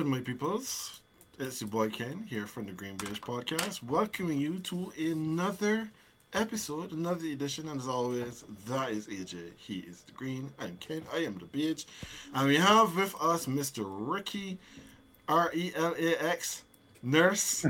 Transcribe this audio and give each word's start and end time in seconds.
What 0.00 0.06
is 0.06 0.12
good, 0.12 0.18
my 0.18 0.24
peoples? 0.24 1.00
It's 1.38 1.60
your 1.60 1.68
boy 1.68 1.90
Ken 1.90 2.24
here 2.26 2.46
from 2.46 2.64
the 2.64 2.72
GreenBaje 2.72 3.20
Podcast, 3.20 3.82
welcoming 3.82 4.40
you 4.40 4.58
to 4.60 4.90
another 4.98 5.90
episode, 6.32 6.92
another 6.92 7.26
edition. 7.26 7.68
And 7.68 7.78
as 7.78 7.86
always, 7.86 8.44
that 8.66 8.92
is 8.92 9.08
AJ. 9.08 9.50
He 9.58 9.80
is 9.80 10.00
the 10.00 10.12
Green. 10.12 10.50
I'm 10.58 10.78
Ken. 10.78 11.02
I 11.12 11.18
am 11.18 11.36
the 11.36 11.44
Beige. 11.44 11.84
And 12.34 12.48
we 12.48 12.56
have 12.56 12.96
with 12.96 13.14
us 13.20 13.44
Mr. 13.44 13.84
Ricky, 13.84 14.56
R 15.28 15.50
E 15.52 15.70
L 15.76 15.94
A 15.98 16.24
X, 16.24 16.64
Nurse 17.02 17.66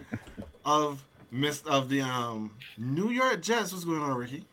of 0.64 1.04
Miss 1.30 1.62
of 1.62 1.88
the 1.88 2.00
um 2.00 2.50
New 2.78 3.10
York 3.10 3.42
Jets. 3.42 3.72
What's 3.72 3.84
going 3.84 4.02
on, 4.02 4.16
Ricky? 4.16 4.44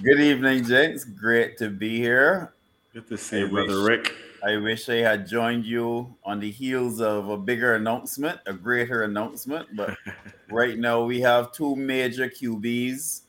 Good 0.00 0.20
evening, 0.20 0.64
gents. 0.64 1.02
Great 1.02 1.58
to 1.58 1.70
be 1.70 1.96
here. 1.96 2.52
Good 2.92 3.08
to 3.08 3.18
see 3.18 3.40
you, 3.40 3.48
brother 3.48 3.82
Rick. 3.82 4.14
I 4.44 4.56
wish 4.56 4.88
I 4.88 4.96
had 4.96 5.28
joined 5.28 5.64
you 5.64 6.16
on 6.24 6.40
the 6.40 6.50
heels 6.50 7.00
of 7.00 7.28
a 7.28 7.36
bigger 7.36 7.74
announcement, 7.74 8.40
a 8.46 8.52
greater 8.52 9.04
announcement. 9.04 9.68
But 9.76 9.96
right 10.50 10.76
now 10.76 11.04
we 11.04 11.20
have 11.20 11.52
two 11.52 11.76
major 11.76 12.28
QBs 12.28 13.20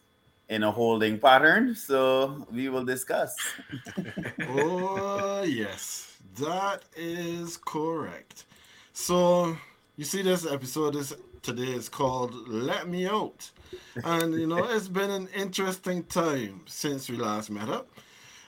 in 0.49 0.63
a 0.63 0.71
holding 0.71 1.19
pattern, 1.19 1.75
so 1.75 2.47
we 2.51 2.69
will 2.69 2.83
discuss. 2.83 3.35
oh 4.49 5.43
yes, 5.43 6.17
that 6.37 6.83
is 6.95 7.57
correct. 7.57 8.45
So 8.93 9.55
you 9.97 10.05
see, 10.05 10.23
this 10.23 10.45
episode 10.45 10.95
is 10.95 11.15
today 11.43 11.73
is 11.73 11.89
called 11.89 12.33
"Let 12.47 12.87
Me 12.87 13.07
Out," 13.07 13.51
and 14.03 14.33
you 14.33 14.47
know 14.47 14.63
it's 14.69 14.87
been 14.87 15.11
an 15.11 15.27
interesting 15.35 16.03
time 16.05 16.61
since 16.65 17.07
we 17.07 17.17
last 17.17 17.51
met 17.51 17.69
up. 17.69 17.87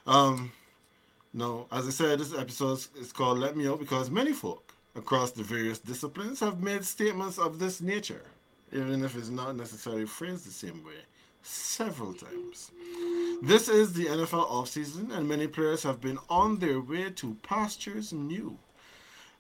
Um, 0.08 0.52
no, 1.36 1.68
as 1.70 1.86
I 1.86 1.90
said, 1.90 2.20
this 2.20 2.34
episode 2.34 2.80
is 2.98 3.12
called 3.12 3.40
Let 3.40 3.58
Me 3.58 3.68
Out 3.68 3.80
because 3.80 4.10
many 4.10 4.32
folk 4.32 4.74
across 4.96 5.32
the 5.32 5.44
various 5.44 5.80
disciplines 5.80 6.40
have 6.40 6.64
made 6.64 6.86
statements 6.86 7.38
of 7.38 7.60
this 7.60 7.82
nature, 7.82 8.24
even 8.72 9.04
if 9.04 9.18
it's 9.18 9.28
not 9.28 9.58
necessarily 9.58 10.06
phrased 10.06 10.48
the 10.48 10.52
same 10.52 10.82
way, 10.86 10.94
several 11.44 12.14
times. 12.14 12.72
This 13.44 13.68
is 13.68 13.92
the 13.92 14.06
NFL 14.06 14.50
offseason, 14.50 15.12
and 15.14 15.28
many 15.28 15.48
players 15.48 15.84
have 15.84 16.00
been 16.00 16.20
on 16.30 16.60
their 16.60 16.80
way 16.80 17.10
to 17.10 17.36
pastures 17.44 18.14
new. 18.14 18.58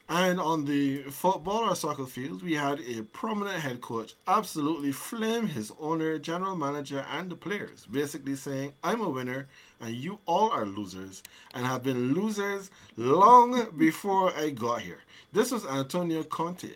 And 0.09 0.37
on 0.37 0.65
the 0.65 1.03
football 1.03 1.69
or 1.69 1.75
soccer 1.77 2.05
field, 2.05 2.43
we 2.43 2.55
had 2.55 2.81
a 2.81 3.03
prominent 3.03 3.61
head 3.61 3.79
coach 3.79 4.15
absolutely 4.27 4.91
flame 4.91 5.47
his 5.47 5.71
owner, 5.79 6.19
general 6.19 6.57
manager, 6.57 7.05
and 7.09 7.29
the 7.29 7.37
players, 7.37 7.87
basically 7.89 8.35
saying, 8.35 8.73
I'm 8.83 8.99
a 8.99 9.09
winner 9.09 9.47
and 9.81 9.95
you 9.95 10.19
all 10.25 10.49
are 10.51 10.65
losers 10.65 11.23
and 11.53 11.65
have 11.65 11.83
been 11.83 12.13
losers 12.13 12.71
long 12.97 13.69
before 13.77 14.33
I 14.35 14.49
got 14.49 14.81
here. 14.81 14.99
This 15.33 15.51
was 15.51 15.65
Antonio 15.65 16.23
Conte, 16.23 16.69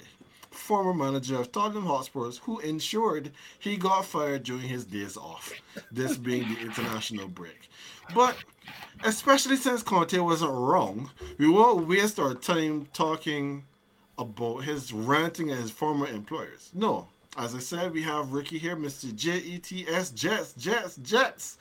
former 0.52 0.94
manager 0.94 1.40
of 1.40 1.52
Tottenham 1.52 1.86
Hotspurs, 1.86 2.38
who 2.40 2.60
ensured 2.60 3.32
he 3.60 3.78
got 3.78 4.06
fired 4.06 4.44
during 4.44 4.68
his 4.68 4.86
days 4.86 5.18
off, 5.18 5.52
this 5.92 6.18
being 6.18 6.54
the 6.54 6.60
international 6.60 7.28
break. 7.28 7.70
But 8.14 8.36
especially 9.04 9.56
since 9.56 9.84
Conte 9.84 10.18
wasn't 10.20 10.52
wrong, 10.52 11.12
we 11.38 11.50
won't 11.50 11.88
waste 11.88 12.20
our 12.20 12.34
time 12.34 12.88
talking 12.94 13.66
about 14.18 14.64
his 14.64 14.92
ranting 14.92 15.52
at 15.52 15.58
his 15.58 15.72
former 15.72 16.08
employers. 16.08 16.72
No, 16.74 17.08
as 17.38 17.56
I 17.56 17.60
said, 17.60 17.94
we 17.94 18.02
have 18.04 18.34
Ricky 18.34 18.58
here, 18.58 18.76
Mr. 18.76 19.16
J-E-T-S, 19.16 20.12
Jets, 20.12 20.54
Jets, 20.54 20.98
Jets, 20.98 21.58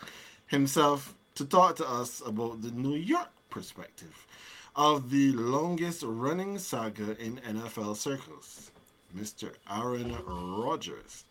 himself 0.46 1.14
to 1.38 1.44
talk 1.44 1.76
to 1.76 1.88
us 1.88 2.20
about 2.26 2.62
the 2.62 2.72
New 2.72 2.96
York 2.96 3.30
perspective 3.48 4.26
of 4.74 5.08
the 5.08 5.30
longest 5.32 6.02
running 6.04 6.58
saga 6.58 7.16
in 7.22 7.36
NFL 7.36 7.96
circles, 7.96 8.72
Mr. 9.16 9.52
Aaron 9.70 10.16
Rodgers. 10.26 11.24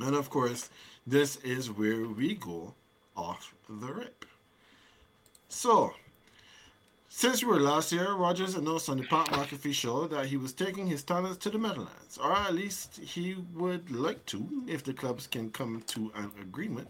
And 0.00 0.16
of 0.16 0.30
course, 0.30 0.68
this 1.06 1.36
is 1.36 1.70
where 1.70 2.06
we 2.06 2.34
go 2.34 2.74
off 3.16 3.54
the 3.68 3.92
rip. 3.92 4.24
So, 5.48 5.92
since 7.08 7.44
we 7.44 7.50
were 7.50 7.60
last 7.60 7.92
year, 7.92 8.14
Rodgers 8.14 8.56
announced 8.56 8.88
on 8.88 8.96
the 8.96 9.04
Pat 9.04 9.28
McAfee 9.28 9.74
show 9.74 10.08
that 10.08 10.26
he 10.26 10.36
was 10.36 10.52
taking 10.52 10.88
his 10.88 11.04
talents 11.04 11.38
to 11.38 11.50
the 11.50 11.58
Meadowlands, 11.58 12.18
or 12.18 12.32
at 12.32 12.54
least 12.54 12.98
he 12.98 13.36
would 13.54 13.90
like 13.92 14.26
to 14.26 14.64
if 14.66 14.82
the 14.82 14.92
clubs 14.92 15.28
can 15.28 15.50
come 15.50 15.82
to 15.86 16.10
an 16.16 16.32
agreement 16.40 16.88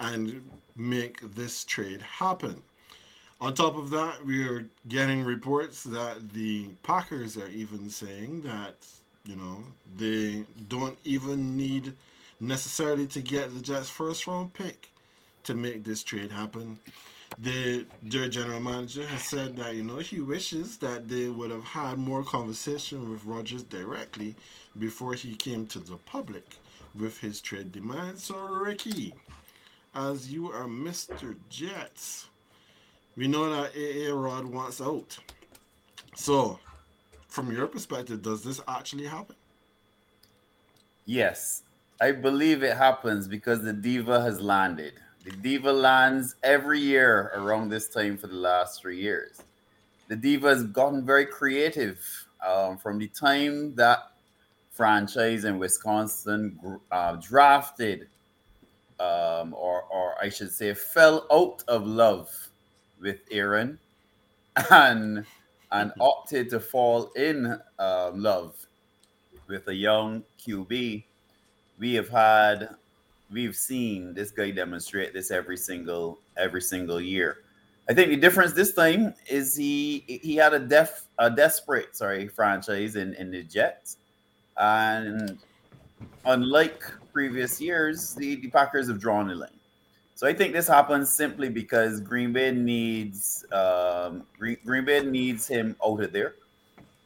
and 0.00 0.42
make 0.80 1.20
this 1.34 1.64
trade 1.64 2.02
happen. 2.02 2.62
On 3.40 3.54
top 3.54 3.76
of 3.76 3.90
that, 3.90 4.24
we 4.24 4.46
are 4.46 4.66
getting 4.88 5.24
reports 5.24 5.82
that 5.84 6.32
the 6.32 6.68
Packers 6.82 7.36
are 7.36 7.48
even 7.48 7.88
saying 7.88 8.42
that, 8.42 8.76
you 9.24 9.36
know, 9.36 9.62
they 9.96 10.44
don't 10.68 10.98
even 11.04 11.56
need 11.56 11.94
necessarily 12.38 13.06
to 13.08 13.20
get 13.20 13.54
the 13.54 13.60
Jets' 13.60 13.88
first 13.88 14.26
round 14.26 14.52
pick 14.52 14.90
to 15.44 15.54
make 15.54 15.84
this 15.84 16.02
trade 16.02 16.30
happen 16.30 16.78
the 17.38 17.86
their 18.02 18.28
general 18.28 18.60
manager 18.60 19.06
has 19.06 19.22
said 19.22 19.56
that 19.56 19.74
you 19.74 19.82
know 19.82 19.96
he 19.96 20.20
wishes 20.20 20.76
that 20.78 21.08
they 21.08 21.28
would 21.28 21.50
have 21.50 21.64
had 21.64 21.98
more 21.98 22.22
conversation 22.22 23.10
with 23.10 23.24
Rodgers 23.24 23.62
directly 23.62 24.34
before 24.78 25.14
he 25.14 25.34
came 25.36 25.66
to 25.68 25.78
the 25.78 25.96
public 25.96 26.44
with 26.94 27.18
his 27.18 27.40
trade 27.40 27.72
demands. 27.72 28.24
So 28.24 28.36
Ricky, 28.36 29.14
as 29.94 30.32
you 30.32 30.50
are 30.50 30.66
Mr. 30.66 31.36
Jets, 31.48 32.28
we 33.16 33.28
know 33.28 33.50
that 33.50 33.72
AA 33.76 34.14
Rod 34.14 34.44
wants 34.44 34.80
out. 34.80 35.18
So, 36.14 36.58
from 37.28 37.52
your 37.52 37.66
perspective, 37.66 38.22
does 38.22 38.42
this 38.42 38.60
actually 38.68 39.06
happen? 39.06 39.36
Yes, 41.06 41.62
I 42.00 42.12
believe 42.12 42.62
it 42.62 42.76
happens 42.76 43.26
because 43.28 43.62
the 43.62 43.72
diva 43.72 44.20
has 44.22 44.40
landed. 44.40 44.94
The 45.22 45.32
Diva 45.32 45.70
lands 45.70 46.36
every 46.42 46.80
year 46.80 47.30
around 47.34 47.68
this 47.68 47.88
time 47.88 48.16
for 48.16 48.26
the 48.26 48.36
last 48.36 48.80
three 48.80 48.98
years. 48.98 49.42
The 50.08 50.16
Diva 50.16 50.48
has 50.48 50.64
gotten 50.64 51.04
very 51.04 51.26
creative 51.26 52.00
um, 52.46 52.78
from 52.78 52.98
the 52.98 53.08
time 53.08 53.74
that 53.74 54.12
franchise 54.70 55.44
in 55.44 55.58
Wisconsin 55.58 56.58
uh, 56.90 57.16
drafted, 57.16 58.08
um, 59.00 59.54
or, 59.54 59.84
or 59.84 60.14
I 60.22 60.28
should 60.28 60.52
say, 60.52 60.74
fell 60.74 61.26
out 61.32 61.64
of 61.66 61.86
love 61.86 62.30
with 63.00 63.20
Aaron 63.30 63.78
and 64.70 65.24
and 65.72 65.92
opted 66.00 66.50
to 66.50 66.60
fall 66.60 67.10
in 67.16 67.58
um, 67.78 68.22
love 68.22 68.54
with 69.46 69.66
a 69.68 69.74
young 69.74 70.22
QB. 70.38 71.04
We 71.78 71.94
have 71.94 72.10
had 72.10 72.76
we've 73.32 73.56
seen 73.56 74.12
this 74.12 74.30
guy 74.30 74.50
demonstrate 74.50 75.14
this 75.14 75.30
every 75.30 75.56
single 75.56 76.18
every 76.36 76.60
single 76.60 77.00
year. 77.00 77.38
I 77.88 77.94
think 77.94 78.10
the 78.10 78.16
difference 78.16 78.52
this 78.52 78.74
time 78.74 79.14
is 79.28 79.56
he 79.56 80.04
he 80.06 80.36
had 80.36 80.52
a 80.52 80.58
def 80.58 81.06
a 81.18 81.30
desperate 81.30 81.96
sorry 81.96 82.28
franchise 82.28 82.96
in 82.96 83.14
in 83.14 83.30
the 83.30 83.42
Jets, 83.44 83.96
and 84.58 85.38
unlike 86.26 86.84
previous 87.12 87.60
years, 87.60 88.14
the, 88.14 88.36
the 88.36 88.48
Packers 88.48 88.88
have 88.88 89.00
drawn 89.00 89.28
the 89.28 89.34
line. 89.34 89.50
So 90.14 90.26
I 90.26 90.34
think 90.34 90.52
this 90.52 90.68
happens 90.68 91.08
simply 91.08 91.48
because 91.48 92.00
Green 92.00 92.32
Bay 92.32 92.50
needs 92.50 93.46
um, 93.52 94.26
Green, 94.38 94.58
Green 94.66 94.84
Bay 94.84 95.02
needs 95.02 95.48
him 95.48 95.76
out 95.82 96.02
of 96.02 96.12
there. 96.12 96.34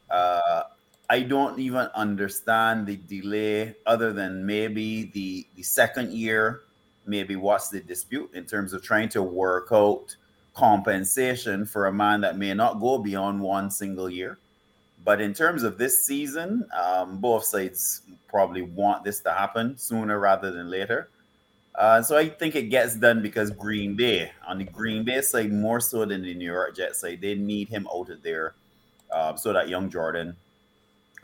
Uh, 0.09 0.63
I 1.09 1.21
don't 1.21 1.57
even 1.59 1.87
understand 1.95 2.87
the 2.87 2.97
delay 2.97 3.75
other 3.85 4.11
than 4.11 4.45
maybe 4.45 5.11
the 5.13 5.47
the 5.55 5.63
second 5.63 6.11
year, 6.11 6.63
maybe 7.05 7.37
what's 7.37 7.69
the 7.69 7.79
dispute 7.79 8.31
in 8.33 8.45
terms 8.45 8.73
of 8.73 8.83
trying 8.83 9.07
to 9.09 9.23
work 9.23 9.69
out 9.71 10.15
compensation 10.53 11.65
for 11.65 11.87
a 11.87 11.93
man 11.93 12.21
that 12.21 12.37
may 12.37 12.53
not 12.53 12.81
go 12.81 12.97
beyond 12.97 13.39
one 13.39 13.69
single 13.69 14.09
year. 14.09 14.37
But 15.05 15.21
in 15.21 15.33
terms 15.33 15.61
of 15.63 15.77
this 15.77 16.05
season, 16.05 16.67
um, 16.75 17.19
both 17.19 17.45
sides 17.45 18.01
probably 18.27 18.63
want 18.63 19.03
this 19.03 19.21
to 19.21 19.31
happen 19.31 19.77
sooner 19.77 20.19
rather 20.19 20.51
than 20.51 20.69
later. 20.69 21.09
Uh, 21.75 22.01
so 22.01 22.17
I 22.17 22.27
think 22.27 22.55
it 22.55 22.63
gets 22.63 22.95
done 22.95 23.21
because 23.21 23.51
Green 23.51 23.95
Bay, 23.95 24.31
on 24.47 24.57
the 24.57 24.63
Green 24.63 25.03
Bay 25.03 25.21
side, 25.21 25.51
more 25.51 25.79
so 25.79 26.05
than 26.05 26.23
the 26.23 26.33
New 26.33 26.51
York 26.51 26.75
Jets 26.75 26.99
side, 26.99 27.19
they 27.21 27.35
need 27.35 27.69
him 27.69 27.87
out 27.93 28.09
of 28.09 28.23
there 28.23 28.55
uh, 29.11 29.35
so 29.35 29.53
that 29.53 29.69
young 29.69 29.89
Jordan 29.89 30.35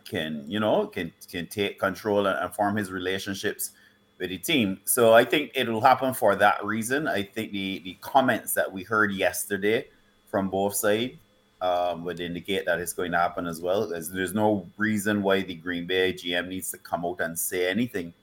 can 0.05 0.43
you 0.47 0.59
know 0.59 0.87
can 0.87 1.11
can 1.29 1.47
take 1.47 1.79
control 1.79 2.27
and, 2.27 2.37
and 2.37 2.53
form 2.53 2.75
his 2.75 2.91
relationships 2.91 3.71
with 4.19 4.29
the 4.29 4.37
team. 4.37 4.79
So 4.85 5.13
I 5.13 5.23
think 5.23 5.51
it'll 5.55 5.81
happen 5.81 6.13
for 6.13 6.35
that 6.35 6.63
reason. 6.65 7.07
I 7.07 7.23
think 7.23 7.51
the 7.51 7.79
the 7.79 7.97
comments 8.01 8.53
that 8.53 8.71
we 8.71 8.83
heard 8.83 9.11
yesterday 9.11 9.87
from 10.29 10.49
both 10.49 10.75
sides 10.75 11.15
um, 11.61 12.03
would 12.03 12.19
indicate 12.19 12.65
that 12.65 12.79
it's 12.79 12.93
going 12.93 13.11
to 13.11 13.19
happen 13.19 13.45
as 13.45 13.61
well. 13.61 13.87
There's, 13.87 14.09
there's 14.09 14.33
no 14.33 14.67
reason 14.77 15.21
why 15.21 15.41
the 15.41 15.55
Green 15.55 15.85
Bay 15.85 16.13
GM 16.13 16.47
needs 16.47 16.71
to 16.71 16.77
come 16.77 17.05
out 17.05 17.21
and 17.21 17.37
say 17.37 17.69
anything 17.69 18.13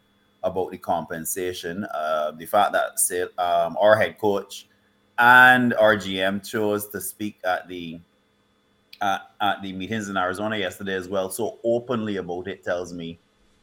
about 0.42 0.70
the 0.70 0.78
compensation. 0.78 1.84
Uh, 1.94 2.32
the 2.32 2.46
fact 2.46 2.72
that 2.72 2.98
say, 2.98 3.22
um, 3.38 3.76
our 3.80 3.96
head 3.96 4.18
coach 4.18 4.66
and 5.18 5.74
our 5.74 5.96
GM 5.96 6.48
chose 6.48 6.88
to 6.88 7.00
speak 7.00 7.38
at 7.44 7.68
the 7.68 8.00
at, 9.00 9.30
at 9.40 9.62
the 9.62 9.72
meetings 9.72 10.08
in 10.08 10.16
Arizona 10.16 10.56
yesterday 10.56 10.94
as 10.94 11.08
well, 11.08 11.30
so 11.30 11.58
openly 11.62 12.16
about 12.16 12.48
it 12.48 12.64
tells 12.64 12.92
me 12.92 13.18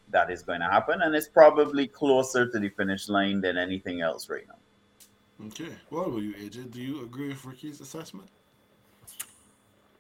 that 0.10 0.32
is 0.32 0.42
going 0.42 0.62
to 0.62 0.68
happen, 0.68 1.02
and 1.02 1.14
it's 1.14 1.28
probably 1.28 1.88
closer 1.88 2.50
to 2.50 2.60
the 2.60 2.70
finish 2.70 3.10
line 3.10 3.42
than 3.42 3.58
anything 3.58 4.00
else 4.00 4.30
right 4.30 4.46
now. 4.48 5.48
Okay. 5.48 5.74
What 5.90 6.08
about 6.08 6.22
you, 6.22 6.34
AJ? 6.36 6.72
Do 6.72 6.82
you 6.82 7.04
agree 7.04 7.30
with 7.30 7.44
Ricky's 7.44 7.82
assessment? 7.82 8.30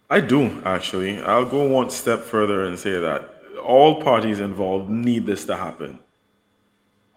I 0.09 0.19
do 0.21 0.61
actually. 0.65 1.21
I'll 1.21 1.45
go 1.45 1.67
one 1.67 1.89
step 1.89 2.21
further 2.21 2.65
and 2.65 2.77
say 2.77 2.99
that 2.99 3.29
all 3.63 4.01
parties 4.01 4.39
involved 4.39 4.89
need 4.89 5.25
this 5.25 5.45
to 5.45 5.55
happen. 5.55 5.99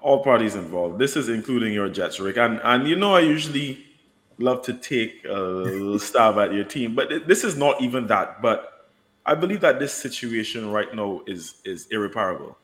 All 0.01 0.23
parties 0.23 0.55
involved. 0.55 0.99
This 0.99 1.17
is 1.17 1.29
including 1.29 1.73
your 1.73 1.89
Jets, 1.89 2.19
Rick. 2.21 2.39
And 2.39 2.61
and 2.65 2.89
you 2.89 2.97
know 2.97 3.15
I 3.15 3.21
usually 3.21 3.85
love 4.39 4.63
to 4.63 4.73
take 4.73 5.25
a 5.25 5.99
stab 5.99 6.39
at 6.39 6.53
your 6.53 6.65
team, 6.65 6.95
but 6.95 7.27
this 7.27 7.45
is 7.45 7.57
not 7.57 7.81
even 7.83 8.07
that. 8.07 8.41
But 8.41 8.89
I 9.27 9.35
believe 9.35 9.61
that 9.61 9.79
this 9.79 9.93
situation 9.93 10.71
right 10.71 10.95
now 10.95 11.23
is 11.27 11.57
is 11.65 11.87
irreparable 11.91 12.57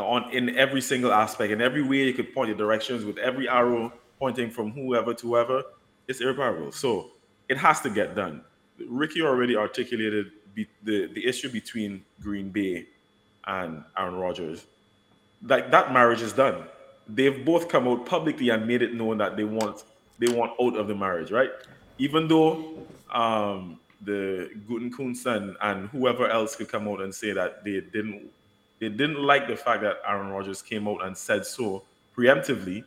on 0.00 0.30
in 0.32 0.56
every 0.56 0.80
single 0.80 1.12
aspect, 1.12 1.52
in 1.52 1.60
every 1.60 1.82
way 1.82 1.98
you 2.04 2.12
could 2.12 2.34
point 2.34 2.48
your 2.48 2.56
directions 2.56 3.04
with 3.04 3.18
every 3.18 3.48
arrow 3.48 3.92
pointing 4.18 4.50
from 4.50 4.72
whoever 4.72 5.14
to 5.14 5.28
whoever, 5.28 5.62
it's 6.08 6.20
irreparable. 6.20 6.72
So 6.72 7.12
it 7.48 7.56
has 7.58 7.80
to 7.82 7.90
get 7.90 8.14
done. 8.14 8.42
Ricky 8.88 9.22
already 9.22 9.56
articulated 9.56 10.30
be, 10.54 10.66
the 10.82 11.06
the 11.06 11.26
issue 11.26 11.50
between 11.50 12.04
Green 12.20 12.50
Bay 12.50 12.86
and 13.46 13.84
Aaron 13.96 14.16
Rodgers. 14.16 14.64
Like 15.46 15.70
that 15.70 15.92
marriage 15.92 16.22
is 16.22 16.32
done. 16.32 16.64
They've 17.08 17.44
both 17.44 17.68
come 17.68 17.86
out 17.86 18.06
publicly 18.06 18.48
and 18.48 18.66
made 18.66 18.82
it 18.82 18.94
known 18.94 19.18
that 19.18 19.36
they 19.36 19.44
want 19.44 19.84
they 20.18 20.32
want 20.32 20.52
out 20.60 20.76
of 20.76 20.88
the 20.88 20.94
marriage, 20.94 21.30
right? 21.30 21.50
Even 21.98 22.28
though 22.28 22.86
um, 23.12 23.78
the 24.02 24.50
Gutekunst 24.68 25.26
and, 25.26 25.56
and 25.60 25.88
whoever 25.88 26.28
else 26.28 26.56
could 26.56 26.68
come 26.68 26.88
out 26.88 27.00
and 27.00 27.14
say 27.14 27.32
that 27.32 27.64
they 27.64 27.80
didn't 27.80 28.30
they 28.80 28.88
didn't 28.88 29.22
like 29.22 29.46
the 29.46 29.56
fact 29.56 29.82
that 29.82 29.98
Aaron 30.06 30.28
Rodgers 30.28 30.62
came 30.62 30.88
out 30.88 31.04
and 31.04 31.16
said 31.16 31.46
so 31.46 31.82
preemptively 32.16 32.84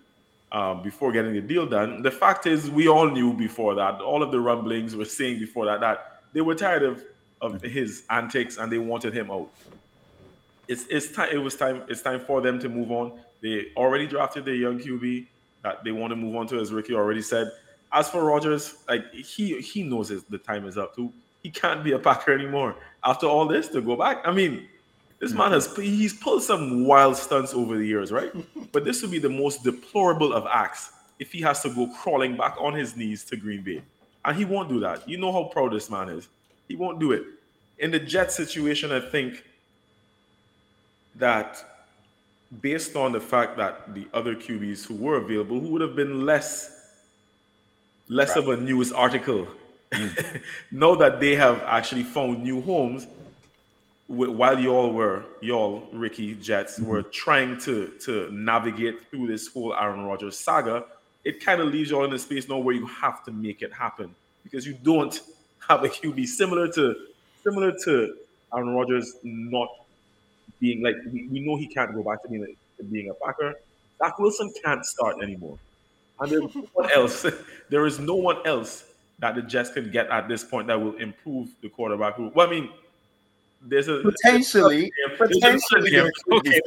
um, 0.52 0.82
before 0.82 1.12
getting 1.12 1.34
the 1.34 1.42
deal 1.42 1.66
done. 1.66 2.02
The 2.02 2.12
fact 2.12 2.46
is, 2.46 2.70
we 2.70 2.88
all 2.88 3.10
knew 3.10 3.34
before 3.34 3.76
that. 3.76 4.02
All 4.02 4.24
of 4.24 4.32
the 4.32 4.40
rumblings 4.40 4.96
were 4.96 5.06
saying 5.06 5.40
before 5.40 5.66
that 5.66 5.80
that 5.82 6.22
they 6.34 6.42
were 6.42 6.56
tired 6.56 6.84
of 6.84 7.04
of 7.42 7.62
his 7.62 8.04
antics 8.10 8.58
and 8.58 8.72
they 8.72 8.80
wanted 8.80 9.14
him 9.14 9.30
out. 9.30 9.50
It's 10.68 10.86
it's 10.90 11.12
time. 11.12 11.30
It 11.32 11.38
was 11.38 11.56
time. 11.56 11.84
It's 11.88 12.02
time 12.02 12.20
for 12.20 12.42
them 12.42 12.60
to 12.60 12.70
move 12.70 12.92
on. 12.92 13.20
They 13.42 13.68
already 13.76 14.08
drafted 14.08 14.46
their 14.46 14.56
young 14.56 14.80
QB 14.80 15.28
that 15.64 15.84
they 15.84 15.92
want 15.92 16.12
to 16.12 16.16
move 16.16 16.36
on 16.36 16.48
to, 16.48 16.60
as 16.60 16.72
Ricky 16.72 16.94
already 16.94 17.22
said. 17.22 17.52
As 17.92 18.10
for 18.10 18.24
Rodgers, 18.24 18.76
like 18.88 19.14
he 19.14 19.60
he 19.62 19.84
knows 19.84 20.10
his, 20.10 20.24
the 20.24 20.38
time 20.38 20.68
is 20.68 20.78
up 20.78 20.96
too. 20.96 21.14
He 21.44 21.50
can't 21.50 21.84
be 21.84 21.94
a 21.94 22.00
Packer 22.00 22.34
anymore 22.34 22.76
after 23.04 23.28
all 23.28 23.48
this 23.48 23.68
to 23.70 23.82
go 23.82 23.96
back. 23.96 24.22
I 24.26 24.32
mean, 24.32 24.68
this 25.20 25.34
man 25.34 25.52
has 25.52 25.76
he's 25.76 26.14
pulled 26.14 26.44
some 26.44 26.86
wild 26.86 27.18
stunts 27.18 27.54
over 27.54 27.78
the 27.78 27.86
years, 27.86 28.12
right? 28.12 28.32
but 28.72 28.86
this 28.86 29.02
would 29.02 29.12
be 29.12 29.20
the 29.20 29.30
most 29.30 29.64
deplorable 29.64 30.34
of 30.34 30.46
acts 30.52 30.92
if 31.20 31.32
he 31.32 31.42
has 31.42 31.62
to 31.64 31.70
go 31.70 31.88
crawling 31.88 32.38
back 32.38 32.56
on 32.60 32.74
his 32.74 32.96
knees 32.96 33.24
to 33.26 33.36
Green 33.36 33.64
Bay, 33.64 33.82
and 34.26 34.38
he 34.38 34.46
won't 34.46 34.70
do 34.70 34.80
that. 34.82 35.08
You 35.10 35.18
know 35.18 35.32
how 35.32 35.46
proud 35.46 35.74
this 35.74 35.90
man 35.90 36.10
is. 36.10 36.28
He 36.68 36.76
won't 36.76 37.00
do 37.00 37.12
it. 37.12 37.24
In 37.80 37.92
the 37.92 38.00
Jet 38.00 38.32
situation, 38.32 38.92
I 38.92 39.00
think 39.00 39.44
that 41.16 41.64
based 42.62 42.96
on 42.96 43.12
the 43.12 43.20
fact 43.20 43.58
that 43.58 43.94
the 43.94 44.08
other 44.14 44.36
QBs 44.36 44.86
who 44.86 44.96
were 44.96 45.18
available, 45.18 45.60
who 45.60 45.70
would 45.70 45.82
have 45.82 45.96
been 45.96 46.26
less 46.26 46.74
less 48.10 48.30
right. 48.30 48.38
of 48.38 48.48
a 48.48 48.58
news 48.58 48.92
article, 48.92 49.48
mm. 49.92 50.42
know 50.72 50.96
that 50.96 51.20
they 51.20 51.36
have 51.36 51.62
actually 51.64 52.04
found 52.04 52.42
new 52.42 52.62
homes 52.62 53.08
while 54.08 54.58
y'all 54.60 54.94
were 54.94 55.26
y'all 55.42 55.88
Ricky 55.92 56.36
Jets 56.36 56.80
mm-hmm. 56.80 56.90
were 56.90 57.04
trying 57.04 57.60
to 57.62 57.88
to 58.02 58.30
navigate 58.32 59.10
through 59.10 59.28
this 59.28 59.48
whole 59.48 59.74
Aaron 59.76 60.06
Rodgers 60.06 60.38
saga, 60.40 60.86
it 61.26 61.44
kind 61.44 61.62
of 61.62 61.68
leaves 61.68 61.92
y'all 61.92 62.06
in 62.06 62.14
a 62.14 62.20
space 62.20 62.48
now 62.48 62.58
where 62.58 62.76
you 62.76 62.88
have 62.88 63.24
to 63.26 63.32
make 63.32 63.62
it 63.62 63.74
happen 63.74 64.16
because 64.44 64.66
you 64.66 64.78
don't 64.82 65.20
have 65.68 65.84
a 65.84 65.90
QB 65.90 66.26
similar 66.26 66.72
to 66.74 66.96
similar 67.44 67.74
to 67.84 68.16
Aaron 68.54 68.70
Rodgers 68.70 69.16
not 69.24 69.68
being 70.60 70.82
like 70.82 70.96
we, 71.12 71.28
we 71.28 71.40
know 71.42 71.58
he 71.58 71.68
can't 71.68 71.94
go 71.94 72.02
back 72.02 72.24
to 72.24 72.30
being 72.30 72.56
a, 72.80 72.84
being 72.84 73.10
a 73.10 73.14
Packer. 73.14 73.56
Zach 73.98 74.18
Wilson 74.20 74.54
can't 74.64 74.86
start 74.86 75.18
anymore, 75.22 75.58
and 76.20 76.32
there's 76.32 76.56
no 76.56 76.68
one 76.74 76.92
else. 76.92 77.26
there 77.70 77.86
is 77.86 78.00
no 78.00 78.16
one 78.16 78.38
else 78.46 78.86
that 79.20 79.36
the 79.36 79.42
Jets 79.42 79.72
can 79.72 79.92
get 79.92 80.08
at 80.10 80.28
this 80.28 80.44
point 80.44 80.68
that 80.68 80.80
will 80.80 80.96
improve 80.96 81.50
the 81.62 81.70
quarterback. 81.70 82.18
Well, 82.20 82.48
I 82.48 82.50
mean, 82.50 82.70
there's 83.62 83.88
a 83.88 84.02
potentially, 84.02 84.92
potentially, 85.18 86.00
okay, 86.00 86.62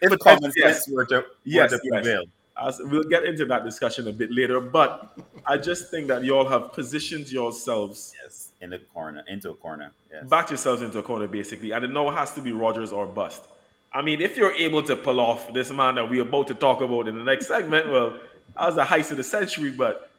if 0.00 0.18
common 0.20 0.52
sense 0.52 0.88
were 0.88 1.04
to, 1.06 1.24
yes, 1.44 1.70
to 1.72 1.80
prevail. 1.90 2.24
Yes. 2.60 2.80
We'll 2.84 3.04
get 3.04 3.24
into 3.24 3.44
that 3.46 3.64
discussion 3.64 4.08
a 4.08 4.12
bit 4.12 4.32
later, 4.32 4.60
but 4.60 5.16
I 5.46 5.58
just 5.58 5.90
think 5.90 6.08
that 6.08 6.24
you 6.24 6.36
all 6.36 6.48
have 6.48 6.72
positioned 6.72 7.30
yourselves 7.30 8.14
yes 8.20 8.50
in 8.60 8.70
the 8.70 8.78
corner, 8.78 9.22
into 9.28 9.50
a 9.50 9.54
corner, 9.54 9.92
yes. 10.10 10.28
back 10.28 10.50
yourselves 10.50 10.82
into 10.82 10.98
a 10.98 11.02
corner 11.02 11.28
basically, 11.28 11.70
and 11.70 11.84
it 11.84 11.92
now 11.92 12.10
has 12.10 12.32
to 12.34 12.40
be 12.40 12.50
Rodgers 12.50 12.90
or 12.90 13.06
bust. 13.06 13.44
I 13.92 14.02
mean, 14.02 14.20
if 14.20 14.36
you're 14.36 14.52
able 14.52 14.82
to 14.82 14.96
pull 14.96 15.20
off 15.20 15.52
this 15.52 15.70
man 15.70 15.94
that 15.94 16.08
we're 16.08 16.22
about 16.22 16.48
to 16.48 16.54
talk 16.54 16.80
about 16.80 17.08
in 17.08 17.16
the 17.16 17.24
next 17.24 17.46
segment, 17.46 17.88
well, 17.90 18.18
that 18.56 18.66
was 18.66 18.74
the 18.74 18.84
heist 18.84 19.10
of 19.12 19.16
the 19.16 19.24
century. 19.24 19.70
But 19.70 20.10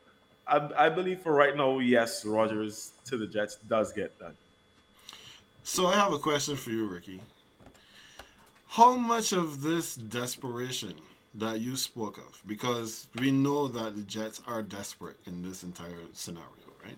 I, 0.48 0.70
I 0.78 0.90
believe 0.90 1.20
for 1.20 1.34
right 1.34 1.56
now, 1.56 1.80
yes, 1.80 2.26
Rodgers 2.26 2.94
to 3.06 3.18
the 3.18 3.28
Jets 3.28 3.58
does 3.68 3.94
get 3.94 4.18
done. 4.18 4.34
So 5.72 5.86
I 5.86 5.94
have 5.94 6.12
a 6.12 6.18
question 6.18 6.56
for 6.56 6.72
you, 6.72 6.88
Ricky. 6.88 7.22
How 8.70 8.96
much 8.96 9.34
of 9.34 9.62
this 9.62 9.94
desperation 9.94 10.96
that 11.36 11.62
you 11.62 11.78
spoke 11.78 12.18
of, 12.18 12.42
because 12.48 13.08
we 13.20 13.30
know 13.30 13.68
that 13.68 13.96
the 13.96 14.02
Jets 14.02 14.42
are 14.48 14.64
desperate 14.64 15.18
in 15.28 15.44
this 15.44 15.62
entire 15.62 16.08
scenario, 16.12 16.74
right? 16.84 16.98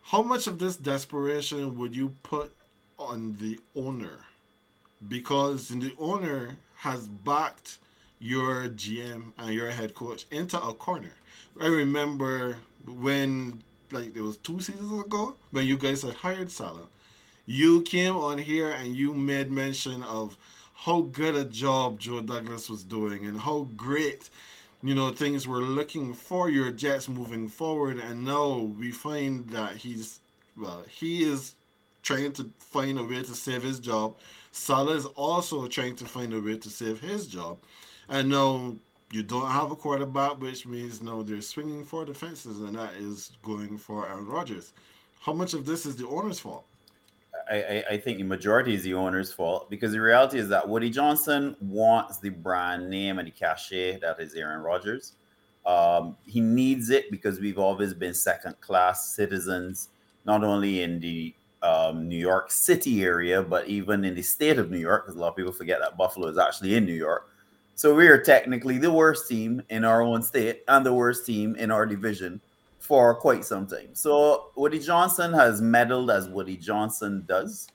How 0.00 0.22
much 0.22 0.46
of 0.46 0.58
this 0.58 0.76
desperation 0.76 1.76
would 1.76 1.94
you 1.94 2.16
put 2.22 2.54
on 2.98 3.36
the 3.38 3.60
owner? 3.76 4.20
Because 5.06 5.68
the 5.68 5.94
owner 5.98 6.56
has 6.76 7.06
backed 7.06 7.80
your 8.18 8.68
GM 8.70 9.34
and 9.36 9.52
your 9.52 9.70
head 9.70 9.94
coach 9.94 10.24
into 10.30 10.58
a 10.58 10.72
corner. 10.72 11.12
I 11.60 11.66
remember 11.66 12.56
when, 12.86 13.62
like, 13.90 14.16
it 14.16 14.22
was 14.22 14.38
two 14.38 14.58
seasons 14.58 15.04
ago, 15.04 15.36
when 15.50 15.66
you 15.66 15.76
guys 15.76 16.00
had 16.00 16.14
hired 16.14 16.50
Saleh, 16.50 16.88
you 17.46 17.82
came 17.82 18.16
on 18.16 18.38
here 18.38 18.70
and 18.70 18.94
you 18.94 19.14
made 19.14 19.50
mention 19.50 20.02
of 20.04 20.36
how 20.74 21.02
good 21.02 21.34
a 21.34 21.44
job 21.44 21.98
Joe 21.98 22.20
Douglas 22.20 22.68
was 22.68 22.84
doing 22.84 23.26
and 23.26 23.38
how 23.38 23.68
great, 23.76 24.30
you 24.82 24.94
know, 24.94 25.10
things 25.10 25.46
were 25.46 25.62
looking 25.62 26.14
for 26.14 26.50
your 26.50 26.70
Jets 26.70 27.08
moving 27.08 27.48
forward. 27.48 27.98
And 27.98 28.24
now 28.24 28.72
we 28.78 28.90
find 28.90 29.48
that 29.50 29.76
he's, 29.76 30.20
well, 30.56 30.84
he 30.88 31.22
is 31.22 31.54
trying 32.02 32.32
to 32.32 32.50
find 32.58 32.98
a 32.98 33.04
way 33.04 33.22
to 33.22 33.34
save 33.34 33.62
his 33.62 33.78
job. 33.78 34.16
Saleh 34.50 34.96
is 34.96 35.06
also 35.06 35.66
trying 35.66 35.96
to 35.96 36.04
find 36.04 36.34
a 36.34 36.40
way 36.40 36.56
to 36.58 36.68
save 36.68 37.00
his 37.00 37.26
job. 37.26 37.58
And 38.08 38.28
now 38.28 38.74
you 39.12 39.22
don't 39.22 39.50
have 39.50 39.70
a 39.70 39.76
quarterback, 39.76 40.40
which 40.40 40.66
means 40.66 41.02
now 41.02 41.22
they're 41.22 41.40
swinging 41.40 41.84
for 41.84 42.04
the 42.04 42.14
fences, 42.14 42.60
and 42.60 42.74
that 42.76 42.94
is 42.94 43.32
going 43.42 43.78
for 43.78 44.08
Aaron 44.08 44.26
Rodgers. 44.26 44.72
How 45.20 45.32
much 45.32 45.54
of 45.54 45.64
this 45.64 45.86
is 45.86 45.96
the 45.96 46.08
owner's 46.08 46.40
fault? 46.40 46.64
I, 47.52 47.84
I, 47.90 47.98
think 47.98 48.18
the 48.18 48.24
majority 48.24 48.74
is 48.74 48.82
the 48.82 48.94
owner's 48.94 49.30
fault 49.30 49.68
because 49.68 49.92
the 49.92 50.00
reality 50.00 50.38
is 50.38 50.48
that 50.48 50.66
Woody 50.66 50.88
Johnson 50.88 51.54
wants 51.60 52.18
the 52.18 52.30
brand 52.30 52.88
name 52.88 53.18
and 53.18 53.28
the 53.28 53.32
cachet 53.32 53.98
that 53.98 54.18
is 54.20 54.34
Aaron 54.34 54.62
Rodgers. 54.62 55.12
Um, 55.66 56.16
he 56.24 56.40
needs 56.40 56.88
it 56.88 57.10
because 57.10 57.40
we've 57.40 57.58
always 57.58 57.92
been 57.92 58.14
second 58.14 58.58
class 58.60 59.14
citizens, 59.14 59.90
not 60.24 60.42
only 60.42 60.82
in 60.82 60.98
the 60.98 61.34
um, 61.62 62.08
New 62.08 62.16
York 62.16 62.50
City 62.50 63.04
area, 63.04 63.42
but 63.42 63.68
even 63.68 64.04
in 64.04 64.14
the 64.14 64.22
state 64.22 64.58
of 64.58 64.70
New 64.70 64.78
York, 64.78 65.04
because 65.04 65.16
a 65.16 65.20
lot 65.20 65.28
of 65.28 65.36
people 65.36 65.52
forget 65.52 65.78
that 65.80 65.98
Buffalo 65.98 66.28
is 66.28 66.38
actually 66.38 66.74
in 66.74 66.86
New 66.86 66.94
York. 66.94 67.28
So 67.74 67.94
we 67.94 68.08
are 68.08 68.18
technically 68.18 68.78
the 68.78 68.90
worst 68.90 69.28
team 69.28 69.62
in 69.68 69.84
our 69.84 70.02
own 70.02 70.22
state 70.22 70.62
and 70.68 70.84
the 70.84 70.94
worst 70.94 71.26
team 71.26 71.54
in 71.56 71.70
our 71.70 71.86
division 71.86 72.40
for 72.82 73.14
quite 73.14 73.44
some 73.44 73.64
time. 73.64 73.90
So 73.92 74.50
Woody 74.56 74.80
Johnson 74.80 75.32
has 75.34 75.62
meddled 75.62 76.10
as 76.10 76.28
Woody 76.28 76.56
Johnson 76.56 77.24
does. 77.28 77.68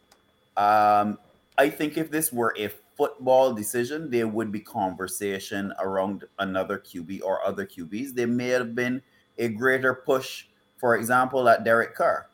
Um, 0.58 1.18
I 1.58 1.70
think 1.70 1.98
if 1.98 2.12
this 2.12 2.34
were 2.34 2.54
a 2.58 2.70
football 2.98 3.54
decision, 3.54 4.12
there 4.12 4.28
would 4.28 4.52
be 4.52 4.60
conversation 4.60 5.74
around 5.80 6.26
another 6.40 6.78
QB 6.78 7.22
or 7.24 7.42
other 7.46 7.66
QBs. 7.66 8.16
There 8.16 8.28
may 8.28 8.50
have 8.50 8.76
been 8.76 9.02
a 9.38 9.48
greater 9.48 9.94
push, 9.94 10.48
for 10.76 10.98
example, 10.98 11.48
at 11.48 11.64
Derek 11.64 11.96
Carr. 11.96 12.28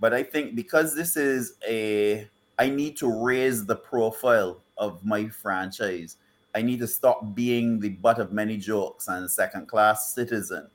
But 0.00 0.14
I 0.14 0.22
think 0.22 0.54
because 0.54 0.94
this 0.94 1.18
is 1.18 1.56
a, 1.68 2.26
I 2.58 2.70
need 2.70 2.96
to 2.96 3.22
raise 3.22 3.66
the 3.66 3.76
profile 3.76 4.62
of 4.78 5.04
my 5.04 5.28
franchise. 5.28 6.16
I 6.54 6.62
need 6.62 6.78
to 6.78 6.86
stop 6.86 7.34
being 7.34 7.80
the 7.80 7.90
butt 7.90 8.18
of 8.18 8.32
many 8.32 8.56
jokes 8.56 9.08
and 9.08 9.30
second 9.30 9.68
class 9.68 10.14
citizen 10.14 10.70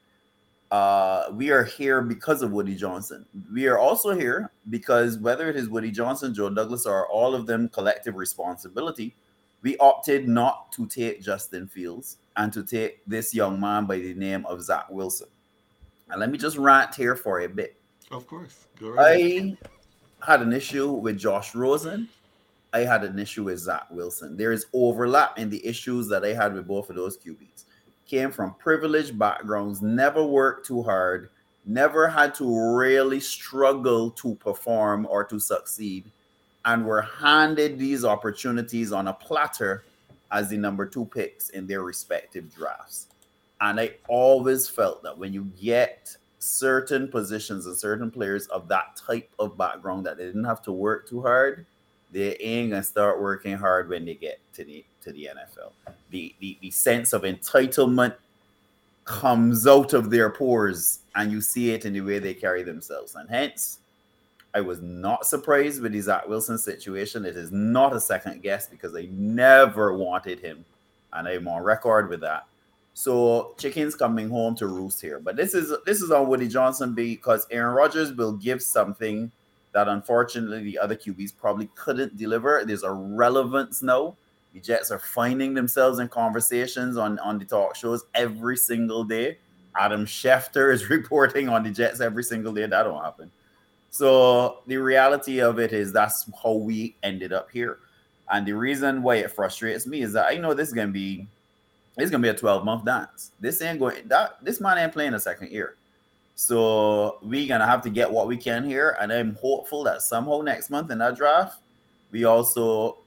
uh, 0.71 1.29
we 1.33 1.49
are 1.49 1.63
here 1.63 2.01
because 2.01 2.41
of 2.41 2.51
Woody 2.51 2.75
Johnson. 2.75 3.25
We 3.51 3.67
are 3.67 3.79
also 3.79 4.11
here 4.11 4.51
because 4.69 5.17
whether 5.17 5.49
it 5.49 5.55
is 5.55 5.67
Woody 5.67 5.89
Johnson, 5.91 6.33
Joe 6.33 6.49
Douglas, 6.49 6.85
or 6.85 7.07
all 7.07 7.33
of 7.33 7.47
them 7.47 7.69
collective 7.69 8.15
responsibility, 8.15 9.15
we 9.61 9.77
opted 9.77 10.27
not 10.27 10.71
to 10.73 10.85
take 10.85 11.21
Justin 11.21 11.67
Fields 11.67 12.17
and 12.37 12.53
to 12.53 12.63
take 12.63 13.01
this 13.07 13.33
young 13.33 13.59
man 13.59 13.85
by 13.85 13.97
the 13.97 14.13
name 14.13 14.45
of 14.45 14.61
Zach 14.61 14.85
Wilson. 14.89 15.27
And 16.09 16.19
let 16.19 16.31
me 16.31 16.37
just 16.37 16.57
rant 16.57 16.93
here 16.93 17.15
for 17.15 17.41
a 17.41 17.49
bit. 17.49 17.75
Of 18.11 18.27
course. 18.27 18.67
I 18.97 19.57
had 20.25 20.41
an 20.41 20.53
issue 20.53 20.91
with 20.91 21.17
Josh 21.17 21.55
Rosen. 21.55 22.07
I 22.73 22.79
had 22.79 23.03
an 23.03 23.17
issue 23.17 23.45
with 23.45 23.57
Zach 23.57 23.87
Wilson. 23.89 24.37
There 24.37 24.51
is 24.51 24.67
overlap 24.73 25.39
in 25.39 25.49
the 25.49 25.65
issues 25.65 26.07
that 26.09 26.23
I 26.23 26.33
had 26.33 26.53
with 26.53 26.67
both 26.67 26.91
of 26.91 26.95
those 26.95 27.17
QBs 27.17 27.65
came 28.09 28.31
from 28.31 28.55
privileged 28.55 29.17
backgrounds, 29.19 29.81
never 29.81 30.25
worked 30.25 30.65
too 30.65 30.81
hard, 30.81 31.29
never 31.65 32.07
had 32.07 32.33
to 32.35 32.75
really 32.75 33.19
struggle 33.19 34.09
to 34.11 34.35
perform 34.35 35.05
or 35.09 35.23
to 35.23 35.39
succeed, 35.39 36.03
and 36.65 36.85
were 36.85 37.01
handed 37.01 37.77
these 37.77 38.03
opportunities 38.03 38.91
on 38.91 39.07
a 39.07 39.13
platter 39.13 39.83
as 40.31 40.49
the 40.49 40.57
number 40.57 40.85
two 40.85 41.05
picks 41.05 41.49
in 41.49 41.67
their 41.67 41.83
respective 41.83 42.53
drafts. 42.53 43.07
And 43.61 43.79
I 43.79 43.91
always 44.07 44.67
felt 44.67 45.03
that 45.03 45.17
when 45.17 45.33
you 45.33 45.51
get 45.61 46.15
certain 46.39 47.07
positions 47.07 47.65
and 47.65 47.77
certain 47.77 48.09
players 48.09 48.47
of 48.47 48.67
that 48.69 48.95
type 48.95 49.29
of 49.37 49.57
background 49.57 50.05
that 50.05 50.17
they 50.17 50.25
didn't 50.25 50.45
have 50.45 50.61
to 50.63 50.71
work 50.71 51.07
too 51.07 51.21
hard, 51.21 51.65
they 52.11 52.35
ain't 52.37 52.71
gonna 52.71 52.83
start 52.83 53.21
working 53.21 53.57
hard 53.57 53.89
when 53.89 54.05
they 54.05 54.15
get 54.15 54.39
to 54.53 54.63
the 54.63 54.83
to 55.01 55.11
the 55.11 55.29
NFL. 55.35 55.71
The, 56.09 56.33
the 56.39 56.57
the 56.61 56.71
sense 56.71 57.13
of 57.13 57.23
entitlement 57.23 58.15
comes 59.05 59.65
out 59.67 59.93
of 59.93 60.09
their 60.09 60.29
pores, 60.29 60.99
and 61.15 61.31
you 61.31 61.41
see 61.41 61.71
it 61.71 61.85
in 61.85 61.93
the 61.93 62.01
way 62.01 62.19
they 62.19 62.33
carry 62.33 62.63
themselves. 62.63 63.15
And 63.15 63.29
hence, 63.29 63.79
I 64.53 64.61
was 64.61 64.81
not 64.81 65.25
surprised 65.25 65.81
with 65.81 65.93
the 65.93 66.01
Zach 66.01 66.27
Wilson 66.27 66.57
situation. 66.57 67.25
It 67.25 67.35
is 67.35 67.51
not 67.51 67.95
a 67.95 67.99
second 67.99 68.41
guess 68.41 68.67
because 68.67 68.95
I 68.95 69.07
never 69.11 69.95
wanted 69.95 70.39
him, 70.39 70.65
and 71.13 71.27
I'm 71.27 71.47
on 71.47 71.63
record 71.63 72.09
with 72.09 72.21
that. 72.21 72.45
So 72.93 73.55
chickens 73.57 73.95
coming 73.95 74.29
home 74.29 74.55
to 74.55 74.67
roost 74.67 74.99
here. 74.99 75.19
But 75.19 75.35
this 75.35 75.53
is 75.53 75.73
this 75.85 76.01
is 76.01 76.11
on 76.11 76.27
Woody 76.27 76.47
Johnson 76.47 76.93
because 76.93 77.47
Aaron 77.49 77.73
Rodgers 77.73 78.11
will 78.13 78.33
give 78.33 78.61
something 78.61 79.31
that 79.71 79.87
unfortunately 79.87 80.63
the 80.63 80.79
other 80.79 80.95
QBs 80.95 81.35
probably 81.37 81.69
couldn't 81.75 82.17
deliver. 82.17 82.63
There's 82.65 82.83
a 82.83 82.91
relevance 82.91 83.81
now. 83.81 84.15
The 84.53 84.59
Jets 84.59 84.89
are 84.89 84.99
finding 84.99 85.53
themselves 85.53 85.99
in 85.99 86.07
conversations 86.07 86.97
on, 86.97 87.19
on 87.19 87.37
the 87.37 87.45
talk 87.45 87.75
shows 87.75 88.05
every 88.15 88.57
single 88.57 89.03
day. 89.03 89.37
Adam 89.77 90.05
Schefter 90.05 90.73
is 90.73 90.89
reporting 90.89 91.49
on 91.49 91.63
the 91.63 91.69
Jets 91.69 92.01
every 92.01 92.23
single 92.23 92.53
day. 92.53 92.65
That 92.65 92.83
don't 92.83 93.03
happen. 93.03 93.31
So 93.91 94.59
the 94.67 94.77
reality 94.77 95.39
of 95.39 95.59
it 95.59 95.73
is 95.73 95.91
that's 95.91 96.29
how 96.41 96.53
we 96.53 96.95
ended 97.03 97.33
up 97.33 97.49
here. 97.51 97.79
And 98.31 98.45
the 98.45 98.53
reason 98.53 99.01
why 99.01 99.15
it 99.15 99.31
frustrates 99.31 99.87
me 99.87 100.01
is 100.01 100.13
that 100.13 100.27
I 100.27 100.35
know 100.35 100.53
this 100.53 100.67
is 100.67 100.73
gonna 100.73 100.91
be 100.91 101.27
it's 101.97 102.11
gonna 102.11 102.21
be 102.21 102.29
a 102.29 102.33
12 102.33 102.63
month 102.63 102.85
dance. 102.85 103.31
This 103.39 103.61
ain't 103.61 103.79
going 103.79 104.07
that 104.07 104.43
this 104.43 104.61
man 104.61 104.77
ain't 104.77 104.93
playing 104.93 105.15
a 105.15 105.19
second 105.19 105.51
year. 105.51 105.75
So 106.39 107.17
we're 107.21 107.49
gonna 107.49 107.67
have 107.67 107.81
to 107.81 107.89
get 107.89 108.09
what 108.09 108.25
we 108.25 108.37
can 108.37 108.63
here, 108.63 108.95
and 109.01 109.11
I'm 109.11 109.35
hopeful 109.35 109.83
that 109.83 110.01
somehow 110.01 110.39
next 110.39 110.69
month 110.69 110.89
in 110.89 110.99
that 110.99 111.17
draft, 111.17 111.59
we 112.11 112.23
also, 112.23 112.99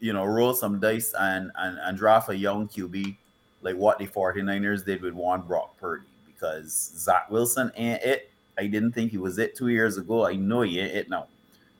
you 0.00 0.12
know, 0.12 0.26
roll 0.26 0.52
some 0.52 0.80
dice 0.80 1.14
and 1.18 1.50
and, 1.56 1.78
and 1.78 1.96
draft 1.96 2.28
a 2.28 2.36
young 2.36 2.68
QB 2.68 3.16
like 3.62 3.74
what 3.76 3.98
the 3.98 4.06
49ers 4.06 4.84
did 4.84 5.00
with 5.00 5.14
Juan 5.14 5.40
Brock 5.46 5.74
Purdy 5.80 6.04
because 6.26 6.92
Zach 6.94 7.30
Wilson 7.30 7.72
ain't 7.74 8.02
it. 8.02 8.30
I 8.58 8.66
didn't 8.66 8.92
think 8.92 9.12
he 9.12 9.16
was 9.16 9.38
it 9.38 9.56
two 9.56 9.68
years 9.68 9.96
ago. 9.96 10.26
I 10.26 10.36
know 10.36 10.60
he 10.60 10.78
ain't 10.78 10.94
it 10.94 11.08
now. 11.08 11.28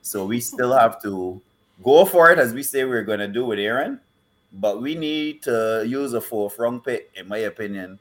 So 0.00 0.25
we 0.25 0.40
still 0.40 0.73
have 0.78 1.02
to 1.02 1.38
go 1.84 2.06
for 2.06 2.30
it 2.30 2.38
as 2.38 2.54
we 2.54 2.62
say 2.62 2.84
we're 2.84 3.04
gonna 3.04 3.28
do 3.28 3.44
with 3.44 3.58
Aaron, 3.58 4.00
but 4.54 4.80
we 4.80 4.94
need 4.94 5.42
to 5.42 5.84
use 5.87 6.14
a 6.14 6.20
fourth 6.23 6.58
round 6.58 6.82
pick, 6.82 7.11
in 7.14 7.28
my 7.28 7.40
opinion, 7.40 7.99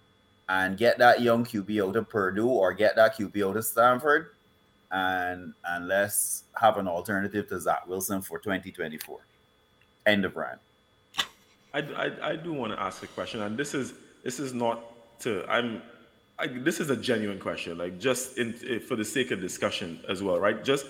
and 0.49 0.77
get 0.77 0.97
that 0.97 1.21
young 1.21 1.45
QB 1.45 1.87
out 1.87 1.95
of 1.95 2.09
Purdue 2.09 2.49
or 2.49 2.73
get 2.73 2.95
that 2.95 3.17
QB 3.17 3.49
out 3.49 3.57
of 3.57 3.65
Stanford, 3.65 4.31
and 4.91 5.53
and 5.65 5.87
let's 5.87 6.43
have 6.59 6.77
an 6.77 6.87
alternative 6.87 7.47
to 7.49 7.59
Zach 7.59 7.87
Wilson 7.87 8.21
for 8.21 8.39
2024. 8.39 9.19
End 10.05 10.25
of 10.25 10.35
rant. 10.35 10.59
I, 11.73 11.79
I, 11.79 12.29
I 12.31 12.35
do 12.35 12.53
want 12.53 12.73
to 12.73 12.79
ask 12.79 13.01
a 13.03 13.07
question, 13.07 13.41
and 13.41 13.57
this 13.57 13.73
is 13.73 13.93
this 14.23 14.39
is 14.39 14.53
not 14.53 14.83
to 15.21 15.45
I'm 15.49 15.81
I, 16.39 16.47
this 16.47 16.79
is 16.79 16.89
a 16.89 16.95
genuine 16.95 17.39
question, 17.39 17.77
like 17.77 17.99
just 17.99 18.37
in 18.37 18.55
eh, 18.67 18.79
for 18.79 18.95
the 18.95 19.05
sake 19.05 19.31
of 19.31 19.39
discussion 19.39 19.99
as 20.09 20.21
well, 20.21 20.39
right? 20.39 20.63
Just 20.63 20.85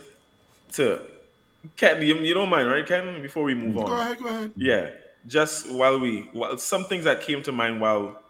to 0.74 1.02
Ken, 1.78 2.02
you, 2.02 2.16
you 2.16 2.34
don't 2.34 2.50
mind, 2.50 2.70
right, 2.70 2.86
Ken? 2.86 3.22
Before 3.22 3.44
we 3.44 3.54
move 3.54 3.76
go 3.76 3.82
on, 3.82 3.88
go 3.88 3.94
ahead, 4.00 4.20
go 4.20 4.28
ahead. 4.28 4.52
Yeah, 4.56 4.90
just 5.28 5.72
while 5.72 6.00
we 6.00 6.30
well, 6.34 6.58
some 6.58 6.86
things 6.86 7.04
that 7.06 7.22
came 7.22 7.44
to 7.44 7.52
mind 7.52 7.80
while 7.80 8.23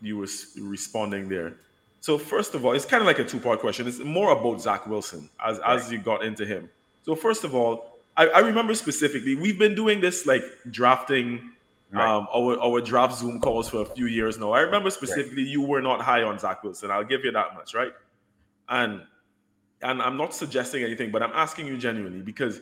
you 0.00 0.16
were 0.18 0.28
responding 0.58 1.28
there. 1.28 1.56
So 2.00 2.16
first 2.16 2.54
of 2.54 2.64
all, 2.64 2.72
it's 2.72 2.86
kind 2.86 3.02
of 3.02 3.06
like 3.06 3.18
a 3.18 3.24
two-part 3.24 3.60
question. 3.60 3.86
It's 3.86 3.98
more 3.98 4.32
about 4.32 4.60
Zach 4.60 4.86
Wilson 4.86 5.28
as 5.44 5.58
right. 5.58 5.76
as 5.76 5.92
you 5.92 5.98
got 5.98 6.24
into 6.24 6.46
him. 6.46 6.70
So 7.02 7.14
first 7.14 7.44
of 7.44 7.54
all, 7.54 7.98
I, 8.16 8.26
I, 8.28 8.38
remember 8.40 8.74
specifically 8.74 9.34
we've 9.34 9.58
been 9.58 9.74
doing 9.74 10.00
this 10.00 10.26
like 10.26 10.42
drafting 10.70 11.50
right. 11.90 12.08
um, 12.08 12.26
our 12.34 12.58
our 12.60 12.80
draft 12.80 13.18
Zoom 13.18 13.40
calls 13.40 13.68
for 13.68 13.82
a 13.82 13.84
few 13.84 14.06
years 14.06 14.38
now. 14.38 14.52
I 14.52 14.60
remember 14.60 14.90
specifically 14.90 15.44
right. 15.44 15.52
you 15.52 15.62
were 15.62 15.82
not 15.82 16.00
high 16.00 16.22
on 16.22 16.38
Zach 16.38 16.64
Wilson. 16.64 16.90
I'll 16.90 17.04
give 17.04 17.24
you 17.24 17.32
that 17.32 17.54
much, 17.54 17.74
right? 17.74 17.92
And 18.68 19.02
and 19.82 20.02
I'm 20.02 20.16
not 20.16 20.34
suggesting 20.34 20.82
anything, 20.82 21.10
but 21.10 21.22
I'm 21.22 21.32
asking 21.32 21.66
you 21.66 21.76
genuinely 21.76 22.22
because 22.22 22.60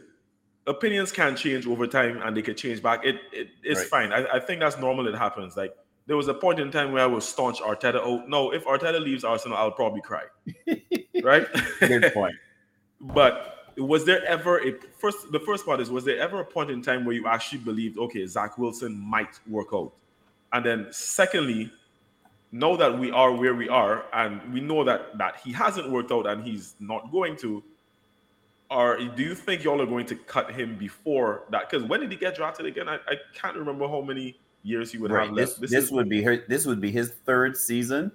opinions 0.67 1.11
can 1.11 1.35
change 1.35 1.67
over 1.67 1.87
time 1.87 2.21
and 2.23 2.37
they 2.37 2.43
can 2.43 2.55
change 2.55 2.83
back. 2.83 3.05
It, 3.05 3.17
it 3.33 3.49
it's 3.63 3.85
fine. 3.85 4.13
I, 4.13 4.27
I 4.35 4.41
think 4.41 4.61
that's 4.61 4.79
normal. 4.79 5.09
It 5.09 5.15
happens. 5.15 5.57
Like 5.57 5.77
there 6.09 6.17
was 6.17 6.27
a 6.27 6.35
point 6.35 6.59
in 6.59 6.71
time 6.71 6.91
where 6.91 7.03
I 7.03 7.07
was 7.07 7.29
staunch 7.29 7.61
Arteta. 7.61 8.01
Oh 8.03 8.25
no, 8.27 8.51
if 8.51 8.65
Arteta 8.65 8.99
leaves 8.99 9.25
Arsenal, 9.25 9.59
I'll 9.59 9.71
probably 9.71 10.01
cry. 10.01 10.23
right? 11.23 11.47
Good 11.81 12.13
point. 12.15 12.35
but 13.01 13.75
was 13.77 14.07
there 14.07 14.25
ever 14.25 14.59
a 14.67 14.73
first? 14.99 15.31
The 15.31 15.41
first 15.41 15.67
part 15.67 15.81
is: 15.81 15.91
was 15.91 16.05
there 16.05 16.19
ever 16.19 16.41
a 16.41 16.45
point 16.45 16.71
in 16.71 16.81
time 16.81 17.05
where 17.05 17.15
you 17.15 17.29
actually 17.29 17.59
believed, 17.59 17.99
okay, 17.99 18.27
Zach 18.27 18.57
Wilson 18.57 18.99
might 18.99 19.39
work 19.47 19.69
out? 19.75 19.93
And 20.55 20.65
then, 20.65 20.87
secondly, 20.91 21.71
know 22.53 22.75
that 22.79 22.99
we 22.99 23.11
are 23.11 23.31
where 23.31 23.55
we 23.55 23.69
are, 23.69 24.07
and 24.15 24.41
we 24.51 24.63
know 24.63 24.85
that 24.85 25.19
that 25.19 25.37
he 25.45 25.53
hasn't 25.53 25.91
worked 25.91 26.11
out, 26.11 26.27
and 26.27 26.43
he's 26.43 26.75
not 26.81 27.13
going 27.13 27.37
to. 27.37 27.63
Or 28.71 28.99
do 28.99 29.23
you 29.23 29.35
think 29.35 29.63
y'all 29.63 29.81
are 29.81 29.87
going 29.87 30.07
to 30.07 30.15
cut 30.15 30.51
him 30.51 30.77
before 30.77 31.45
that? 31.51 31.71
Because 31.71 31.87
when 31.87 32.01
did 32.01 32.11
he 32.11 32.17
get 32.17 32.35
drafted 32.35 32.65
again? 32.65 32.89
I, 32.89 32.97
I 32.97 33.17
can't 33.35 33.57
remember 33.57 33.89
how 33.89 34.01
many 34.03 34.39
years 34.63 34.93
he 34.93 34.99
would 34.99 35.11
right. 35.11 35.27
have 35.27 35.37
This, 35.37 35.55
this, 35.55 35.71
this 35.71 35.85
is, 35.85 35.91
would 35.91 36.09
be 36.09 36.23
her, 36.23 36.45
this 36.49 36.67
would 36.67 36.81
be 36.81 36.91
his 36.91 37.13
third 37.25 37.57
season. 37.57 38.13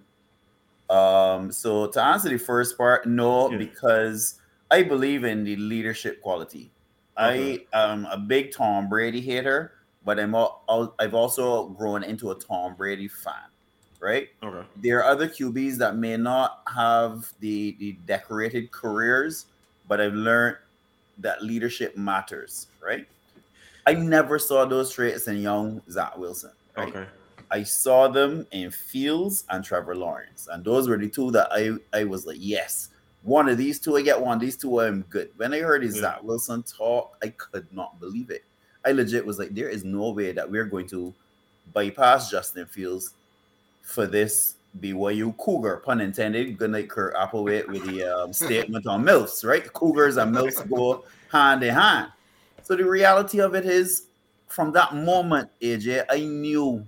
Um, 0.90 1.52
so 1.52 1.88
to 1.88 2.04
answer 2.04 2.30
the 2.30 2.38
first 2.38 2.78
part, 2.78 3.08
no, 3.08 3.50
yeah. 3.50 3.58
because 3.58 4.40
I 4.70 4.84
believe 4.84 5.24
in 5.24 5.44
the 5.44 5.56
leadership 5.56 6.22
quality. 6.22 6.72
Okay. 7.18 7.66
I 7.74 7.92
am 7.92 8.06
a 8.06 8.18
big 8.18 8.52
Tom 8.52 8.90
Brady 8.90 9.22
hater, 9.22 9.74
but 10.04 10.20
I'm 10.20 10.36
all, 10.36 10.96
I've 11.00 11.14
also 11.14 11.70
grown 11.70 12.04
into 12.04 12.32
a 12.32 12.36
Tom 12.36 12.76
Brady 12.76 13.08
fan. 13.08 13.34
Right. 14.00 14.30
Okay. 14.44 14.68
There 14.82 15.00
are 15.00 15.06
other 15.06 15.30
QBs 15.30 15.78
that 15.78 15.96
may 15.96 16.18
not 16.18 16.62
have 16.76 17.32
the 17.40 17.78
the 17.80 17.94
decorated 18.06 18.70
careers, 18.70 19.46
but 19.88 20.02
I've 20.02 20.14
learned 20.14 20.58
that 21.20 21.42
leadership 21.42 21.96
matters. 21.96 22.68
Right. 22.84 23.08
I 23.86 23.94
never 23.94 24.40
saw 24.40 24.66
those 24.66 24.92
traits 24.92 25.28
in 25.28 25.38
young 25.38 25.82
Zach 25.90 26.18
Wilson. 26.18 26.52
Right? 26.78 26.88
Okay. 26.90 27.06
I 27.52 27.64
saw 27.64 28.08
them 28.08 28.48
in 28.52 28.72
Fields 28.72 29.46
and 29.50 29.64
Trevor 29.64 29.96
Lawrence, 29.96 30.48
and 30.52 30.64
those 30.64 30.90
were 30.90 30.98
the 30.98 31.10
two 31.10 31.32
that 31.32 31.50
I 31.52 31.72
I 31.98 32.04
was 32.04 32.26
like, 32.26 32.38
yes, 32.40 32.90
one 33.22 33.48
of 33.48 33.58
these 33.58 33.80
two 33.80 33.96
I 33.98 34.02
get 34.02 34.20
one. 34.20 34.40
These 34.40 34.58
two 34.58 34.82
I'm 34.82 35.04
good. 35.10 35.30
When 35.38 35.54
I 35.54 35.60
heard 35.60 35.84
his 35.84 35.96
yeah. 35.96 36.02
Zach 36.02 36.24
Wilson 36.24 36.64
talk, 36.64 37.18
I 37.22 37.30
could 37.30 37.68
not 37.72 38.00
believe 38.00 38.30
it. 38.32 38.44
I 38.86 38.92
legit 38.92 39.26
was 39.26 39.40
like, 39.40 39.54
there 39.54 39.70
is 39.70 39.84
no 39.84 40.12
way 40.12 40.32
that 40.32 40.50
we're 40.50 40.66
going 40.66 40.88
to 40.88 41.14
bypass 41.74 42.30
Justin 42.30 42.66
Fields 42.66 43.14
for 43.82 44.08
this 44.08 44.56
BYU 44.80 45.38
Cougar, 45.38 45.78
pun 45.78 46.02
intended. 46.02 46.58
Good 46.58 46.72
night, 46.72 46.90
Kurt 46.90 47.16
Applewhite, 47.16 47.68
with 47.68 47.86
the 47.86 48.04
um, 48.04 48.34
statement 48.34 48.88
on 48.88 49.04
MILFs, 49.04 49.46
right? 49.46 49.72
Cougars 49.74 50.18
and 50.18 50.36
MILFs 50.36 50.68
go 50.70 51.06
hand 51.32 51.64
in 51.64 51.74
hand. 51.74 52.12
So 52.64 52.76
the 52.76 52.86
reality 52.86 53.40
of 53.40 53.56
it 53.56 53.66
is, 53.66 54.08
from 54.48 54.72
that 54.72 54.96
moment, 54.96 55.50
AJ, 55.62 56.06
I 56.10 56.20
knew 56.20 56.88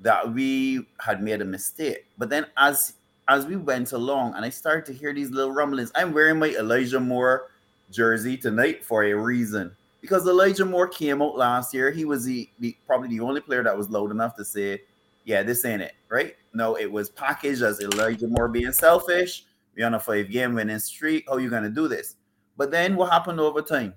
that 0.00 0.32
we 0.32 0.86
had 1.00 1.22
made 1.22 1.40
a 1.40 1.44
mistake. 1.44 2.06
But 2.18 2.28
then 2.28 2.46
as 2.56 2.94
as 3.28 3.44
we 3.46 3.56
went 3.56 3.92
along 3.92 4.34
and 4.34 4.44
I 4.44 4.50
started 4.50 4.84
to 4.86 4.92
hear 4.92 5.12
these 5.12 5.30
little 5.30 5.52
rumblings, 5.52 5.90
I'm 5.94 6.12
wearing 6.12 6.38
my 6.38 6.50
Elijah 6.50 7.00
Moore 7.00 7.50
jersey 7.90 8.36
tonight 8.36 8.84
for 8.84 9.04
a 9.04 9.14
reason. 9.14 9.74
Because 10.00 10.26
Elijah 10.28 10.64
Moore 10.64 10.86
came 10.86 11.20
out 11.22 11.36
last 11.36 11.74
year. 11.74 11.90
He 11.90 12.04
was 12.04 12.24
the, 12.24 12.48
the 12.60 12.76
probably 12.86 13.08
the 13.08 13.20
only 13.20 13.40
player 13.40 13.64
that 13.64 13.76
was 13.76 13.90
loud 13.90 14.10
enough 14.12 14.36
to 14.36 14.44
say, 14.44 14.82
Yeah, 15.24 15.42
this 15.42 15.64
ain't 15.64 15.82
it, 15.82 15.94
right? 16.08 16.36
No, 16.52 16.76
it 16.76 16.90
was 16.90 17.08
packaged 17.08 17.62
as 17.62 17.80
Elijah 17.80 18.28
Moore 18.28 18.48
being 18.48 18.72
selfish. 18.72 19.44
We're 19.76 19.86
on 19.86 19.94
a 19.94 20.00
five 20.00 20.30
game 20.30 20.54
winning 20.54 20.78
streak. 20.78 21.24
How 21.28 21.38
you 21.38 21.50
to 21.50 21.68
do 21.68 21.88
this? 21.88 22.16
But 22.56 22.70
then 22.70 22.96
what 22.96 23.10
happened 23.10 23.40
over 23.40 23.62
time? 23.62 23.94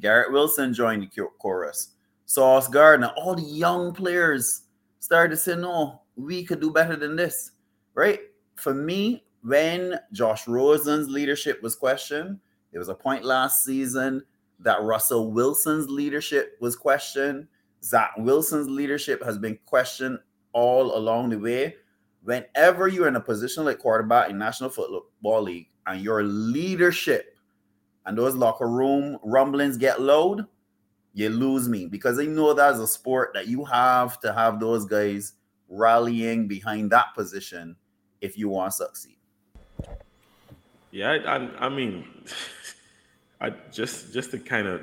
Garrett 0.00 0.32
Wilson 0.32 0.72
joined 0.72 1.02
the 1.02 1.28
chorus. 1.38 1.92
Sauce 2.26 2.68
Gardner, 2.68 3.12
all 3.16 3.34
the 3.34 3.42
young 3.42 3.92
players 3.92 4.62
started 5.00 5.30
to 5.30 5.36
say, 5.36 5.56
no, 5.56 6.02
we 6.16 6.44
could 6.44 6.60
do 6.60 6.70
better 6.70 6.96
than 6.96 7.16
this, 7.16 7.52
right? 7.94 8.20
For 8.56 8.72
me, 8.72 9.24
when 9.42 9.98
Josh 10.12 10.46
Rosen's 10.46 11.08
leadership 11.08 11.62
was 11.62 11.74
questioned, 11.74 12.38
there 12.70 12.78
was 12.78 12.88
a 12.88 12.94
point 12.94 13.24
last 13.24 13.64
season 13.64 14.22
that 14.60 14.82
Russell 14.82 15.32
Wilson's 15.32 15.88
leadership 15.88 16.56
was 16.60 16.76
questioned. 16.76 17.48
Zach 17.82 18.12
Wilson's 18.16 18.68
leadership 18.68 19.22
has 19.24 19.36
been 19.38 19.58
questioned 19.66 20.18
all 20.52 20.96
along 20.96 21.30
the 21.30 21.38
way. 21.38 21.74
Whenever 22.22 22.86
you're 22.86 23.08
in 23.08 23.16
a 23.16 23.20
position 23.20 23.64
like 23.64 23.80
quarterback 23.80 24.30
in 24.30 24.38
National 24.38 24.70
Football 24.70 25.42
League 25.42 25.68
and 25.86 26.00
your 26.00 26.22
leadership 26.22 27.31
and 28.06 28.16
those 28.16 28.34
locker 28.34 28.68
room 28.68 29.18
rumblings 29.22 29.76
get 29.76 30.00
loud, 30.00 30.46
you 31.14 31.28
lose 31.28 31.68
me 31.68 31.86
because 31.86 32.18
I 32.18 32.24
know 32.24 32.54
that's 32.54 32.78
a 32.78 32.86
sport 32.86 33.32
that 33.34 33.46
you 33.46 33.64
have 33.64 34.20
to 34.20 34.32
have 34.32 34.60
those 34.60 34.84
guys 34.84 35.34
rallying 35.68 36.48
behind 36.48 36.90
that 36.90 37.14
position 37.14 37.76
if 38.20 38.38
you 38.38 38.48
want 38.48 38.72
to 38.72 38.76
succeed. 38.76 39.16
Yeah, 40.90 41.10
I, 41.26 41.66
I, 41.66 41.68
mean, 41.68 42.04
I 43.40 43.50
just 43.70 44.12
just 44.12 44.30
to 44.32 44.38
kind 44.38 44.66
of 44.66 44.82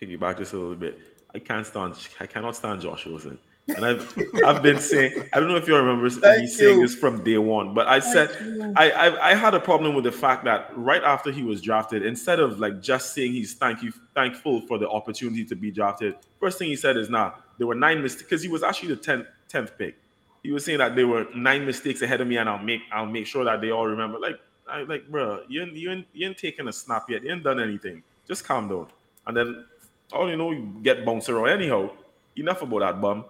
piggyback 0.00 0.38
just 0.38 0.52
a 0.52 0.58
little 0.58 0.74
bit. 0.74 0.98
I 1.34 1.38
can't 1.38 1.66
stand. 1.66 1.94
I 2.18 2.26
cannot 2.26 2.56
stand 2.56 2.80
Josh 2.80 3.06
Rosen. 3.06 3.38
And 3.76 3.84
I've 3.84 4.14
I've 4.44 4.62
been 4.62 4.78
saying 4.78 5.28
I 5.32 5.40
don't 5.40 5.48
know 5.48 5.56
if 5.56 5.66
you 5.68 5.76
remember 5.76 6.08
Thank 6.10 6.42
me 6.42 6.46
saying 6.46 6.80
this 6.80 6.94
from 6.94 7.22
day 7.24 7.38
one, 7.38 7.74
but 7.74 7.86
I 7.86 8.00
said 8.00 8.30
I, 8.76 8.90
I, 8.90 9.30
I 9.30 9.34
had 9.34 9.54
a 9.54 9.60
problem 9.60 9.94
with 9.94 10.04
the 10.04 10.12
fact 10.12 10.44
that 10.44 10.70
right 10.76 11.02
after 11.02 11.30
he 11.30 11.42
was 11.42 11.60
drafted, 11.60 12.04
instead 12.04 12.40
of 12.40 12.58
like 12.58 12.80
just 12.80 13.14
saying 13.14 13.32
he's 13.32 13.54
thank 13.54 13.82
you 13.82 13.92
thankful 14.14 14.60
for 14.62 14.78
the 14.78 14.88
opportunity 14.88 15.44
to 15.44 15.54
be 15.54 15.70
drafted, 15.70 16.16
first 16.38 16.58
thing 16.58 16.68
he 16.68 16.76
said 16.76 16.96
is 16.96 17.08
nah, 17.10 17.32
there 17.58 17.66
were 17.66 17.74
nine 17.74 18.02
mistakes 18.02 18.22
because 18.22 18.42
he 18.42 18.48
was 18.48 18.62
actually 18.62 18.94
the 18.94 19.00
10th, 19.00 19.26
10th 19.48 19.76
pick. 19.76 19.96
He 20.42 20.50
was 20.50 20.64
saying 20.64 20.78
that 20.78 20.96
there 20.96 21.06
were 21.06 21.26
nine 21.34 21.66
mistakes 21.66 22.02
ahead 22.02 22.20
of 22.20 22.26
me, 22.26 22.38
and 22.38 22.48
I'll 22.48 22.58
make 22.58 22.80
I'll 22.92 23.06
make 23.06 23.26
sure 23.26 23.44
that 23.44 23.60
they 23.60 23.70
all 23.70 23.86
remember. 23.86 24.18
Like 24.18 24.40
I 24.68 24.82
like, 24.82 25.08
bro, 25.08 25.42
you 25.48 25.62
ain't, 25.62 25.74
you 25.74 25.90
ain't, 25.90 26.06
you 26.12 26.26
ain't 26.28 26.38
taken 26.38 26.68
a 26.68 26.72
snap 26.72 27.10
yet. 27.10 27.22
You 27.22 27.32
ain't 27.32 27.44
done 27.44 27.60
anything. 27.60 28.02
Just 28.26 28.44
calm 28.44 28.68
down. 28.68 28.86
And 29.26 29.36
then 29.36 29.64
all 30.12 30.28
you 30.30 30.36
know, 30.36 30.50
you 30.52 30.74
get 30.82 31.04
bounced 31.04 31.28
around. 31.28 31.48
Anyhow, 31.50 31.90
enough 32.36 32.62
about 32.62 32.80
that 32.80 33.00
bum 33.00 33.24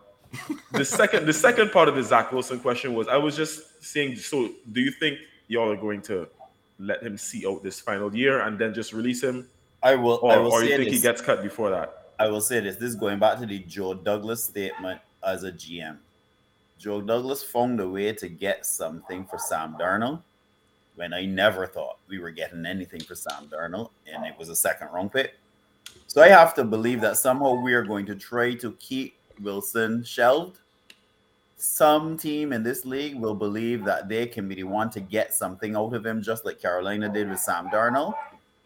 the 0.72 0.84
second 0.84 1.26
the 1.26 1.32
second 1.32 1.72
part 1.72 1.88
of 1.88 1.96
the 1.96 2.02
Zach 2.02 2.32
Wilson 2.32 2.60
question 2.60 2.94
was 2.94 3.08
I 3.08 3.16
was 3.16 3.36
just 3.36 3.82
saying, 3.82 4.16
so 4.16 4.50
do 4.72 4.80
you 4.80 4.90
think 4.90 5.18
y'all 5.48 5.70
are 5.70 5.76
going 5.76 6.02
to 6.02 6.28
let 6.78 7.02
him 7.02 7.18
see 7.18 7.46
out 7.46 7.62
this 7.62 7.80
final 7.80 8.14
year 8.14 8.40
and 8.40 8.58
then 8.58 8.72
just 8.72 8.92
release 8.92 9.22
him? 9.22 9.48
I 9.82 9.94
will. 9.94 10.20
Or, 10.22 10.32
I 10.32 10.36
will 10.38 10.52
or 10.52 10.62
you 10.62 10.76
think 10.76 10.84
this. 10.84 10.94
he 10.94 11.00
gets 11.00 11.20
cut 11.20 11.42
before 11.42 11.70
that? 11.70 12.12
I 12.18 12.28
will 12.28 12.40
say 12.40 12.60
this. 12.60 12.76
This 12.76 12.90
is 12.90 12.96
going 12.96 13.18
back 13.18 13.38
to 13.40 13.46
the 13.46 13.60
Joe 13.60 13.94
Douglas 13.94 14.44
statement 14.44 15.00
as 15.24 15.44
a 15.44 15.52
GM. 15.52 15.96
Joe 16.78 17.00
Douglas 17.00 17.42
found 17.42 17.80
a 17.80 17.88
way 17.88 18.12
to 18.12 18.28
get 18.28 18.64
something 18.64 19.24
for 19.26 19.38
Sam 19.38 19.76
Darnold 19.78 20.22
when 20.96 21.12
I 21.12 21.24
never 21.24 21.66
thought 21.66 21.98
we 22.08 22.18
were 22.18 22.30
getting 22.30 22.66
anything 22.66 23.00
for 23.00 23.14
Sam 23.14 23.48
Darnold, 23.48 23.90
and 24.06 24.24
it 24.24 24.34
was 24.38 24.48
a 24.48 24.56
second 24.56 24.88
round 24.92 25.12
pick. 25.12 25.34
So 26.06 26.22
I 26.22 26.28
have 26.28 26.54
to 26.54 26.64
believe 26.64 27.00
that 27.00 27.16
somehow 27.16 27.54
we 27.54 27.72
are 27.74 27.84
going 27.84 28.06
to 28.06 28.14
try 28.14 28.54
to 28.54 28.72
keep 28.72 29.14
Wilson 29.42 30.04
shelved, 30.04 30.58
some 31.56 32.16
team 32.16 32.52
in 32.52 32.62
this 32.62 32.84
league 32.84 33.16
will 33.16 33.34
believe 33.34 33.84
that 33.84 34.08
they 34.08 34.26
can 34.26 34.48
be 34.48 34.54
the 34.54 34.64
one 34.64 34.88
to 34.90 35.00
get 35.00 35.34
something 35.34 35.76
out 35.76 35.92
of 35.92 36.06
him, 36.06 36.22
just 36.22 36.44
like 36.44 36.60
Carolina 36.60 37.08
did 37.08 37.28
with 37.28 37.38
Sam 37.38 37.68
Darnold. 37.68 38.14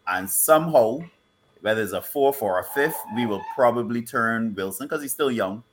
And 0.07 0.29
somehow, 0.29 0.99
whether 1.61 1.81
it's 1.81 1.91
a 1.91 2.01
fourth 2.01 2.41
or 2.41 2.59
a 2.59 2.63
fifth, 2.63 2.97
we 3.15 3.25
will 3.25 3.41
probably 3.53 4.01
turn 4.01 4.53
Wilson, 4.55 4.87
because 4.87 5.01
he's 5.01 5.11
still 5.11 5.31
young, 5.31 5.63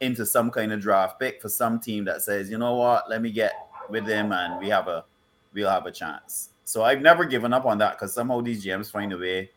into 0.00 0.24
some 0.24 0.50
kind 0.50 0.72
of 0.72 0.80
draft 0.80 1.20
pick 1.20 1.40
for 1.42 1.48
some 1.48 1.78
team 1.78 2.04
that 2.06 2.22
says, 2.22 2.50
you 2.50 2.58
know 2.58 2.76
what, 2.76 3.08
let 3.10 3.20
me 3.20 3.30
get 3.30 3.52
with 3.90 4.06
him 4.06 4.32
and 4.32 4.58
we 4.58 4.68
have 4.68 4.88
a 4.88 5.04
we'll 5.52 5.68
have 5.68 5.86
a 5.86 5.92
chance. 5.92 6.50
So 6.64 6.82
I've 6.84 7.02
never 7.02 7.24
given 7.24 7.52
up 7.52 7.66
on 7.66 7.78
that 7.78 7.98
because 7.98 8.14
somehow 8.14 8.40
these 8.40 8.64
GMs 8.64 8.90
find 8.90 9.12
a 9.12 9.18
way 9.18 9.50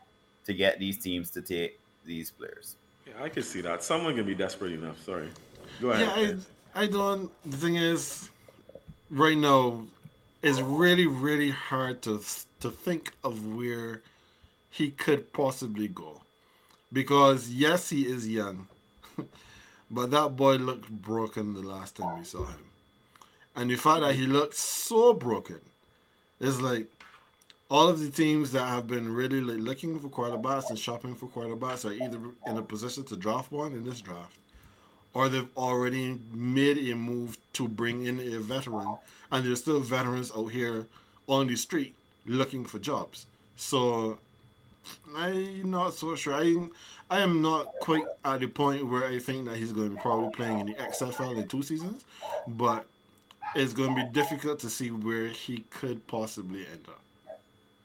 to 0.44 0.52
get 0.52 0.78
these 0.78 0.98
teams 0.98 1.30
to 1.30 1.42
take 1.42 1.80
these 2.04 2.30
players. 2.30 2.76
I 3.20 3.28
can 3.28 3.42
see 3.42 3.60
that. 3.62 3.82
Someone 3.82 4.14
can 4.16 4.26
be 4.26 4.34
desperate 4.34 4.72
enough. 4.72 5.02
Sorry. 5.04 5.28
Go 5.80 5.90
ahead. 5.90 6.06
Yeah, 6.06 6.40
I, 6.74 6.84
I 6.84 6.86
don't. 6.86 7.30
The 7.44 7.56
thing 7.56 7.76
is, 7.76 8.30
right 9.10 9.36
now, 9.36 9.84
it's 10.42 10.60
really, 10.60 11.06
really 11.06 11.50
hard 11.50 12.02
to 12.02 12.22
to 12.60 12.70
think 12.70 13.12
of 13.22 13.54
where 13.54 14.02
he 14.70 14.90
could 14.90 15.32
possibly 15.32 15.88
go, 15.88 16.22
because 16.92 17.50
yes, 17.50 17.90
he 17.90 18.06
is 18.06 18.28
young, 18.28 18.68
but 19.90 20.10
that 20.10 20.36
boy 20.36 20.54
looked 20.56 20.88
broken 20.90 21.54
the 21.54 21.62
last 21.62 21.96
time 21.96 22.18
we 22.18 22.24
saw 22.24 22.46
him, 22.46 22.64
and 23.54 23.70
the 23.70 23.76
fact 23.76 24.00
that 24.00 24.14
he 24.14 24.26
looked 24.26 24.54
so 24.54 25.12
broken, 25.12 25.60
is 26.40 26.60
like 26.60 26.86
all 27.74 27.88
of 27.88 27.98
the 27.98 28.08
teams 28.08 28.52
that 28.52 28.68
have 28.68 28.86
been 28.86 29.12
really 29.12 29.40
looking 29.40 29.98
for 29.98 30.08
quarterbacks 30.08 30.70
and 30.70 30.78
shopping 30.78 31.12
for 31.12 31.26
quarterbacks 31.26 31.84
are 31.84 31.92
either 31.92 32.20
in 32.46 32.56
a 32.56 32.62
position 32.62 33.02
to 33.02 33.16
draft 33.16 33.50
one 33.50 33.72
in 33.72 33.82
this 33.82 34.00
draft, 34.00 34.38
or 35.12 35.28
they've 35.28 35.48
already 35.56 36.16
made 36.32 36.78
a 36.78 36.94
move 36.94 37.36
to 37.52 37.66
bring 37.66 38.06
in 38.06 38.20
a 38.20 38.38
veteran, 38.38 38.96
and 39.32 39.44
there's 39.44 39.58
still 39.58 39.80
veterans 39.80 40.30
out 40.36 40.52
here 40.52 40.86
on 41.26 41.48
the 41.48 41.56
street 41.56 41.96
looking 42.26 42.64
for 42.64 42.78
jobs. 42.78 43.26
So 43.56 44.20
I'm 45.16 45.68
not 45.68 45.94
so 45.94 46.14
sure. 46.14 46.34
I 46.34 46.68
I 47.10 47.22
am 47.22 47.42
not 47.42 47.72
quite 47.80 48.04
at 48.24 48.38
the 48.38 48.46
point 48.46 48.86
where 48.86 49.04
I 49.04 49.18
think 49.18 49.46
that 49.46 49.56
he's 49.56 49.72
going 49.72 49.88
to 49.88 49.96
be 49.96 50.00
probably 50.00 50.30
playing 50.30 50.60
in 50.60 50.66
the 50.66 50.74
XFL 50.74 51.38
in 51.38 51.48
two 51.48 51.64
seasons, 51.64 52.04
but 52.46 52.86
it's 53.56 53.72
going 53.72 53.96
to 53.96 54.04
be 54.04 54.08
difficult 54.12 54.60
to 54.60 54.70
see 54.70 54.92
where 54.92 55.26
he 55.26 55.64
could 55.70 56.06
possibly 56.06 56.60
end 56.72 56.86
up. 56.86 57.00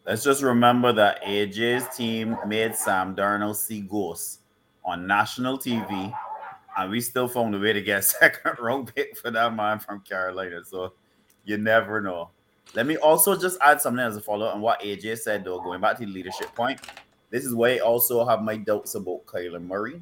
Let's 0.10 0.24
just 0.24 0.42
remember 0.42 0.92
that 0.94 1.24
AJ's 1.24 1.96
team 1.96 2.36
made 2.48 2.76
Sam 2.76 3.16
Darnold 3.16 3.58
see 3.58 3.82
ghosts 3.82 4.40
on 4.84 5.06
national 5.06 5.60
TV, 5.60 6.12
and 6.76 6.90
we 6.90 7.00
still 7.00 7.28
found 7.28 7.54
a 7.54 7.60
way 7.60 7.74
to 7.74 7.82
get 7.84 8.00
a 8.00 8.02
second 8.18 8.58
round 8.60 8.92
pick 8.96 9.16
for 9.16 9.30
that 9.30 9.56
man 9.56 9.78
from 9.78 10.00
Carolina. 10.00 10.66
So 10.66 10.94
you 11.46 11.60
never 11.60 12.02
know. 12.02 12.32
Let 12.74 12.88
me 12.88 12.98
also 12.98 13.38
just 13.38 13.60
add 13.62 13.82
something 13.82 14.04
as 14.04 14.18
a 14.18 14.22
follow 14.22 14.48
up 14.48 14.56
on 14.56 14.62
what 14.62 14.82
AJ 14.82 15.20
said, 15.20 15.46
though, 15.46 15.60
going 15.60 15.80
back 15.80 16.00
to 16.00 16.08
the 16.08 16.12
leadership 16.12 16.56
point. 16.56 16.82
This 17.30 17.46
is 17.46 17.54
why 17.54 17.76
I 17.76 17.78
also 17.78 18.26
have 18.26 18.42
my 18.42 18.58
doubts 18.58 18.96
about 18.96 19.28
Kyler 19.28 19.62
Murray 19.62 20.02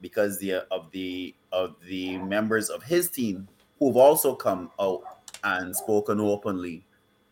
because 0.00 0.36
the 0.40 0.66
of 0.72 0.90
the 0.90 1.32
of 1.52 1.76
the 1.86 2.18
members 2.18 2.70
of 2.70 2.82
his 2.82 3.08
team 3.08 3.46
who've 3.78 3.96
also 3.96 4.34
come 4.34 4.72
out 4.80 5.02
and 5.44 5.76
spoken 5.76 6.18
openly 6.18 6.84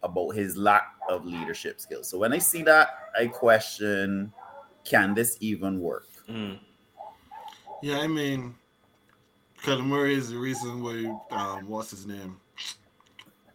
about 0.05 0.37
his 0.37 0.57
lack 0.57 0.95
of 1.13 1.25
leadership 1.25 1.81
skills. 1.81 2.09
So 2.09 2.19
when 2.19 2.33
I 2.33 2.39
see 2.39 2.63
that, 2.63 2.89
I 3.19 3.27
question 3.27 4.33
can 4.85 5.15
this 5.15 5.37
even 5.41 5.81
work? 5.81 6.09
Mm. 6.29 6.59
Yeah, 7.83 7.99
I 7.99 8.07
mean, 8.07 8.55
Kyler 9.63 9.85
Murray 9.85 10.15
is 10.15 10.31
the 10.31 10.39
reason 10.39 10.83
why, 10.83 11.21
um, 11.31 11.69
what's 11.69 11.91
his 11.91 12.07
name? 12.07 12.37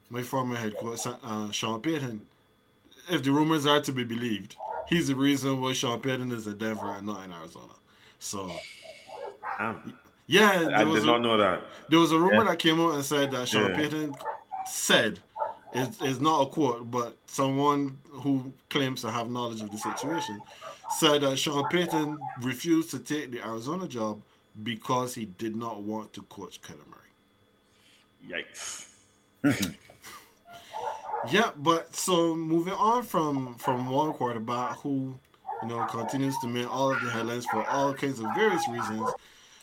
My 0.09 0.21
former 0.21 0.55
head 0.55 0.77
coach, 0.77 1.05
uh, 1.05 1.51
Sean 1.51 1.81
Payton. 1.81 2.25
If 3.09 3.23
the 3.23 3.31
rumors 3.31 3.65
are 3.65 3.81
to 3.81 3.91
be 3.91 4.03
believed, 4.03 4.55
he's 4.87 5.07
the 5.07 5.15
reason 5.15 5.61
why 5.61 5.73
Sean 5.73 5.99
Payton 5.99 6.31
is 6.31 6.47
in 6.47 6.57
Denver 6.57 6.91
and 6.91 7.05
not 7.05 7.25
in 7.25 7.33
Arizona. 7.33 7.73
So, 8.19 8.51
um, 9.59 9.97
yeah, 10.27 10.69
I 10.75 10.83
did 10.83 11.05
not 11.05 11.19
a, 11.19 11.19
know 11.19 11.37
that. 11.37 11.61
There 11.89 11.99
was 11.99 12.11
a 12.11 12.19
rumor 12.19 12.43
yeah. 12.43 12.51
that 12.51 12.59
came 12.59 12.79
out 12.79 12.95
and 12.95 13.03
said 13.03 13.31
that 13.31 13.47
Sean 13.47 13.71
yeah. 13.71 13.77
Payton 13.77 14.15
said 14.65 15.19
it's, 15.73 16.01
it's 16.01 16.19
not 16.19 16.41
a 16.41 16.45
quote, 16.47 16.89
but 16.89 17.15
someone 17.27 17.97
who 18.09 18.51
claims 18.69 19.01
to 19.01 19.11
have 19.11 19.29
knowledge 19.29 19.61
of 19.61 19.71
the 19.71 19.77
situation 19.77 20.41
said 20.97 21.21
that 21.21 21.37
Sean 21.37 21.67
Payton 21.69 22.17
refused 22.41 22.91
to 22.91 22.99
take 22.99 23.31
the 23.31 23.41
Arizona 23.41 23.87
job 23.87 24.21
because 24.63 25.13
he 25.13 25.25
did 25.25 25.55
not 25.55 25.81
want 25.81 26.13
to 26.13 26.21
coach 26.23 26.61
Kyler 26.61 26.87
Murray. 26.89 28.43
Yikes. 28.43 28.87
yeah, 31.29 31.51
but 31.57 31.95
so 31.95 32.35
moving 32.35 32.73
on 32.73 33.03
from 33.03 33.55
from 33.55 33.89
one 33.89 34.13
quarterback 34.13 34.77
who 34.79 35.17
you 35.61 35.67
know 35.67 35.85
continues 35.85 36.35
to 36.39 36.47
make 36.47 36.71
all 36.73 36.91
of 36.91 37.01
the 37.01 37.09
headlines 37.09 37.45
for 37.45 37.67
all 37.69 37.93
kinds 37.93 38.19
of 38.19 38.25
various 38.35 38.67
reasons. 38.69 39.09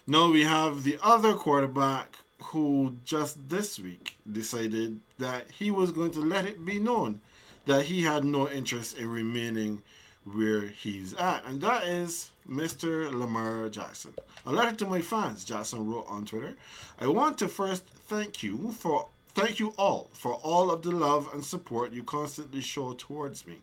Now 0.07 0.31
we 0.31 0.45
have 0.45 0.85
the 0.85 0.99
other 1.03 1.35
quarterback 1.35 2.17
who 2.43 2.97
just 3.05 3.49
this 3.49 3.79
week 3.79 4.17
decided 4.31 5.01
that 5.19 5.51
he 5.51 5.71
was 5.71 5.93
going 5.93 6.11
to 6.13 6.21
let 6.21 6.45
it 6.47 6.65
be 6.65 6.79
known 6.79 7.21
that 7.67 7.85
he 7.85 8.03
had 8.03 8.25
no 8.25 8.49
interest 8.49 8.99
in 8.99 9.09
remaining 9.09 9.83
where 10.25 10.63
he's 10.63 11.15
at, 11.15 11.45
and 11.47 11.61
that 11.61 11.85
is 11.85 12.31
Mr. 12.49 13.13
Lamar 13.13 13.69
Jackson. 13.69 14.15
A 14.47 14.53
letter 14.53 14.77
to 14.77 14.87
my 14.87 15.01
fans, 15.01 15.45
Jackson 15.45 15.87
wrote 15.87 16.07
on 16.09 16.25
Twitter. 16.25 16.55
I 17.01 17.07
want 17.07 17.39
to 17.39 17.49
first 17.49 17.85
thank 18.09 18.43
you 18.43 18.73
for 18.73 19.09
Thank 19.35 19.59
you 19.59 19.75
all 19.77 20.11
for 20.13 20.35
all 20.35 20.71
of 20.71 20.83
the 20.83 20.93
love 20.93 21.29
and 21.35 21.45
support 21.45 21.93
you 21.93 22.05
constantly 22.05 22.61
show 22.61 22.93
towards 22.93 23.49
me. 23.49 23.59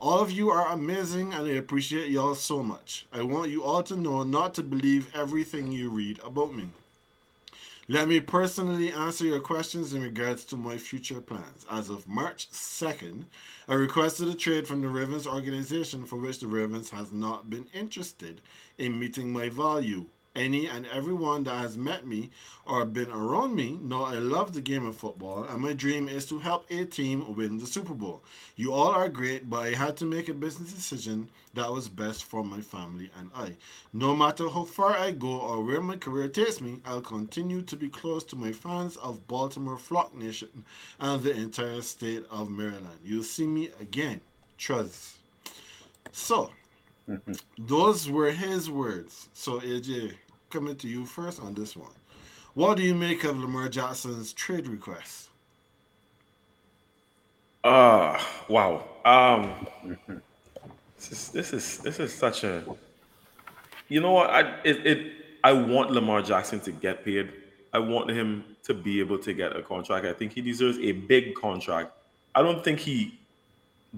All 0.00 0.20
of 0.20 0.30
you 0.30 0.50
are 0.50 0.68
amazing 0.68 1.34
and 1.34 1.48
I 1.48 1.54
appreciate 1.54 2.10
y'all 2.10 2.36
so 2.36 2.62
much. 2.62 3.06
I 3.12 3.22
want 3.22 3.50
you 3.50 3.64
all 3.64 3.82
to 3.82 3.96
know 3.96 4.22
not 4.22 4.54
to 4.54 4.62
believe 4.62 5.12
everything 5.12 5.72
you 5.72 5.90
read 5.90 6.20
about 6.24 6.54
me. 6.54 6.68
Let 7.90 8.06
me 8.06 8.20
personally 8.20 8.92
answer 8.92 9.24
your 9.24 9.40
questions 9.40 9.94
in 9.94 10.02
regards 10.02 10.44
to 10.44 10.56
my 10.56 10.78
future 10.78 11.20
plans. 11.20 11.66
As 11.68 11.90
of 11.90 12.06
March 12.06 12.48
2nd, 12.52 13.24
I 13.66 13.74
requested 13.74 14.28
a 14.28 14.34
trade 14.34 14.68
from 14.68 14.80
the 14.80 14.86
Ravens 14.86 15.26
organization 15.26 16.04
for 16.04 16.14
which 16.14 16.38
the 16.38 16.46
Ravens 16.46 16.88
has 16.90 17.10
not 17.10 17.50
been 17.50 17.66
interested 17.74 18.42
in 18.78 18.96
meeting 18.96 19.32
my 19.32 19.48
value 19.48 20.06
any 20.36 20.66
and 20.66 20.86
everyone 20.86 21.44
that 21.44 21.56
has 21.56 21.76
met 21.76 22.06
me 22.06 22.30
or 22.64 22.84
been 22.84 23.10
around 23.10 23.54
me 23.54 23.78
know 23.82 24.04
I 24.04 24.14
love 24.14 24.52
the 24.52 24.60
game 24.60 24.86
of 24.86 24.96
football 24.96 25.44
and 25.44 25.60
my 25.60 25.72
dream 25.72 26.08
is 26.08 26.26
to 26.26 26.38
help 26.38 26.70
a 26.70 26.84
team 26.84 27.34
win 27.34 27.58
the 27.58 27.66
Super 27.66 27.94
Bowl. 27.94 28.22
You 28.54 28.72
all 28.72 28.92
are 28.92 29.08
great, 29.08 29.50
but 29.50 29.64
I 29.64 29.74
had 29.74 29.96
to 29.98 30.04
make 30.04 30.28
a 30.28 30.34
business 30.34 30.72
decision 30.72 31.28
that 31.54 31.72
was 31.72 31.88
best 31.88 32.24
for 32.24 32.44
my 32.44 32.60
family 32.60 33.10
and 33.18 33.30
I. 33.34 33.56
No 33.92 34.14
matter 34.14 34.48
how 34.48 34.64
far 34.64 34.96
I 34.96 35.10
go 35.10 35.40
or 35.40 35.64
where 35.64 35.80
my 35.80 35.96
career 35.96 36.28
takes 36.28 36.60
me, 36.60 36.78
I'll 36.84 37.00
continue 37.00 37.62
to 37.62 37.76
be 37.76 37.88
close 37.88 38.22
to 38.24 38.36
my 38.36 38.52
fans 38.52 38.96
of 38.98 39.26
Baltimore 39.26 39.78
Flock 39.78 40.14
Nation 40.14 40.64
and 41.00 41.22
the 41.22 41.32
entire 41.32 41.82
state 41.82 42.24
of 42.30 42.50
Maryland. 42.50 43.00
You'll 43.04 43.24
see 43.24 43.46
me 43.46 43.70
again. 43.80 44.20
Trust. 44.58 45.16
So, 46.12 46.50
those 47.58 48.08
were 48.10 48.30
his 48.30 48.70
words. 48.70 49.28
So 49.32 49.60
AJ, 49.60 50.14
coming 50.50 50.76
to 50.76 50.88
you 50.88 51.06
first 51.06 51.40
on 51.40 51.54
this 51.54 51.76
one. 51.76 51.92
What 52.54 52.76
do 52.76 52.82
you 52.82 52.94
make 52.94 53.24
of 53.24 53.38
Lamar 53.38 53.68
Jackson's 53.68 54.32
trade 54.32 54.68
request? 54.68 55.28
Uh 57.62 58.18
wow. 58.48 58.84
Um 59.04 59.66
this 60.96 61.12
is 61.12 61.28
this 61.28 61.52
is 61.52 61.78
this 61.78 62.00
is 62.00 62.12
such 62.12 62.44
a 62.44 62.64
you 63.88 64.00
know 64.00 64.12
what 64.12 64.30
I 64.30 64.40
it, 64.64 64.86
it 64.86 65.12
I 65.42 65.52
want 65.52 65.90
Lamar 65.90 66.22
Jackson 66.22 66.60
to 66.60 66.72
get 66.72 67.04
paid. 67.04 67.32
I 67.72 67.78
want 67.78 68.10
him 68.10 68.44
to 68.64 68.74
be 68.74 69.00
able 69.00 69.18
to 69.18 69.32
get 69.32 69.56
a 69.56 69.62
contract. 69.62 70.04
I 70.06 70.12
think 70.12 70.32
he 70.32 70.40
deserves 70.40 70.78
a 70.78 70.92
big 70.92 71.34
contract. 71.34 71.92
I 72.34 72.42
don't 72.42 72.62
think 72.64 72.78
he 72.78 73.18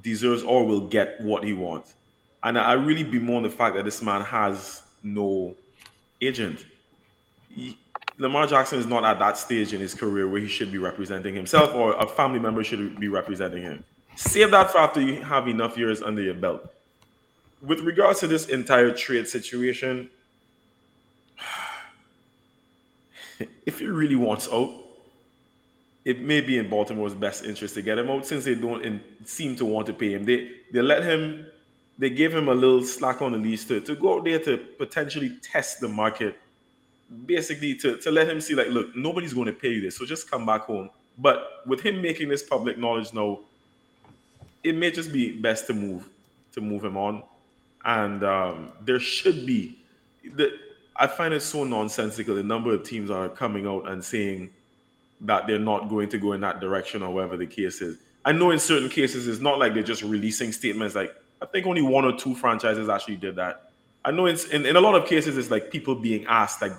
deserves 0.01 0.43
or 0.43 0.65
will 0.67 0.88
get 0.88 1.21
what 1.21 1.45
he 1.45 1.53
wants. 1.53 1.95
And 2.44 2.59
I 2.59 2.72
really 2.72 3.05
bemoan 3.05 3.44
the 3.44 3.50
fact 3.50 3.76
that 3.76 3.85
this 3.85 4.02
man 4.02 4.22
has 4.22 4.83
no 5.02 5.55
agent. 6.20 6.64
He, 7.48 7.78
Lamar 8.18 8.46
Jackson 8.46 8.78
is 8.78 8.87
not 8.87 9.05
at 9.05 9.18
that 9.18 9.38
stage 9.38 9.72
in 9.72 9.81
his 9.81 9.94
career 9.94 10.28
where 10.28 10.40
he 10.40 10.48
should 10.48 10.72
be 10.72 10.78
representing 10.78 11.35
himself 11.35 11.74
or 11.74 11.94
a 11.94 12.07
family 12.07 12.38
member 12.38 12.64
should 12.64 12.98
be 12.98 13.09
representing 13.09 13.62
him. 13.62 13.85
Save 14.16 14.50
that 14.50 14.70
for 14.70 14.78
after 14.78 15.00
you 15.00 15.22
have 15.22 15.48
enough 15.48 15.78
years 15.78 16.02
under 16.02 16.20
your 16.20 16.35
belt. 16.35 16.68
With 17.62 17.81
regards 17.81 18.20
to 18.20 18.26
this 18.26 18.48
entire 18.48 18.92
trade 18.92 19.28
situation, 19.28 20.11
if 23.66 23.78
he 23.78 23.87
really 23.87 24.16
wants 24.16 24.48
out, 24.52 24.74
it 26.05 26.20
may 26.20 26.40
be 26.40 26.59
in 26.59 26.68
Baltimore's 26.68 27.14
best 27.14 27.44
interest 27.44 27.74
to 27.74 27.83
get 27.83 27.98
him 27.98 28.11
out 28.11 28.26
since 28.26 28.44
they 28.44 28.57
don't 28.57 28.85
in, 28.85 29.00
seem 29.24 29.55
to 29.57 29.64
want 29.64 29.87
to 29.87 29.92
pay 29.92 30.12
him. 30.12 30.24
They 30.24 30.50
they 30.72 30.83
let 30.83 31.05
him 31.05 31.46
they 32.03 32.11
gave 32.11 32.35
him 32.35 32.49
a 32.49 32.55
little 32.55 32.83
slack 32.83 33.23
on 33.23 33.31
the 33.31 33.38
leash 33.38 33.65
to, 33.67 33.81
to 33.81 33.95
go 33.95 34.17
out 34.17 34.25
there 34.25 34.41
to 34.41 34.59
potentially 34.77 35.38
test 35.41 35.79
the 35.79 35.87
market, 35.87 36.37
basically 37.27 37.77
to, 37.77 37.97
to 37.99 38.11
let 38.11 38.29
him 38.29 38.41
see, 38.41 38.57
like, 38.57 38.67
look, 38.71 38.97
nobody's 38.97 39.33
going 39.33 39.47
to 39.47 39.53
pay 39.53 39.69
you 39.69 39.81
this, 39.81 39.99
so 39.99 40.05
just 40.05 40.29
come 40.29 40.45
back 40.45 40.62
home. 40.62 40.91
But 41.17 41.62
with 41.65 41.81
him 41.81 42.03
making 42.03 42.29
this 42.29 42.43
public 42.43 42.77
knowledge 42.77 43.12
now, 43.15 43.38
it 44.65 44.75
may 44.75 44.91
just 44.91 45.12
be 45.12 45.31
best 45.31 45.69
to 45.69 45.75
move 45.75 46.09
to 46.55 46.61
move 46.61 46.85
him 46.85 46.97
on. 46.97 47.23
And 47.85 48.25
um, 48.25 48.73
there 48.81 48.99
should 48.99 49.47
be 49.47 49.79
the 50.25 50.59
I 50.97 51.07
find 51.07 51.33
it 51.33 51.41
so 51.43 51.62
nonsensical. 51.62 52.35
The 52.35 52.43
number 52.43 52.75
of 52.75 52.83
teams 52.83 53.12
are 53.12 53.29
coming 53.29 53.65
out 53.65 53.88
and 53.88 54.05
saying 54.05 54.51
that 55.21 55.47
they're 55.47 55.61
not 55.61 55.88
going 55.88 56.09
to 56.09 56.19
go 56.19 56.33
in 56.33 56.41
that 56.41 56.59
direction 56.59 57.01
or 57.01 57.15
whatever 57.15 57.37
the 57.37 57.47
case 57.47 57.81
is. 57.81 57.99
I 58.25 58.33
know 58.33 58.51
in 58.51 58.59
certain 58.59 58.88
cases 58.88 59.29
it's 59.29 59.41
not 59.41 59.61
like 59.61 59.73
they're 59.73 59.85
just 59.85 60.03
releasing 60.03 60.51
statements 60.51 60.97
like 60.97 61.15
I 61.42 61.46
think 61.46 61.66
only 61.66 61.83
one 61.83 62.05
or 62.05 62.16
two 62.16 62.35
franchises 62.35 62.88
actually 62.88 63.16
did 63.16 63.37
that. 63.37 63.72
I 64.05 64.12
know 64.12 64.26
in, 64.26 64.37
in, 64.52 64.64
in 64.64 64.76
a 64.76 64.81
lot 64.81 64.94
of 64.94 65.09
cases 65.09 65.37
it's 65.37 65.50
like 65.50 65.70
people 65.70 65.94
being 65.96 66.24
asked, 66.26 66.62
like 66.62 66.72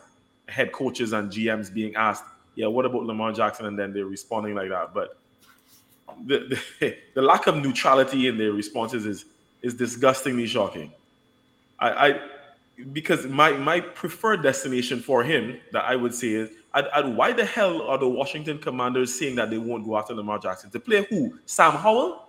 head 0.47 0.71
coaches 0.71 1.12
and 1.12 1.30
GMs 1.30 1.73
being 1.73 1.95
asked, 1.95 2.23
yeah, 2.56 2.67
what 2.67 2.86
about 2.86 3.04
Lamar 3.04 3.34
Jackson? 3.34 3.65
And 3.65 3.78
then 3.78 3.93
they're 3.93 4.06
responding 4.06 4.56
like 4.56 4.69
that. 4.69 4.93
But 4.93 5.17
the, 6.26 6.60
the, 6.80 6.97
the 7.13 7.21
lack 7.21 7.47
of 7.47 7.58
neutrality 7.58 8.28
in 8.28 8.38
their 8.38 8.52
responses 8.52 9.06
is 9.06 9.26
is 9.62 9.73
disgustingly 9.73 10.45
shocking. 10.45 10.91
I, 11.80 11.89
I 11.89 12.19
because 12.91 13.26
my 13.28 13.52
my 13.52 13.80
preferred 13.80 14.43
destination 14.43 14.99
for 14.99 15.23
him 15.23 15.60
that 15.71 15.86
I 15.86 15.95
would 15.95 16.13
say 16.13 16.30
is 16.30 16.49
I'd, 16.73 16.88
I'd, 16.89 17.15
why 17.15 17.32
the 17.34 17.45
hell 17.45 17.82
are 17.84 17.97
the 17.97 18.10
Washington 18.10 18.60
Commanders 18.60 19.17
saying 19.17 19.36
that 19.36 19.49
they 19.49 19.58
won't 19.58 19.86
go 19.86 19.97
after 19.97 20.13
Lamar 20.13 20.39
Jackson 20.39 20.69
to 20.71 20.80
play 20.80 21.06
who? 21.10 21.39
Sam 21.45 21.73
Howell? 21.73 22.28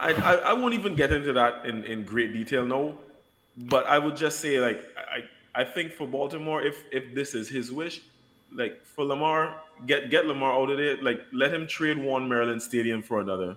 I, 0.00 0.12
I, 0.12 0.34
I 0.34 0.52
won't 0.54 0.74
even 0.74 0.94
get 0.94 1.12
into 1.12 1.32
that 1.34 1.66
in, 1.66 1.84
in 1.84 2.04
great 2.04 2.32
detail 2.32 2.64
now, 2.64 2.94
but 3.56 3.86
I 3.86 3.98
would 3.98 4.16
just 4.16 4.40
say 4.40 4.58
like 4.58 4.82
I 4.96 5.24
I 5.54 5.64
think 5.64 5.92
for 5.92 6.06
Baltimore, 6.06 6.62
if 6.62 6.84
if 6.90 7.14
this 7.14 7.34
is 7.34 7.48
his 7.48 7.70
wish, 7.70 8.00
like 8.52 8.84
for 8.84 9.04
Lamar, 9.04 9.60
get 9.86 10.10
get 10.10 10.26
Lamar 10.26 10.52
out 10.52 10.70
of 10.70 10.78
there. 10.78 10.96
Like 11.02 11.20
let 11.32 11.52
him 11.52 11.66
trade 11.66 11.98
one 11.98 12.28
Maryland 12.28 12.62
Stadium 12.62 13.02
for 13.02 13.20
another, 13.20 13.56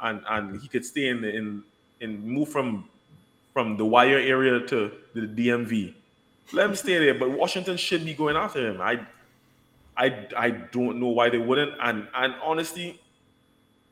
and 0.00 0.22
and 0.28 0.60
he 0.60 0.68
could 0.68 0.84
stay 0.84 1.08
in 1.08 1.22
the, 1.22 1.34
in 1.34 1.64
in 2.00 2.26
move 2.26 2.48
from 2.48 2.88
from 3.52 3.76
the 3.76 3.84
wire 3.84 4.18
area 4.18 4.60
to 4.66 4.92
the 5.14 5.22
DMV. 5.22 5.94
Let 6.52 6.70
him 6.70 6.76
stay 6.76 6.98
there. 6.98 7.14
But 7.14 7.30
Washington 7.30 7.76
should 7.76 8.04
be 8.04 8.14
going 8.14 8.36
after 8.36 8.70
him. 8.70 8.80
I 8.80 9.06
I 9.96 10.26
I 10.36 10.50
don't 10.50 11.00
know 11.00 11.08
why 11.08 11.30
they 11.30 11.38
wouldn't. 11.38 11.72
And 11.80 12.06
and 12.14 12.34
honestly, 12.42 12.99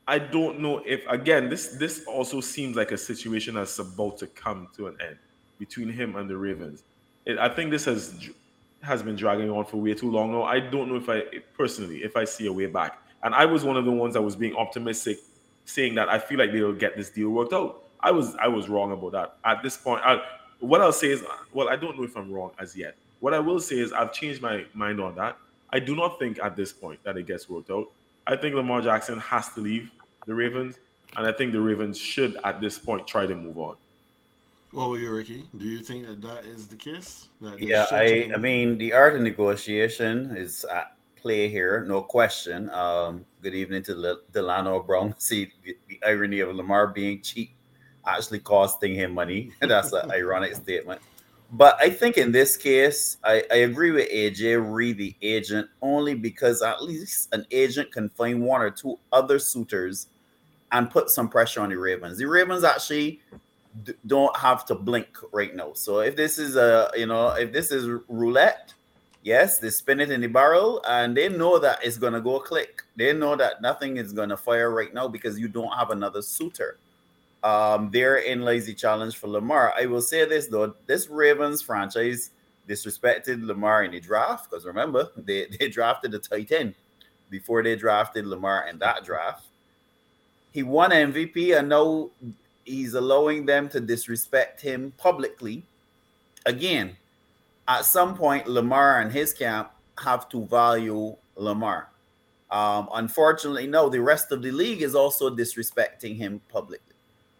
I 0.09 0.17
don't 0.17 0.59
know 0.59 0.81
if 0.87 1.05
again 1.07 1.49
this 1.49 1.67
this 1.67 2.03
also 2.07 2.41
seems 2.41 2.75
like 2.75 2.91
a 2.91 2.97
situation 2.97 3.53
that's 3.53 3.77
about 3.77 4.17
to 4.17 4.27
come 4.27 4.67
to 4.75 4.87
an 4.87 4.97
end 5.07 5.17
between 5.59 5.87
him 5.87 6.15
and 6.15 6.27
the 6.27 6.35
Ravens. 6.35 6.81
It, 7.27 7.37
I 7.37 7.47
think 7.47 7.69
this 7.69 7.85
has 7.85 8.27
has 8.81 9.03
been 9.03 9.15
dragging 9.15 9.51
on 9.51 9.65
for 9.65 9.77
way 9.77 9.93
too 9.93 10.09
long 10.09 10.31
now. 10.31 10.43
I 10.43 10.61
don't 10.61 10.89
know 10.89 10.95
if 10.95 11.07
I 11.07 11.21
personally 11.55 11.97
if 12.03 12.17
I 12.17 12.23
see 12.23 12.47
a 12.47 12.51
way 12.51 12.65
back. 12.65 12.99
And 13.21 13.35
I 13.35 13.45
was 13.45 13.63
one 13.63 13.77
of 13.77 13.85
the 13.85 13.91
ones 13.91 14.15
that 14.15 14.21
was 14.23 14.35
being 14.35 14.55
optimistic, 14.55 15.19
saying 15.65 15.93
that 15.95 16.09
I 16.09 16.17
feel 16.17 16.39
like 16.39 16.53
they'll 16.53 16.73
get 16.73 16.97
this 16.97 17.11
deal 17.11 17.29
worked 17.29 17.53
out. 17.53 17.83
I 17.99 18.09
was 18.09 18.35
I 18.37 18.47
was 18.47 18.67
wrong 18.67 18.91
about 18.91 19.11
that. 19.11 19.35
At 19.45 19.61
this 19.61 19.77
point, 19.77 20.01
I, 20.03 20.19
what 20.59 20.81
I'll 20.81 20.91
say 20.91 21.11
is, 21.11 21.23
well, 21.53 21.69
I 21.69 21.75
don't 21.75 21.95
know 21.99 22.03
if 22.03 22.17
I'm 22.17 22.31
wrong 22.31 22.49
as 22.57 22.75
yet. 22.75 22.95
What 23.19 23.35
I 23.35 23.39
will 23.39 23.59
say 23.59 23.77
is 23.77 23.93
I've 23.93 24.11
changed 24.11 24.41
my 24.41 24.65
mind 24.73 24.99
on 24.99 25.13
that. 25.15 25.37
I 25.71 25.79
do 25.79 25.95
not 25.95 26.17
think 26.17 26.39
at 26.41 26.55
this 26.55 26.73
point 26.73 26.99
that 27.03 27.15
it 27.15 27.27
gets 27.27 27.47
worked 27.47 27.69
out. 27.69 27.91
I 28.25 28.35
think 28.35 28.55
Lamar 28.55 28.81
Jackson 28.81 29.19
has 29.19 29.49
to 29.49 29.59
leave 29.59 29.91
the 30.29 30.35
Ravens, 30.35 30.75
and 31.17 31.27
I 31.27 31.31
think 31.31 31.51
the 31.51 31.59
Ravens 31.59 31.97
should 31.97 32.37
at 32.45 32.61
this 32.61 32.77
point 32.77 33.05
try 33.07 33.25
to 33.25 33.35
move 33.35 33.57
on. 33.57 33.75
What 34.71 34.89
Well, 34.89 34.97
you, 34.99 35.11
Ricky, 35.11 35.43
do 35.57 35.65
you 35.65 35.79
think 35.79 36.05
that 36.05 36.21
that 36.21 36.45
is 36.45 36.67
the 36.67 36.75
case? 36.75 37.27
yeah, 37.57 37.87
I, 37.91 38.29
I 38.33 38.37
mean, 38.37 38.77
the 38.77 38.93
art 38.93 39.15
of 39.15 39.21
negotiation 39.21 40.37
is 40.37 40.63
at 40.65 40.95
play 41.15 41.49
here, 41.49 41.83
no 41.87 42.01
question. 42.03 42.69
Um, 42.69 43.25
good 43.41 43.55
evening 43.55 43.81
to 43.83 44.19
Delano 44.31 44.81
Brown. 44.83 45.15
See 45.17 45.51
the, 45.65 45.75
the 45.87 45.99
irony 46.05 46.39
of 46.41 46.55
Lamar 46.55 46.87
being 46.87 47.21
cheap 47.21 47.51
actually 48.05 48.39
costing 48.39 48.93
him 48.93 49.13
money. 49.13 49.51
That's 49.61 49.91
an 49.93 50.11
ironic 50.11 50.55
statement. 50.55 51.01
But 51.51 51.77
I 51.81 51.89
think 51.89 52.17
in 52.17 52.31
this 52.31 52.55
case, 52.55 53.17
I, 53.23 53.43
I 53.51 53.55
agree 53.57 53.89
with 53.89 54.07
AJ 54.09 54.71
Reed, 54.71 54.97
the 54.97 55.15
agent, 55.23 55.67
only 55.81 56.13
because 56.13 56.61
at 56.61 56.83
least 56.83 57.33
an 57.33 57.45
agent 57.49 57.91
can 57.91 58.09
find 58.09 58.43
one 58.43 58.61
or 58.61 58.69
two 58.69 58.99
other 59.11 59.39
suitors 59.39 60.07
and 60.71 60.89
put 60.89 61.09
some 61.09 61.29
pressure 61.29 61.61
on 61.61 61.69
the 61.69 61.77
Ravens. 61.77 62.17
The 62.17 62.25
Ravens 62.25 62.63
actually 62.63 63.21
d- 63.83 63.93
don't 64.05 64.35
have 64.37 64.65
to 64.67 64.75
blink 64.75 65.17
right 65.31 65.55
now. 65.55 65.73
So 65.73 65.99
if 65.99 66.15
this 66.15 66.37
is 66.37 66.55
a, 66.55 66.91
you 66.95 67.05
know, 67.05 67.29
if 67.29 67.51
this 67.51 67.71
is 67.71 67.87
roulette, 68.07 68.73
yes, 69.23 69.59
they 69.59 69.69
spin 69.69 69.99
it 69.99 70.11
in 70.11 70.21
the 70.21 70.27
barrel 70.27 70.83
and 70.87 71.15
they 71.15 71.29
know 71.29 71.59
that 71.59 71.79
it's 71.83 71.97
to 72.13 72.21
go 72.21 72.39
click. 72.39 72.83
They 72.95 73.13
know 73.13 73.35
that 73.35 73.61
nothing 73.61 73.97
is 73.97 74.13
to 74.29 74.37
fire 74.37 74.71
right 74.71 74.93
now 74.93 75.07
because 75.07 75.39
you 75.39 75.47
don't 75.47 75.73
have 75.73 75.89
another 75.89 76.21
suitor. 76.21 76.77
Um, 77.41 77.89
therein 77.91 78.41
lies 78.41 78.65
the 78.65 78.73
challenge 78.73 79.17
for 79.17 79.27
Lamar. 79.27 79.73
I 79.77 79.85
will 79.85 80.01
say 80.01 80.25
this 80.25 80.47
though, 80.47 80.75
this 80.87 81.07
Ravens 81.07 81.61
franchise 81.61 82.31
disrespected 82.67 83.43
Lamar 83.43 83.83
in 83.83 83.91
the 83.91 83.99
draft 83.99 84.49
because 84.49 84.65
remember 84.65 85.09
they, 85.17 85.47
they 85.59 85.69
drafted 85.69 86.11
the 86.11 86.19
tight 86.19 86.51
end 86.51 86.75
before 87.29 87.63
they 87.63 87.75
drafted 87.75 88.25
Lamar 88.25 88.67
in 88.67 88.77
that 88.79 89.03
draft 89.03 89.48
he 90.51 90.63
won 90.63 90.91
MVP 90.91 91.57
and 91.57 91.69
now 91.69 92.09
he's 92.65 92.93
allowing 92.93 93.45
them 93.45 93.69
to 93.69 93.79
disrespect 93.79 94.61
him 94.61 94.93
publicly. 94.97 95.63
Again, 96.45 96.95
at 97.67 97.85
some 97.85 98.15
point, 98.15 98.47
Lamar 98.47 99.01
and 99.01 99.11
his 99.11 99.33
camp 99.33 99.71
have 99.99 100.29
to 100.29 100.45
value 100.45 101.15
Lamar. 101.35 101.89
Um, 102.49 102.89
unfortunately, 102.93 103.67
no, 103.67 103.89
the 103.89 104.01
rest 104.01 104.31
of 104.31 104.41
the 104.41 104.51
league 104.51 104.81
is 104.81 104.95
also 104.95 105.29
disrespecting 105.29 106.17
him 106.17 106.41
publicly. 106.49 106.95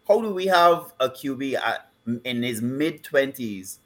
How 0.06 0.20
do 0.20 0.32
we 0.32 0.46
have 0.46 0.92
a 1.00 1.08
QB 1.08 1.54
at, 1.54 1.90
in 2.24 2.42
his 2.42 2.62
mid 2.62 3.02
20s 3.02 3.78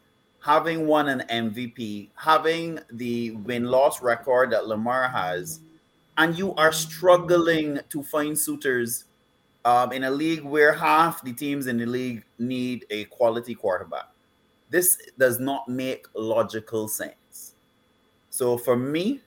having 0.45 0.87
won 0.87 1.09
an 1.09 1.23
MVP, 1.31 2.11
having 2.17 2.79
the 2.93 3.31
win 3.31 3.65
loss 3.65 4.03
record 4.03 4.51
that 4.51 4.67
Lamar 4.67 5.09
has, 5.09 5.61
and 6.19 6.37
you 6.37 6.55
are 6.57 6.73
struggling 6.73 7.81
to 7.89 8.03
find 8.03 8.39
suitors 8.39 9.05
um, 9.65 9.93
in 9.93 10.05
a 10.05 10.11
league 10.11 10.43
where 10.43 10.73
half 10.73 11.23
the 11.23 11.33
teams 11.33 11.67
in 11.67 11.79
the 11.79 11.87
league 11.87 12.25
need 12.39 12.87
a 12.91 13.05
quality 13.07 13.55
quarterback? 13.55 14.09
This 14.71 14.99
does 15.19 15.39
not 15.39 15.69
make 15.69 16.07
logical 16.15 16.89
sense. 16.89 17.55
So 18.31 18.59
for 18.59 18.77
me, 18.77 19.21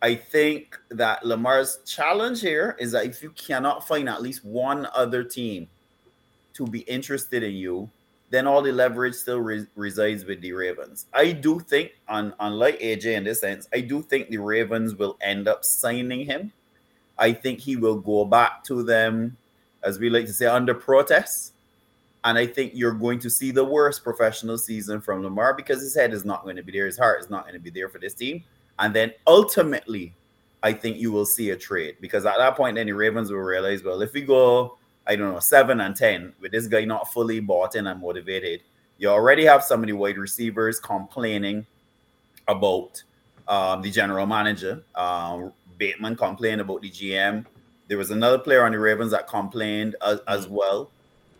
I 0.00 0.14
think 0.14 0.78
that 0.90 1.24
Lamar's 1.26 1.80
challenge 1.84 2.40
here 2.40 2.76
is 2.78 2.92
that 2.92 3.04
if 3.04 3.22
you 3.22 3.30
cannot 3.30 3.86
find 3.86 4.08
at 4.08 4.22
least 4.22 4.44
one 4.44 4.86
other 4.94 5.24
team 5.24 5.68
to 6.54 6.66
be 6.66 6.80
interested 6.80 7.42
in 7.42 7.54
you, 7.54 7.90
then 8.30 8.46
all 8.46 8.62
the 8.62 8.72
leverage 8.72 9.14
still 9.14 9.40
re- 9.40 9.66
resides 9.74 10.24
with 10.24 10.40
the 10.40 10.52
Ravens. 10.52 11.06
I 11.12 11.32
do 11.32 11.60
think, 11.60 11.92
on 12.08 12.34
unlike 12.40 12.78
AJ 12.80 13.16
in 13.16 13.24
this 13.24 13.40
sense, 13.40 13.68
I 13.72 13.80
do 13.80 14.02
think 14.02 14.28
the 14.28 14.38
Ravens 14.38 14.94
will 14.94 15.16
end 15.20 15.48
up 15.48 15.64
signing 15.64 16.26
him. 16.26 16.52
I 17.18 17.32
think 17.32 17.58
he 17.58 17.76
will 17.76 17.98
go 17.98 18.24
back 18.24 18.62
to 18.64 18.82
them, 18.82 19.36
as 19.88 19.98
we 19.98 20.10
like 20.10 20.26
to 20.26 20.32
say, 20.32 20.46
under 20.46 20.74
protest. 20.74 21.54
And 22.24 22.36
I 22.36 22.46
think 22.46 22.72
you're 22.74 22.92
going 22.92 23.18
to 23.20 23.30
see 23.30 23.50
the 23.50 23.64
worst 23.64 24.04
professional 24.04 24.58
season 24.58 25.00
from 25.00 25.22
Lamar 25.22 25.54
because 25.54 25.80
his 25.80 25.94
head 25.94 26.12
is 26.12 26.24
not 26.24 26.44
going 26.44 26.56
to 26.56 26.62
be 26.62 26.72
there, 26.72 26.86
his 26.86 26.98
heart 26.98 27.20
is 27.20 27.30
not 27.30 27.44
going 27.44 27.54
to 27.54 27.60
be 27.60 27.70
there 27.70 27.88
for 27.88 27.98
this 27.98 28.14
team. 28.14 28.44
And 28.78 28.94
then 28.94 29.12
ultimately, 29.26 30.14
I 30.62 30.72
think 30.72 30.98
you 30.98 31.10
will 31.10 31.24
see 31.24 31.50
a 31.50 31.56
trade 31.56 31.96
because 32.00 32.26
at 32.26 32.36
that 32.36 32.56
point, 32.56 32.76
the 32.76 32.92
Ravens 32.92 33.30
will 33.30 33.38
realize, 33.38 33.82
well, 33.82 34.02
if 34.02 34.12
we 34.12 34.22
go, 34.22 34.76
I 35.06 35.16
don't 35.16 35.32
know, 35.32 35.40
seven 35.40 35.80
and 35.80 35.96
10 35.96 36.34
with 36.40 36.52
this 36.52 36.66
guy 36.66 36.84
not 36.84 37.12
fully 37.12 37.40
bought 37.40 37.76
in 37.76 37.86
and 37.86 38.00
motivated, 38.00 38.62
you 38.98 39.08
already 39.08 39.44
have 39.44 39.64
of 39.70 39.86
the 39.86 39.92
wide 39.92 40.18
receivers 40.18 40.80
complaining 40.80 41.64
about 42.48 43.02
um, 43.46 43.80
the 43.80 43.90
general 43.90 44.26
manager. 44.26 44.82
Um, 44.94 45.52
Bateman 45.78 46.16
complained 46.16 46.60
about 46.60 46.82
the 46.82 46.90
GM. 46.90 47.46
There 47.88 47.98
was 47.98 48.10
another 48.10 48.38
player 48.38 48.64
on 48.64 48.72
the 48.72 48.78
Ravens 48.78 49.10
that 49.12 49.26
complained 49.26 49.96
as, 50.02 50.20
as 50.28 50.46
well. 50.46 50.90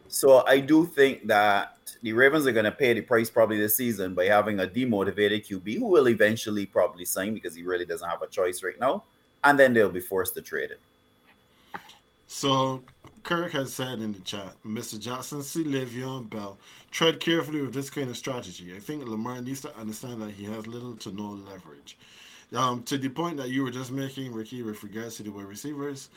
So 0.08 0.44
I 0.46 0.60
do 0.60 0.86
think 0.86 1.26
that 1.26 1.76
the 2.02 2.12
Ravens 2.12 2.46
are 2.46 2.52
going 2.52 2.64
to 2.64 2.72
pay 2.72 2.94
the 2.94 3.02
price 3.02 3.28
probably 3.28 3.58
this 3.58 3.76
season 3.76 4.14
by 4.14 4.26
having 4.26 4.60
a 4.60 4.66
demotivated 4.66 5.46
QB 5.46 5.78
who 5.78 5.86
will 5.86 6.08
eventually 6.08 6.64
probably 6.66 7.04
sign 7.04 7.34
because 7.34 7.54
he 7.54 7.62
really 7.62 7.84
doesn't 7.84 8.08
have 8.08 8.22
a 8.22 8.26
choice 8.26 8.62
right 8.62 8.78
now, 8.80 9.04
and 9.44 9.58
then 9.58 9.74
they'll 9.74 9.90
be 9.90 10.00
forced 10.00 10.34
to 10.34 10.42
trade 10.42 10.70
it. 10.70 10.80
So 12.26 12.82
Kirk 13.22 13.52
has 13.52 13.74
said 13.74 13.98
in 13.98 14.12
the 14.12 14.20
chat, 14.20 14.54
Mr. 14.64 14.98
Johnson, 14.98 15.42
see 15.42 15.64
Le'Veon 15.64 16.30
Bell. 16.30 16.58
Tread 16.90 17.20
carefully 17.20 17.60
with 17.60 17.74
this 17.74 17.90
kind 17.90 18.08
of 18.08 18.16
strategy. 18.16 18.74
I 18.74 18.80
think 18.80 19.06
Lamar 19.06 19.40
needs 19.42 19.60
to 19.62 19.76
understand 19.76 20.22
that 20.22 20.30
he 20.30 20.44
has 20.44 20.66
little 20.66 20.96
to 20.96 21.12
no 21.12 21.38
leverage. 21.50 21.98
Um, 22.54 22.82
to 22.84 22.96
the 22.96 23.10
point 23.10 23.36
that 23.36 23.50
you 23.50 23.62
were 23.62 23.70
just 23.70 23.90
making, 23.90 24.32
Ricky, 24.32 24.62
with 24.62 24.82
regards 24.82 25.16
to 25.16 25.22
the 25.22 25.30
wide 25.30 25.44
receivers, 25.44 26.08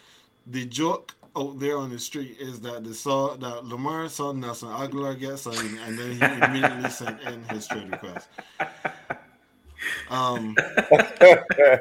the 0.47 0.65
joke 0.65 1.13
out 1.37 1.59
there 1.59 1.77
on 1.77 1.89
the 1.89 1.99
street 1.99 2.37
is 2.39 2.59
that 2.61 2.83
they 2.83 2.93
saw 2.93 3.35
that 3.37 3.65
Lamar 3.65 4.09
saw 4.09 4.31
Nelson 4.33 4.69
Agholor 4.69 5.17
get 5.19 5.39
signed, 5.39 5.79
and 5.85 5.97
then 5.97 6.11
he 6.11 6.45
immediately 6.45 6.89
sent 6.99 7.21
in 7.21 7.41
his 7.45 7.67
trade 7.67 7.89
request. 7.89 8.27
Um, 10.09 10.55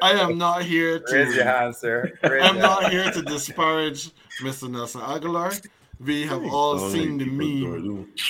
I 0.01 0.13
am 0.17 0.37
not 0.37 0.63
here 0.63 0.99
to. 0.99 1.13
Raise 1.15 1.35
your 1.35 1.43
hand, 1.45 1.75
sir. 1.75 2.11
Raise 2.23 2.43
I'm 2.43 2.57
not 2.57 2.83
hand. 2.83 2.93
here 2.93 3.11
to 3.11 3.21
disparage 3.21 4.11
Mr. 4.41 4.69
Nelson 4.69 5.01
Agholor. 5.01 5.65
We 5.99 6.23
have 6.25 6.43
all 6.45 6.79
Oh, 6.79 6.89
seen 6.91 7.17
the 7.19 7.25
people 7.25 7.79
do 7.79 8.07
it, 8.09 8.21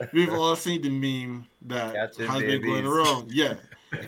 meme. 0.00 0.08
We've 0.14 0.32
all 0.32 0.56
seen 0.56 0.80
the 0.80 0.88
meme 0.88 1.46
that 1.62 1.94
Catching 1.94 2.26
has 2.28 2.40
been 2.40 2.62
going 2.62 2.74
babies. 2.84 2.88
around. 2.90 3.30
Yeah. 3.32 3.54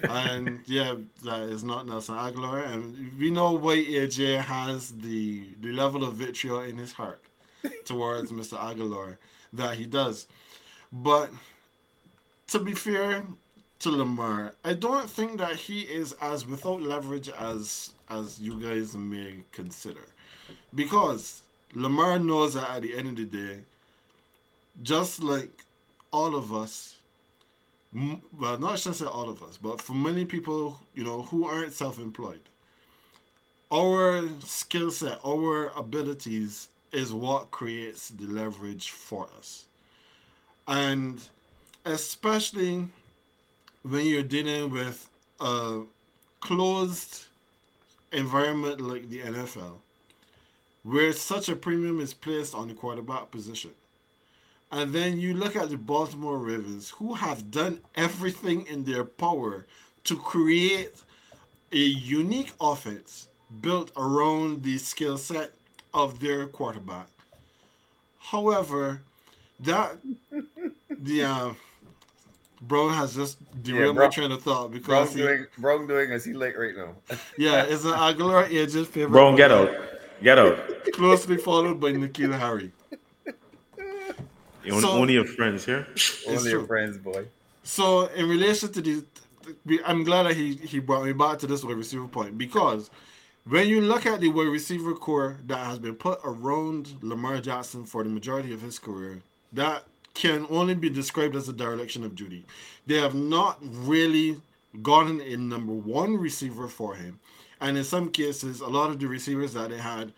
And 0.09 0.61
yeah, 0.67 0.95
that 1.25 1.43
is 1.43 1.65
not 1.65 1.87
Nelson 1.87 2.15
Agholor. 2.15 2.67
And 2.73 3.19
we 3.19 3.31
know 3.31 3.53
why 3.53 3.77
AJ 3.77 4.41
has 4.43 4.93
the 4.93 5.45
the 5.61 5.73
level 5.73 6.05
of 6.05 6.15
vitriol 6.15 6.61
in 6.61 6.77
his 6.77 6.93
heart 6.93 7.23
towards 7.85 8.31
Mr. 8.41 8.59
Agholor 8.59 9.17
that 9.53 9.77
he 9.77 9.87
does. 9.87 10.27
But 10.93 11.31
to 12.49 12.59
be 12.59 12.75
fair 12.75 13.25
to 13.81 13.91
Lamar, 13.91 14.55
I 14.65 14.75
don't 14.75 15.09
think 15.09 15.39
that 15.39 15.57
he 15.57 15.83
is 15.83 16.13
as 16.21 16.47
without 16.47 16.83
leverage 16.83 17.29
as 17.29 17.93
as 18.09 18.41
you 18.41 18.61
guys 18.61 18.95
may 18.95 19.43
consider. 19.53 20.07
Because 20.75 21.43
Lamar 21.75 22.19
knows 22.19 22.55
that 22.55 22.71
at 22.71 22.83
the 22.83 22.97
end 22.97 23.09
of 23.09 23.17
the 23.17 23.25
day, 23.25 23.61
just 24.83 25.23
like 25.23 25.65
all 26.13 26.37
of 26.37 26.53
us, 26.55 26.97
well, 27.93 28.59
not 28.59 28.79
just 28.79 29.03
all 29.03 29.29
of 29.29 29.43
us, 29.43 29.59
but 29.59 29.81
for 29.81 29.93
many 29.93 30.25
people, 30.25 30.81
you 30.95 31.05
know, 31.05 31.23
who 31.23 31.47
aren't 31.47 31.73
self-employed, 31.73 32.41
our 33.71 34.29
skill 34.45 34.91
set, 34.91 35.19
our 35.25 35.69
abilities 35.77 36.69
is 36.93 37.13
what 37.13 37.51
creates 37.51 38.09
the 38.09 38.27
leverage 38.27 38.91
for 38.91 39.29
us. 39.39 39.67
And 40.69 41.21
especially 41.85 42.89
when 43.83 44.07
you're 44.07 44.23
dealing 44.23 44.71
with 44.71 45.09
a 45.41 45.83
closed 46.41 47.25
environment 48.13 48.81
like 48.81 49.09
the 49.09 49.21
NFL, 49.21 49.79
where 50.83 51.13
such 51.13 51.49
a 51.49 51.57
premium 51.57 52.01
is 52.01 52.13
placed 52.15 52.55
on 52.55 52.69
the 52.69 52.75
quarterback 52.75 53.31
position. 53.31 53.71
And 54.73 54.91
then 54.91 55.21
you 55.21 55.35
look 55.35 55.55
at 55.55 55.69
the 55.69 55.77
Baltimore 55.77 56.39
Ravens, 56.39 56.89
who 56.89 57.13
have 57.13 57.51
done 57.51 57.81
everything 57.95 58.67
in 58.67 58.85
their 58.85 59.05
power 59.05 59.67
to 60.05 60.17
create 60.17 60.95
a 61.71 61.77
unique 61.77 62.53
offense 62.59 63.29
built 63.61 63.93
around 63.99 64.63
the 64.63 64.79
skill 64.79 65.19
set 65.19 65.53
of 65.93 66.21
their 66.21 66.47
quarterback. 66.47 67.07
However, 68.19 69.03
that 69.61 69.99
the 70.91 71.23
uh, 71.23 71.53
Brown 72.63 72.95
has 72.95 73.15
just 73.15 73.63
derailed 73.63 73.97
my 73.97 74.09
train 74.09 74.33
of 74.33 74.43
thought 74.43 74.63
Wrong 74.63 74.71
because 74.73 75.13
he, 75.13 75.21
doing, 75.21 75.47
wrong 75.59 75.87
doing 75.87 76.13
as 76.13 76.25
he 76.25 76.33
late 76.33 76.59
right 76.59 76.75
now. 76.75 76.95
yeah, 77.37 77.65
it's 77.65 77.85
an 77.85 77.93
Agholor 77.93 78.49
Ages 78.49 78.89
favorite. 78.89 79.11
Bro, 79.11 79.37
get 79.37 79.53
out. 79.53 79.71
Get 80.23 80.39
out. 80.39 80.57
Closely 80.95 81.37
followed 81.37 81.79
by 81.79 81.93
Nikhil 81.93 82.33
Harry. 82.33 82.73
You 84.65 84.81
So- 84.81 84.91
only 84.91 85.17
have 85.17 85.29
friends 85.35 85.65
here. 85.65 85.87
Only 86.29 86.51
your 86.51 86.67
friends, 86.67 86.99
boy. 86.99 87.27
So 87.65 88.07
in 88.07 88.29
relation 88.29 88.73
to 88.73 88.81
the, 88.81 89.05
I'm 89.85 90.05
glad 90.05 90.25
that 90.25 90.35
he 90.37 90.55
he 90.55 90.79
brought 90.79 91.05
me 91.05 91.13
back 91.13 91.39
to 91.41 91.47
this 91.47 91.65
wide 91.65 91.77
receiver 91.77 92.07
point 92.09 92.39
because 92.39 92.91
when 93.45 93.69
you 93.69 93.81
look 93.81 94.07
at 94.07 94.21
the 94.21 94.29
wide 94.29 94.49
receiver 94.49 94.95
corps 94.95 95.37
that 95.47 95.67
has 95.67 95.79
been 95.79 95.95
put 95.97 96.21
around 96.25 96.95
Lamar 97.03 97.41
Jackson 97.41 97.85
for 97.85 98.03
the 98.05 98.09
majority 98.11 98.53
of 98.53 98.61
his 98.63 98.79
career, 98.79 99.21
that 99.53 99.85
can 100.15 100.47
only 100.51 100.75
be 100.75 100.89
described 100.91 101.35
as 101.35 101.49
a 101.49 101.53
direction 101.53 102.05
of 102.05 102.15
duty. 102.15 102.45
They 102.87 103.01
have 103.01 103.15
not 103.15 103.59
really 103.61 104.41
gotten 104.83 105.21
a 105.21 105.37
number 105.37 105.73
one 105.73 106.17
receiver 106.17 106.69
for 106.69 106.95
him, 106.95 107.19
and 107.61 107.77
in 107.77 107.85
some 107.85 108.11
cases, 108.11 108.61
a 108.61 108.67
lot 108.69 108.91
of 108.91 108.99
the 109.01 109.07
receivers 109.09 109.53
that 109.55 109.71
they 109.71 109.79
had 109.79 110.13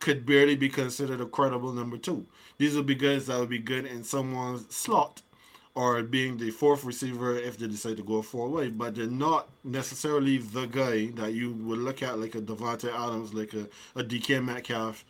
could 0.00 0.26
barely 0.26 0.56
be 0.56 0.68
considered 0.68 1.20
a 1.20 1.26
credible 1.26 1.72
number 1.72 1.96
two. 1.96 2.26
These 2.58 2.76
would 2.76 2.86
be 2.86 2.94
guys 2.94 3.26
that 3.26 3.38
would 3.38 3.48
be 3.48 3.58
good 3.58 3.86
in 3.86 4.04
someone's 4.04 4.74
slot 4.74 5.22
or 5.74 6.02
being 6.02 6.36
the 6.36 6.50
fourth 6.50 6.84
receiver 6.84 7.36
if 7.36 7.58
they 7.58 7.66
decide 7.66 7.96
to 7.96 8.02
go 8.02 8.22
four 8.22 8.48
way, 8.48 8.68
but 8.68 8.94
they're 8.94 9.06
not 9.06 9.48
necessarily 9.64 10.38
the 10.38 10.66
guy 10.66 11.06
that 11.16 11.32
you 11.32 11.52
would 11.52 11.80
look 11.80 12.02
at 12.02 12.18
like 12.18 12.34
a 12.36 12.40
Davante 12.40 12.92
Adams, 12.94 13.34
like 13.34 13.54
a, 13.54 13.66
a 13.98 14.04
DK 14.04 14.44
Metcalf, 14.44 15.04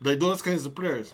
like 0.00 0.20
those 0.20 0.42
kinds 0.42 0.64
of 0.64 0.74
players. 0.74 1.12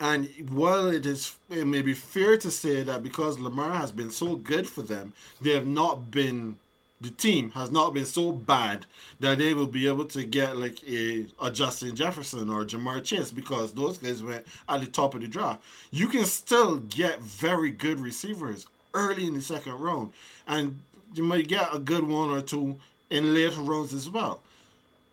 And 0.00 0.28
while 0.50 0.88
it 0.88 1.06
is 1.06 1.36
it 1.50 1.66
may 1.66 1.82
be 1.82 1.94
fair 1.94 2.36
to 2.38 2.50
say 2.50 2.82
that 2.82 3.02
because 3.02 3.38
Lamar 3.38 3.72
has 3.72 3.92
been 3.92 4.10
so 4.10 4.36
good 4.36 4.68
for 4.68 4.82
them, 4.82 5.12
they 5.40 5.50
have 5.50 5.66
not 5.66 6.10
been 6.10 6.56
the 7.02 7.10
team 7.10 7.50
has 7.50 7.70
not 7.70 7.92
been 7.92 8.06
so 8.06 8.30
bad 8.32 8.86
that 9.20 9.38
they 9.38 9.54
will 9.54 9.66
be 9.66 9.88
able 9.88 10.04
to 10.04 10.24
get 10.24 10.56
like 10.56 10.82
a, 10.84 11.26
a 11.42 11.50
Justin 11.50 11.96
Jefferson 11.96 12.48
or 12.48 12.64
Ja'Marr 12.64 13.02
Chase 13.04 13.30
because 13.32 13.72
those 13.72 13.98
guys 13.98 14.22
went 14.22 14.46
at 14.68 14.80
the 14.80 14.86
top 14.86 15.14
of 15.14 15.20
the 15.20 15.28
draft. 15.28 15.62
You 15.90 16.06
can 16.06 16.24
still 16.24 16.76
get 16.76 17.20
very 17.20 17.70
good 17.70 17.98
receivers 17.98 18.66
early 18.94 19.26
in 19.26 19.34
the 19.34 19.42
second 19.42 19.80
round, 19.80 20.12
and 20.46 20.80
you 21.14 21.24
might 21.24 21.48
get 21.48 21.74
a 21.74 21.78
good 21.78 22.06
one 22.06 22.30
or 22.30 22.40
two 22.40 22.78
in 23.10 23.34
later 23.34 23.60
rounds 23.60 23.92
as 23.92 24.08
well. 24.08 24.40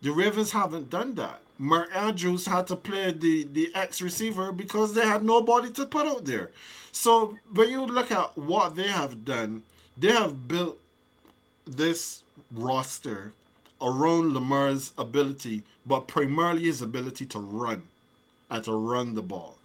The 0.02 0.12
Ravens 0.12 0.52
haven't 0.52 0.90
done 0.90 1.14
that. 1.16 1.40
Mark 1.58 1.94
Andrews 1.94 2.46
had 2.46 2.66
to 2.68 2.76
play 2.76 3.12
the, 3.12 3.44
the 3.52 3.70
X 3.74 4.00
receiver 4.00 4.50
because 4.50 4.94
they 4.94 5.06
had 5.06 5.22
nobody 5.22 5.70
to 5.72 5.84
put 5.84 6.06
out 6.06 6.24
there. 6.24 6.52
So 6.92 7.36
when 7.52 7.68
you 7.68 7.84
look 7.84 8.10
at 8.10 8.36
what 8.38 8.76
they 8.76 8.88
have 8.88 9.26
done, 9.26 9.62
they 9.98 10.12
have 10.12 10.48
built 10.48 10.78
this 11.76 12.22
roster 12.52 13.32
around 13.80 14.34
Lamar's 14.34 14.92
ability, 14.98 15.62
but 15.86 16.08
primarily 16.08 16.64
his 16.64 16.82
ability 16.82 17.26
to 17.26 17.38
run 17.38 17.82
and 18.50 18.64
to 18.64 18.72
run 18.72 19.14
the 19.14 19.22
ball. 19.22 19.56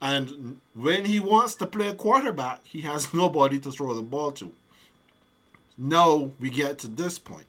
And 0.00 0.60
when 0.74 1.04
he 1.04 1.20
wants 1.20 1.54
to 1.56 1.66
play 1.66 1.92
quarterback, 1.94 2.60
he 2.64 2.82
has 2.82 3.12
nobody 3.14 3.58
to 3.60 3.72
throw 3.72 3.94
the 3.94 4.02
ball 4.02 4.32
to. 4.32 4.52
Now 5.78 6.30
we 6.40 6.50
get 6.50 6.78
to 6.80 6.88
this 6.88 7.18
point. 7.18 7.46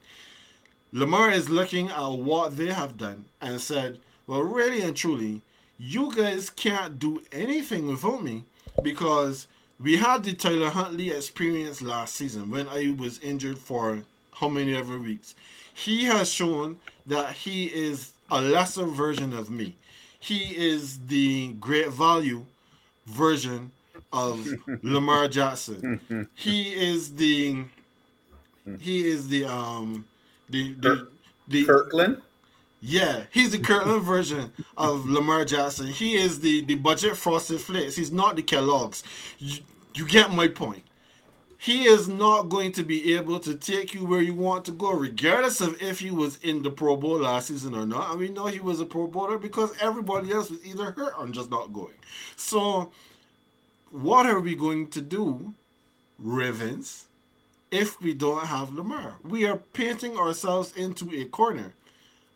Lamar 0.92 1.32
is 1.32 1.50
looking 1.50 1.90
at 1.90 2.08
what 2.08 2.56
they 2.58 2.72
have 2.74 2.98
done 2.98 3.26
and 3.42 3.60
said, 3.60 4.00
Well, 4.26 4.42
really 4.42 4.82
and 4.82 4.96
truly, 4.96 5.42
you 5.78 6.14
guys 6.14 6.50
can't 6.50 6.98
do 6.98 7.22
anything 7.32 7.88
without 7.88 8.24
me 8.24 8.46
because 8.82 9.48
we 9.80 9.98
had 9.98 10.24
the 10.24 10.34
Tyler 10.34 10.70
Huntley 10.70 11.12
experience 11.12 11.82
last 11.82 12.16
season 12.16 12.50
when 12.50 12.68
I 12.68 12.96
was 12.98 13.20
injured 13.20 13.58
for 13.58 14.02
how 14.34 14.50
many 14.50 14.76
ever 14.76 14.98
weeks. 14.98 15.36
He 15.74 16.06
has 16.06 16.32
shown 16.32 16.80
that 17.06 17.34
he 17.34 17.66
is 17.66 18.14
a 18.32 18.42
lesser 18.42 18.86
version 18.86 19.34
of 19.34 19.50
me. 19.50 19.76
He 20.20 20.56
is 20.58 21.00
the 21.08 21.54
great 21.60 21.90
value 21.90 22.44
version 23.06 23.72
of 24.12 24.48
Lamar 24.84 25.28
Jackson. 25.28 26.28
He 26.34 26.74
is 26.74 27.14
the 27.14 27.66
he 28.80 29.08
is 29.08 29.28
the 29.28 29.46
um 29.46 30.06
the 30.50 30.74
the, 30.74 31.08
the 31.48 31.66
Kirkland. 31.66 32.22
Yeah, 32.82 33.24
he's 33.32 33.52
the 33.52 33.60
Kirkland 33.60 34.04
version 34.04 34.52
of 34.78 35.08
Lamar 35.10 35.46
Jackson. 35.46 35.88
He 35.88 36.16
is 36.16 36.40
the 36.40 36.62
the 36.66 36.76
budget 36.76 37.18
frosted 37.18 37.62
flakes. 37.62 37.96
He's 37.96 38.12
not 38.12 38.36
the 38.36 38.44
Kellogg's. 38.44 39.04
You, 39.40 39.60
you 39.96 40.08
get 40.08 40.32
my 40.32 40.48
point. 40.48 40.84
He 41.60 41.86
is 41.86 42.08
not 42.08 42.50
going 42.50 42.72
to 42.74 42.84
be 42.84 43.16
able 43.16 43.40
to 43.40 43.56
take 43.56 43.94
you 43.94 44.06
where 44.06 44.22
you 44.22 44.36
want 44.36 44.64
to 44.66 44.72
go, 44.72 44.92
regardless 44.92 45.60
of 45.60 45.82
if 45.82 46.00
he 46.00 46.12
was 46.12 46.38
in 46.38 46.62
the 46.62 46.70
Pro 46.70 46.96
Bowl 46.96 47.20
last 47.20 47.48
season 47.48 47.74
or 47.74 47.86
not. 47.86 48.12
I 48.12 48.16
mean, 48.16 48.36
no, 48.36 48.46
he 48.46 48.60
was 48.60 48.80
a 48.80 48.86
Pro 48.86 49.08
Bowler 49.08 49.40
because 49.40 49.74
everybody 49.82 50.32
else 50.32 50.52
was 50.52 50.64
either 50.64 50.92
hurt 50.92 51.14
or 51.18 51.28
just 51.30 51.50
not 51.50 51.74
going. 51.74 51.96
So, 52.36 52.92
what 53.90 54.28
are 54.28 54.40
we 54.40 54.54
going 54.56 54.90
to 54.90 55.02
do, 55.02 55.56
Ravens, 56.20 57.08
if 57.72 58.00
we 58.02 58.14
don't 58.14 58.46
have 58.46 58.74
Lamar? 58.74 59.16
We 59.24 59.48
are 59.48 59.58
painting 59.58 60.16
ourselves 60.18 60.74
into 60.76 61.12
a 61.16 61.26
corner. 61.26 61.74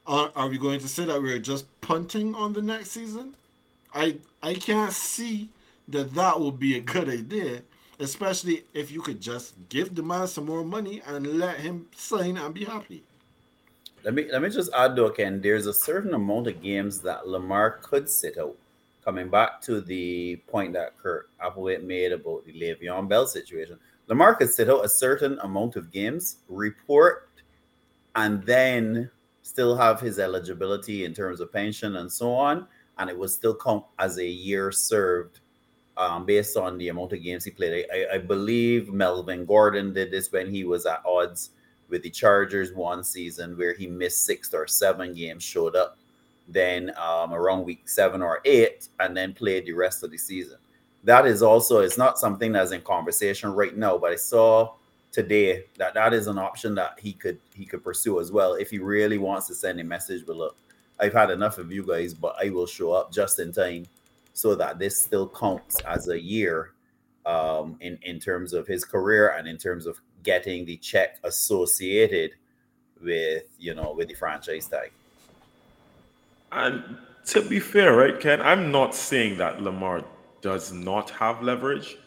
Uh, 0.08 0.30
are 0.36 0.48
we 0.48 0.58
going 0.58 0.80
to 0.80 0.88
say 0.88 1.06
that 1.06 1.22
we're 1.22 1.40
just 1.40 1.66
punting 1.82 2.34
on 2.36 2.54
the 2.54 2.62
next 2.62 2.92
season? 2.92 3.36
I 3.94 4.18
I 4.42 4.56
can't 4.56 4.92
see 4.94 5.50
that 5.88 6.14
that 6.16 6.40
would 6.40 6.60
be 6.60 6.78
a 6.78 6.82
good 6.82 7.10
idea, 7.10 7.62
especially 8.00 8.64
if 8.74 8.92
you 8.92 9.02
could 9.02 9.22
just 9.22 9.54
give 9.70 9.94
the 9.94 10.02
man 10.02 10.28
some 10.28 10.46
more 10.46 10.64
money 10.64 11.02
and 11.06 11.38
let 11.38 11.58
him 11.58 11.88
sign 11.96 12.38
and 12.38 12.54
be 12.54 12.66
happy. 12.66 13.04
Let 14.04 14.16
me 14.16 14.32
let 14.32 14.42
me 14.42 14.50
just 14.50 14.74
add 14.74 14.96
though, 14.96 15.12
Ken. 15.12 15.42
There's 15.42 15.68
a 15.68 15.74
certain 15.74 16.14
amount 16.14 16.48
of 16.48 16.62
games 16.62 17.00
that 17.02 17.28
Lamar 17.28 17.80
could 17.82 18.10
sit 18.10 18.38
out. 18.38 18.56
Coming 19.06 19.30
back 19.30 19.62
to 19.62 19.82
the 19.82 20.38
point 20.48 20.74
that 20.74 20.98
Kurt 20.98 21.30
Applewhite 21.40 21.84
made 21.84 22.12
about 22.12 22.46
the 22.46 22.54
Le'Veon 22.54 23.08
Bell 23.08 23.26
situation, 23.26 23.80
Lamar 24.08 24.36
could 24.36 24.50
sit 24.50 24.70
out 24.70 24.86
a 24.86 24.90
certain 24.90 25.40
amount 25.40 25.76
of 25.76 25.92
games, 25.92 26.38
report, 26.48 27.30
and 28.16 28.44
then 28.44 29.10
still 29.52 29.76
have 29.76 30.00
his 30.00 30.18
eligibility 30.18 31.04
in 31.04 31.14
terms 31.14 31.42
of 31.42 31.52
pension 31.52 31.98
and 31.98 32.10
so 32.10 32.34
on, 32.34 32.66
and 32.98 33.10
it 33.10 33.18
would 33.18 33.30
still 33.30 33.54
count 33.54 33.84
as 34.00 34.18
a 34.18 34.26
year 34.26 34.72
served 34.72 35.42
um, 35.98 36.26
based 36.26 36.56
on 36.56 36.78
the 36.78 36.88
amount 36.88 37.12
of 37.12 37.22
games 37.22 37.44
he 37.44 37.52
played. 37.52 37.86
I, 37.94 38.16
I, 38.16 38.18
believe 38.18 38.94
Melvin 38.94 39.46
Gordon 39.46 39.92
did 39.92 40.10
this 40.10 40.32
when 40.32 40.50
he 40.50 40.64
was 40.64 40.86
at 40.86 41.04
odds 41.06 41.50
with 41.90 42.02
the 42.02 42.10
Chargers 42.10 42.72
one 42.72 43.04
season 43.04 43.58
where 43.58 43.74
he 43.74 43.88
missed 43.88 44.26
six 44.26 44.54
or 44.54 44.68
seven 44.68 45.14
games, 45.14 45.44
showed 45.44 45.76
up 45.76 45.98
then 46.48 46.94
um, 46.98 47.34
around 47.34 47.66
week 47.66 47.90
seven 47.90 48.22
or 48.22 48.40
eight, 48.46 48.88
and 49.02 49.16
then 49.16 49.34
played 49.34 49.66
the 49.66 49.74
rest 49.74 50.02
of 50.02 50.12
the 50.12 50.18
season. 50.18 50.58
That 51.04 51.26
is 51.26 51.44
also 51.44 51.80
it's 51.80 51.98
not 51.98 52.18
something 52.18 52.54
that's 52.54 52.72
in 52.72 52.82
conversation 52.82 53.52
right 53.52 53.76
now, 53.76 53.98
but 53.98 54.12
I 54.12 54.16
saw 54.16 54.76
today 55.12 55.66
that 55.78 55.94
that 55.94 56.14
is 56.14 56.28
an 56.28 56.38
option 56.38 56.76
that 56.76 57.00
he 57.00 57.14
could 57.14 57.40
he 57.54 57.66
could 57.66 57.84
pursue 57.84 58.20
as 58.20 58.32
well 58.32 58.54
if 58.54 58.70
he 58.70 58.80
really 58.80 59.18
wants 59.18 59.48
to 59.48 59.56
send 59.56 59.80
a 59.80 59.84
message. 59.84 60.26
But 60.26 60.38
look, 60.38 60.56
I've 61.00 61.14
had 61.14 61.32
enough 61.32 61.58
of 61.58 61.72
you 61.72 61.86
guys, 61.86 62.14
but 62.14 62.36
I 62.42 62.50
will 62.50 62.68
show 62.68 62.92
up 62.92 63.12
just 63.12 63.40
in 63.40 63.52
time 63.52 63.86
so 64.34 64.56
that 64.56 64.80
this 64.80 65.04
still 65.04 65.28
counts 65.28 65.82
as 65.82 66.08
a 66.08 66.20
year 66.20 66.72
um, 67.26 67.78
in 67.82 67.98
in 68.04 68.20
terms 68.20 68.54
of 68.54 68.68
his 68.68 68.86
career 68.86 69.36
and 69.38 69.48
in 69.48 69.58
terms 69.58 69.86
of 69.86 70.00
getting 70.24 70.66
the 70.66 70.78
check 70.78 71.20
associated 71.24 72.32
with 73.04 73.44
you 73.60 73.74
know 73.74 73.94
with 73.94 74.08
the 74.08 74.14
franchise 74.14 74.68
tag. 74.68 74.92
And 76.52 76.98
to 77.28 77.42
be 77.42 77.60
fair, 77.60 77.96
right, 77.96 78.20
Ken, 78.20 78.42
I'm 78.42 78.72
not 78.72 78.94
saying 78.94 79.38
that 79.38 79.62
Lamar 79.62 80.04
does 80.42 80.72
not 80.72 81.10
have 81.12 81.42
leverage. 81.42 81.98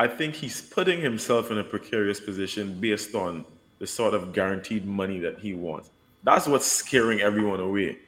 I 0.00 0.06
think 0.06 0.34
he's 0.34 0.62
putting 0.62 1.02
himself 1.02 1.50
in 1.50 1.58
a 1.58 1.62
precarious 1.62 2.20
position 2.20 2.80
based 2.80 3.14
on 3.14 3.44
the 3.80 3.86
sort 3.86 4.14
of 4.14 4.32
guaranteed 4.32 4.86
money 4.86 5.18
that 5.18 5.38
he 5.38 5.52
wants. 5.52 5.90
That's 6.22 6.46
what's 6.46 6.64
scaring 6.64 7.20
everyone 7.20 7.60
away. 7.60 7.98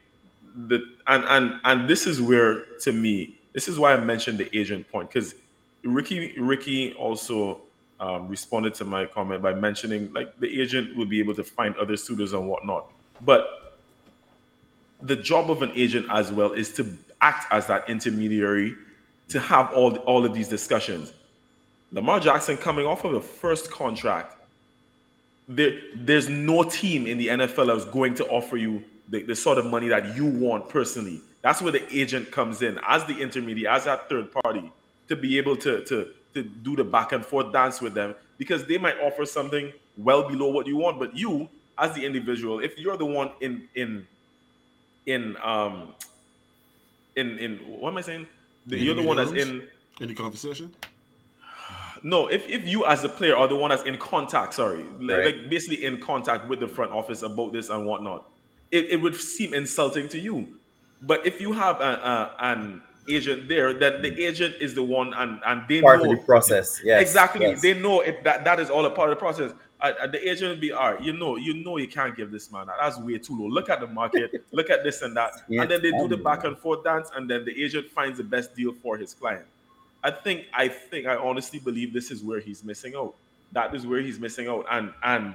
The, 0.69 0.83
and 1.07 1.23
and 1.25 1.61
and 1.65 1.87
this 1.87 2.07
is 2.07 2.19
where, 2.19 2.65
to 2.85 2.93
me, 2.93 3.39
this 3.53 3.69
is 3.69 3.79
why 3.79 3.93
I 3.93 3.99
mentioned 4.03 4.39
the 4.39 4.49
agent 4.57 4.91
point 4.91 5.11
because 5.11 5.35
Ricky 5.85 6.35
Ricky 6.41 6.95
also 6.95 7.61
um, 8.01 8.27
responded 8.27 8.73
to 8.77 8.87
my 8.87 9.05
comment 9.05 9.43
by 9.43 9.53
mentioning 9.53 10.11
like 10.15 10.41
the 10.41 10.63
agent 10.63 10.97
will 10.97 11.11
be 11.15 11.19
able 11.19 11.35
to 11.35 11.45
find 11.45 11.77
other 11.77 11.99
suitors 11.99 12.33
and 12.33 12.49
whatnot. 12.49 12.91
But 13.21 13.77
the 15.03 15.17
job 15.17 15.51
of 15.51 15.61
an 15.61 15.73
agent 15.75 16.07
as 16.11 16.33
well 16.33 16.53
is 16.53 16.73
to 16.75 16.97
act 17.21 17.53
as 17.53 17.67
that 17.67 17.87
intermediary 17.91 18.77
to 19.29 19.41
have 19.41 19.71
all 19.75 19.97
all 20.11 20.25
of 20.25 20.33
these 20.33 20.49
discussions. 20.49 21.13
Lamar 21.93 22.21
Jackson 22.21 22.57
coming 22.57 22.87
off 22.87 23.05
of 23.05 23.13
the 23.13 23.21
first 23.21 23.71
contract, 23.71 24.37
there, 25.47 25.79
there's 25.95 26.29
no 26.29 26.63
team 26.63 27.07
in 27.07 27.19
the 27.19 27.29
NFL 27.29 27.67
that's 27.67 27.85
going 27.85 28.15
to 28.15 28.27
offer 28.29 28.57
you 28.57 28.83
the, 29.09 29.23
the 29.23 29.37
sort 29.37 29.59
of 29.59 29.67
money 29.67 29.89
that 29.89 30.17
you 30.17 30.27
want 30.27 30.69
personally. 30.69 31.21
That's 31.43 31.61
where 31.61 31.73
the 31.73 31.85
agent 31.95 32.31
comes 32.31 32.63
in 32.63 32.79
as 32.87 33.05
the 33.05 33.19
intermediary, 33.21 33.67
as 33.67 33.85
that 33.85 34.09
third 34.09 34.33
party, 34.33 34.73
to 35.09 35.17
be 35.17 35.37
able 35.37 35.57
to, 35.57 35.85
to, 35.85 36.09
to 36.35 36.43
do 36.43 36.77
the 36.77 36.85
back 36.85 37.13
and 37.13 37.25
forth 37.25 37.53
dance 37.53 37.81
with 37.81 37.95
them 37.95 38.15
because 38.39 38.65
they 38.65 38.79
might 38.79 38.99
offer 39.01 39.27
something 39.27 39.73
well 39.99 40.27
below 40.29 40.49
what 40.49 40.67
you 40.67 40.77
want. 40.77 40.99
But 40.99 41.17
you, 41.17 41.49
as 41.77 41.95
the 41.95 42.05
individual, 42.07 42.61
if 42.61 42.79
you're 42.79 42.97
the 42.97 43.05
one 43.05 43.33
in 43.41 43.69
in 43.75 44.07
in 45.07 45.37
um 45.43 45.95
in 47.17 47.39
in 47.39 47.59
what 47.59 47.91
am 47.91 47.99
I 47.99 48.01
saying? 48.01 48.27
The, 48.67 48.79
you're 48.79 48.95
the 48.95 49.03
one 49.03 49.17
that's 49.17 49.33
in 49.33 49.69
in 50.01 50.09
the 50.09 50.15
conversation. 50.15 50.73
No, 52.03 52.27
if, 52.27 52.49
if 52.49 52.67
you 52.67 52.85
as 52.87 53.05
a 53.05 53.09
player 53.09 53.37
are 53.37 53.47
the 53.47 53.57
one 53.57 53.71
that's 53.71 53.85
in 53.85 53.97
contact, 53.97 54.55
sorry, 54.55 54.83
Right. 55.01 55.27
like 55.27 55.51
basically 55.51 55.85
in 55.85 56.01
contact 56.01 56.49
with 56.49 56.61
the 56.61 56.69
front 56.69 56.91
office 56.93 57.23
about 57.23 57.53
this 57.53 57.69
and 57.71 57.87
whatnot, 57.87 58.29
it, 58.71 58.87
it 58.91 58.97
would 59.01 59.15
seem 59.17 59.55
insulting 59.55 60.09
to 60.09 60.19
you. 60.19 60.49
But 61.03 61.27
if 61.27 61.41
you 61.41 61.53
have 61.53 61.81
a, 61.81 61.85
a, 61.85 62.37
an 62.41 62.83
agent 63.09 63.49
there, 63.49 63.73
then 63.75 64.03
the 64.03 64.25
agent 64.25 64.57
is 64.61 64.75
the 64.75 64.83
one 64.83 65.12
and, 65.15 65.41
and 65.47 65.62
they 65.69 65.81
Part 65.81 66.03
know 66.03 66.11
of 66.12 66.19
the 66.19 66.25
process. 66.25 66.81
Yes. 66.85 67.03
exactly. 67.03 67.43
yes. 67.47 67.61
They 67.61 67.75
know 67.79 68.01
it 68.01 68.23
that 68.25 68.45
that 68.45 68.61
is 68.61 68.71
all 68.71 68.85
a 68.87 68.91
part 68.91 69.11
of 69.11 69.17
the 69.17 69.21
process. 69.21 69.53
Uh, 69.81 69.93
uh, 70.01 70.07
the 70.07 70.29
agent 70.29 70.50
will 70.50 70.61
be 70.61 70.71
all 70.73 70.92
right. 70.94 71.03
You 71.03 71.13
know, 71.13 71.37
you 71.37 71.55
know, 71.55 71.77
you 71.77 71.88
can't 71.88 72.17
give 72.17 72.31
this 72.31 72.53
man 72.53 72.67
that. 72.69 72.77
That's 72.81 72.98
way 72.98 73.19
too 73.19 73.37
low. 73.37 73.48
Look 73.48 73.69
at 73.69 73.81
the 73.81 73.88
market. 73.88 74.44
look 74.53 74.71
at 74.71 74.85
this 74.85 75.03
and 75.03 75.17
that, 75.17 75.33
Yeah, 75.48 75.63
and 75.63 75.71
then 75.71 75.83
they 75.83 75.90
do 75.90 76.07
the 76.07 76.17
back 76.17 76.44
and 76.44 76.57
forth 76.57 76.85
dance, 76.85 77.11
and 77.17 77.29
then 77.29 77.44
the 77.44 77.63
agent 77.63 77.90
finds 77.90 78.19
the 78.19 78.25
best 78.25 78.55
deal 78.55 78.73
for 78.81 78.96
his 78.96 79.13
client. 79.13 79.44
I 80.05 80.11
think, 80.11 80.46
I 80.53 80.69
think, 80.69 81.07
I 81.07 81.17
honestly 81.17 81.59
believe 81.59 81.92
this 81.92 82.11
is 82.11 82.23
where 82.23 82.40
he's 82.40 82.65
missing 82.65 82.94
out. 82.96 83.15
That 83.53 83.75
is 83.75 83.87
where 83.87 84.00
he's 84.00 84.19
missing 84.19 84.48
out, 84.48 84.67
and 84.71 84.92
and 85.03 85.35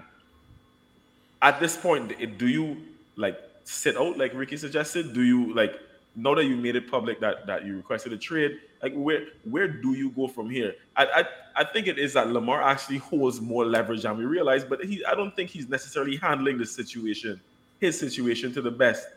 at 1.41 1.59
this 1.59 1.77
point, 1.77 2.37
do 2.37 2.47
you 2.47 2.77
like 3.15 3.39
sit 3.63 3.97
out 3.97 4.17
like 4.17 4.33
Ricky 4.33 4.57
suggested? 4.57 5.13
Do 5.13 5.21
you 5.21 5.53
like 5.53 5.79
now 6.15 6.33
that 6.33 6.45
you 6.45 6.55
made 6.55 6.75
it 6.75 6.89
public 6.89 7.19
that 7.19 7.45
that 7.45 7.65
you 7.65 7.77
requested 7.77 8.13
a 8.13 8.17
trade? 8.17 8.59
Like 8.81 8.93
where 8.95 9.27
where 9.43 9.67
do 9.67 9.93
you 9.93 10.09
go 10.09 10.27
from 10.27 10.49
here? 10.49 10.75
I 10.95 11.05
I, 11.05 11.61
I 11.61 11.63
think 11.63 11.87
it 11.87 11.99
is 11.99 12.13
that 12.13 12.31
Lamar 12.31 12.61
actually 12.61 12.97
holds 12.97 13.39
more 13.39 13.65
leverage 13.65 14.01
than 14.01 14.17
we 14.17 14.25
realize, 14.25 14.63
but 14.63 14.83
he 14.83 15.05
I 15.05 15.13
don't 15.13 15.35
think 15.35 15.49
he's 15.49 15.69
necessarily 15.69 16.17
handling 16.17 16.57
the 16.57 16.65
situation, 16.65 17.39
his 17.79 17.99
situation 17.99 18.53
to 18.53 18.61
the 18.61 18.71
best. 18.71 19.07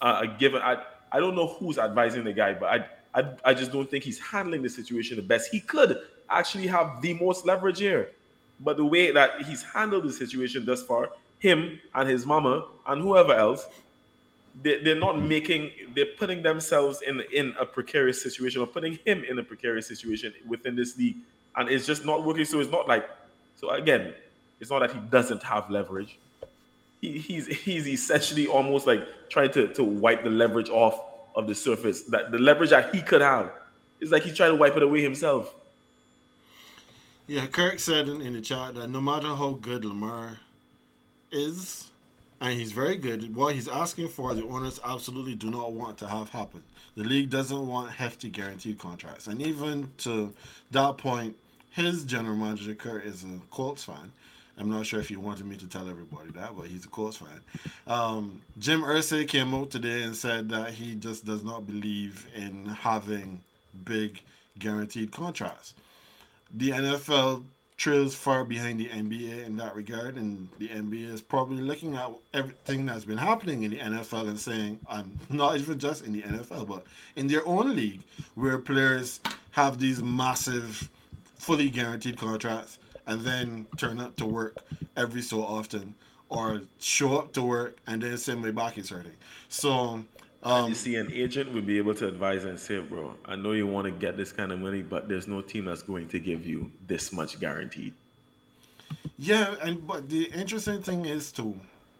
Uh, 0.00 0.26
given 0.38 0.62
I 0.62 0.82
I 1.10 1.18
don't 1.18 1.34
know 1.34 1.48
who's 1.48 1.78
advising 1.78 2.24
the 2.24 2.32
guy, 2.32 2.54
but 2.54 2.68
I 2.68 2.86
I 3.14 3.24
I 3.44 3.54
just 3.54 3.72
don't 3.72 3.90
think 3.90 4.04
he's 4.04 4.18
handling 4.18 4.62
the 4.62 4.68
situation 4.68 5.16
the 5.16 5.22
best. 5.22 5.50
He 5.50 5.60
could 5.60 5.98
actually 6.30 6.66
have 6.66 7.02
the 7.02 7.14
most 7.14 7.44
leverage 7.44 7.78
here, 7.78 8.10
but 8.60 8.76
the 8.76 8.84
way 8.84 9.10
that 9.10 9.42
he's 9.42 9.62
handled 9.62 10.04
the 10.04 10.12
situation 10.12 10.64
thus 10.64 10.82
far, 10.82 11.10
him 11.38 11.80
and 11.94 12.08
his 12.08 12.24
mama 12.24 12.66
and 12.86 13.02
whoever 13.02 13.34
else, 13.34 13.66
they, 14.62 14.82
they're 14.82 14.94
not 14.98 15.20
making 15.20 15.70
they're 15.94 16.14
putting 16.18 16.42
themselves 16.42 17.02
in 17.02 17.20
in 17.32 17.54
a 17.58 17.66
precarious 17.66 18.22
situation 18.22 18.60
or 18.60 18.66
putting 18.66 18.98
him 19.04 19.24
in 19.24 19.38
a 19.38 19.42
precarious 19.42 19.86
situation 19.86 20.32
within 20.46 20.76
this 20.76 20.96
league. 20.96 21.16
And 21.56 21.68
it's 21.68 21.86
just 21.86 22.04
not 22.06 22.24
working. 22.24 22.44
So 22.44 22.60
it's 22.60 22.70
not 22.70 22.88
like 22.88 23.08
so 23.56 23.70
again 23.70 24.14
it's 24.60 24.70
not 24.70 24.78
that 24.78 24.92
he 24.92 25.00
doesn't 25.10 25.42
have 25.42 25.68
leverage. 25.70 26.18
He, 27.00 27.18
he's 27.18 27.46
he's 27.46 27.88
essentially 27.88 28.46
almost 28.46 28.86
like 28.86 29.06
trying 29.28 29.50
to, 29.52 29.66
to 29.74 29.82
wipe 29.82 30.22
the 30.22 30.30
leverage 30.30 30.70
off 30.70 31.00
of 31.34 31.46
the 31.46 31.54
surface 31.54 32.02
that 32.04 32.30
the 32.30 32.38
leverage 32.38 32.70
that 32.70 32.94
he 32.94 33.02
could 33.02 33.20
have. 33.20 33.50
It's 34.00 34.10
like 34.10 34.22
he's 34.24 34.36
trying 34.36 34.50
to 34.50 34.56
wipe 34.56 34.76
it 34.76 34.82
away 34.82 35.02
himself. 35.02 35.54
Yeah, 37.26 37.46
Kirk 37.46 37.78
said 37.78 38.08
in, 38.08 38.20
in 38.20 38.32
the 38.32 38.40
chat 38.40 38.74
that 38.74 38.88
no 38.88 39.00
matter 39.00 39.28
how 39.28 39.58
good 39.60 39.84
Lamar 39.84 40.38
is, 41.30 41.88
and 42.40 42.58
he's 42.58 42.72
very 42.72 42.96
good, 42.96 43.34
what 43.34 43.54
he's 43.54 43.68
asking 43.68 44.08
for, 44.08 44.34
the 44.34 44.44
owners 44.44 44.80
absolutely 44.84 45.36
do 45.36 45.50
not 45.50 45.72
want 45.72 45.98
to 45.98 46.08
have 46.08 46.28
happen. 46.30 46.62
The 46.96 47.04
league 47.04 47.30
doesn't 47.30 47.66
want 47.66 47.92
hefty 47.92 48.28
guaranteed 48.28 48.78
contracts. 48.78 49.28
And 49.28 49.40
even 49.40 49.90
to 49.98 50.34
that 50.72 50.98
point, 50.98 51.36
his 51.70 52.04
general 52.04 52.36
manager, 52.36 52.74
Kirk, 52.74 53.06
is 53.06 53.24
a 53.24 53.40
Colts 53.50 53.84
fan. 53.84 54.12
I'm 54.58 54.70
not 54.70 54.86
sure 54.86 55.00
if 55.00 55.08
he 55.08 55.16
wanted 55.16 55.46
me 55.46 55.56
to 55.56 55.66
tell 55.66 55.88
everybody 55.88 56.30
that, 56.32 56.56
but 56.56 56.66
he's 56.66 56.84
a 56.84 56.88
Colts 56.88 57.16
fan. 57.16 57.40
Um, 57.86 58.42
Jim 58.58 58.82
Irsay 58.82 59.26
came 59.26 59.54
out 59.54 59.70
today 59.70 60.02
and 60.02 60.14
said 60.14 60.48
that 60.50 60.74
he 60.74 60.94
just 60.94 61.24
does 61.24 61.42
not 61.42 61.66
believe 61.66 62.26
in 62.34 62.66
having 62.66 63.40
big 63.84 64.20
guaranteed 64.58 65.10
contracts. 65.10 65.74
The 66.54 66.70
NFL 66.70 67.44
trails 67.78 68.14
far 68.14 68.44
behind 68.44 68.78
the 68.78 68.88
NBA 68.88 69.44
in 69.44 69.56
that 69.56 69.74
regard, 69.74 70.16
and 70.16 70.48
the 70.58 70.68
NBA 70.68 71.12
is 71.12 71.20
probably 71.20 71.62
looking 71.62 71.96
at 71.96 72.10
everything 72.32 72.86
that's 72.86 73.04
been 73.04 73.18
happening 73.18 73.64
in 73.64 73.72
the 73.72 73.78
NFL 73.78 74.28
and 74.28 74.38
saying, 74.38 74.78
"I'm 74.88 75.18
not 75.30 75.56
even 75.56 75.78
just 75.78 76.04
in 76.04 76.12
the 76.12 76.22
NFL, 76.22 76.66
but 76.68 76.84
in 77.16 77.26
their 77.26 77.44
own 77.46 77.74
league, 77.74 78.02
where 78.34 78.58
players 78.58 79.20
have 79.52 79.78
these 79.78 80.02
massive, 80.02 80.88
fully 81.38 81.70
guaranteed 81.70 82.18
contracts, 82.18 82.78
and 83.06 83.20
then 83.22 83.66
turn 83.76 84.00
up 84.00 84.16
to 84.16 84.26
work 84.26 84.56
every 84.96 85.22
so 85.22 85.42
often, 85.42 85.94
or 86.28 86.62
show 86.78 87.18
up 87.18 87.32
to 87.34 87.42
work 87.42 87.78
and 87.86 88.02
then 88.02 88.16
send 88.18 88.42
my 88.42 88.50
back 88.50 88.78
is 88.78 88.90
hurting." 88.90 89.16
So. 89.48 90.04
Um, 90.44 90.70
you 90.70 90.74
see, 90.74 90.96
an 90.96 91.12
agent 91.12 91.52
would 91.54 91.66
be 91.66 91.78
able 91.78 91.94
to 91.94 92.08
advise 92.08 92.44
and 92.44 92.58
say, 92.58 92.80
"Bro, 92.80 93.14
I 93.26 93.36
know 93.36 93.52
you 93.52 93.68
want 93.68 93.84
to 93.84 93.92
get 93.92 94.16
this 94.16 94.32
kind 94.32 94.50
of 94.50 94.58
money, 94.58 94.82
but 94.82 95.08
there's 95.08 95.28
no 95.28 95.40
team 95.40 95.66
that's 95.66 95.82
going 95.82 96.08
to 96.08 96.18
give 96.18 96.44
you 96.44 96.72
this 96.88 97.12
much 97.12 97.38
guaranteed." 97.38 97.94
Yeah, 99.18 99.54
and 99.62 99.86
but 99.86 100.08
the 100.08 100.24
interesting 100.32 100.82
thing 100.82 101.04
is 101.04 101.30
too, 101.30 101.54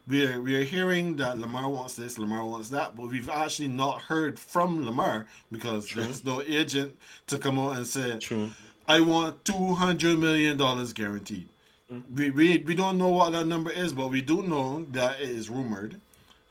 we're 0.09 0.41
we're 0.41 0.65
hearing 0.65 1.17
that 1.17 1.39
Lamar 1.39 1.69
wants 1.69 1.95
this, 1.95 2.19
Lamar 2.19 2.45
wants 2.45 2.69
that, 2.71 2.97
but 2.97 3.09
we've 3.09 3.31
actually 3.31 3.69
not 3.69 4.01
heard 4.01 4.39
from 4.39 4.85
Lamar 4.85 5.27
because 5.51 5.87
True. 5.87 6.03
there's 6.03 6.25
no 6.25 6.43
agent 6.43 6.97
to 7.29 7.39
come 7.39 7.59
out 7.59 7.77
and 7.77 7.87
say, 7.87 8.19
True. 8.19 8.51
"I 8.87 9.01
want 9.01 9.45
two 9.45 9.75
hundred 9.75 10.19
million 10.19 10.57
dollars 10.57 10.93
guaranteed." 10.93 11.49
Mm-hmm. 11.93 12.17
We, 12.17 12.31
we 12.31 12.59
we 12.59 12.75
don't 12.75 12.99
know 12.99 13.09
what 13.09 13.33
that 13.33 13.47
number 13.47 13.71
is, 13.71 13.93
but 13.93 14.11
we 14.11 14.23
do 14.23 14.43
know 14.43 14.87
that 14.93 15.21
it 15.21 15.29
is 15.29 15.51
rumored 15.51 16.01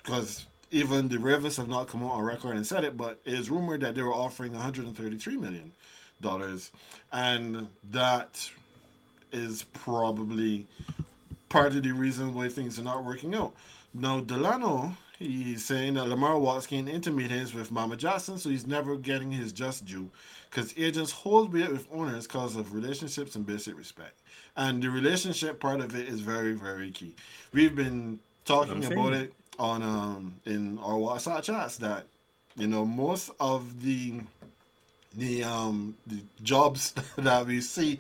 because 0.04 0.46
even 0.72 1.10
the 1.10 1.20
Ravens 1.20 1.58
have 1.58 1.68
not 1.68 1.88
come 1.88 2.04
out 2.04 2.12
on 2.12 2.24
record 2.24 2.56
and 2.56 2.66
said 2.66 2.84
it, 2.84 2.96
but 2.96 3.20
it 3.26 3.34
is 3.34 3.50
rumored 3.50 3.82
that 3.82 3.96
they 3.96 4.02
were 4.02 4.14
offering 4.14 4.54
133 4.54 5.38
million 5.38 5.72
dollars, 6.22 6.72
and 7.12 7.68
that 7.92 8.50
is 9.32 9.64
probably 9.74 10.68
part 11.50 11.76
of 11.76 11.84
the 11.84 11.92
reason 11.92 12.34
why 12.34 12.48
things 12.48 12.80
are 12.80 12.84
not 12.84 13.04
working 13.04 13.36
out. 13.36 13.54
Now 13.94 14.22
Delano, 14.22 14.96
he's 15.20 15.66
saying 15.66 15.96
that 15.96 16.08
Lamar 16.08 16.38
Watts 16.40 16.68
came 16.68 16.88
into 16.88 17.12
meetings 17.12 17.54
with 17.54 17.72
Mama 17.72 17.98
Jackson, 17.98 18.38
so 18.38 18.50
he's 18.50 18.66
never 18.66 18.96
getting 18.96 19.32
his 19.32 19.52
just 19.52 19.86
due, 19.86 20.10
because 20.52 20.78
agents 20.78 21.12
hold 21.12 21.54
weight 21.54 21.72
with 21.72 21.88
owners 21.92 22.28
because 22.28 22.56
of 22.56 22.74
relationships 22.74 23.36
and 23.36 23.46
basic 23.46 23.78
respect, 23.78 24.20
and 24.58 24.84
the 24.84 24.90
relationship 24.90 25.60
part 25.60 25.80
of 25.80 25.96
it 25.96 26.08
is 26.08 26.20
very 26.20 26.54
very 26.54 26.92
key. 26.92 27.16
We've 27.54 27.76
been 27.76 28.20
talking 28.46 28.84
about 28.86 29.14
it 29.14 29.34
on 29.58 29.82
um 29.82 30.36
in 30.46 30.78
our 30.80 30.96
WhatsApp 30.96 31.44
chats 31.44 31.78
that 31.78 32.06
you 32.56 32.68
know 32.68 32.86
most 32.86 33.32
of 33.40 33.82
the 33.82 34.22
the 35.16 35.44
um 35.44 35.96
the 36.08 36.22
jobs 36.44 36.94
that 37.18 37.46
we 37.46 37.62
see 37.62 38.00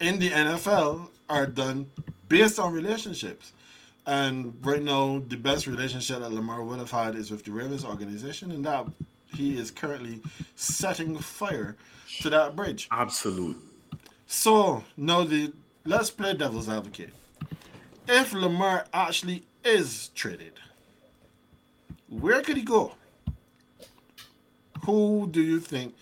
in 0.00 0.18
the 0.18 0.30
NFL 0.30 1.08
are 1.28 1.46
done 1.46 1.90
based 2.28 2.58
on 2.58 2.72
relationships. 2.72 3.52
And 4.06 4.54
right 4.62 4.82
now, 4.82 5.22
the 5.28 5.36
best 5.36 5.66
relationship 5.66 6.20
that 6.20 6.32
Lamar 6.32 6.62
would 6.64 6.78
have 6.78 6.90
had 6.90 7.14
is 7.14 7.30
with 7.30 7.44
the 7.44 7.52
Ravens 7.52 7.84
organization, 7.84 8.50
and 8.50 8.64
that 8.64 8.86
he 9.34 9.58
is 9.58 9.70
currently 9.70 10.20
setting 10.54 11.16
fire 11.18 11.76
to 12.20 12.30
that 12.30 12.56
bridge. 12.56 12.88
Absolute. 12.90 13.56
So 14.26 14.84
now 14.96 15.24
the 15.24 15.52
let's 15.84 16.10
play 16.10 16.34
devil's 16.34 16.68
advocate. 16.68 17.12
If 18.08 18.32
Lamar 18.32 18.86
actually 18.92 19.44
is 19.64 20.08
traded, 20.14 20.54
where 22.08 22.42
could 22.42 22.56
he 22.56 22.62
go? 22.62 22.92
Who 24.84 25.28
do 25.30 25.42
you 25.42 25.60
think, 25.60 25.94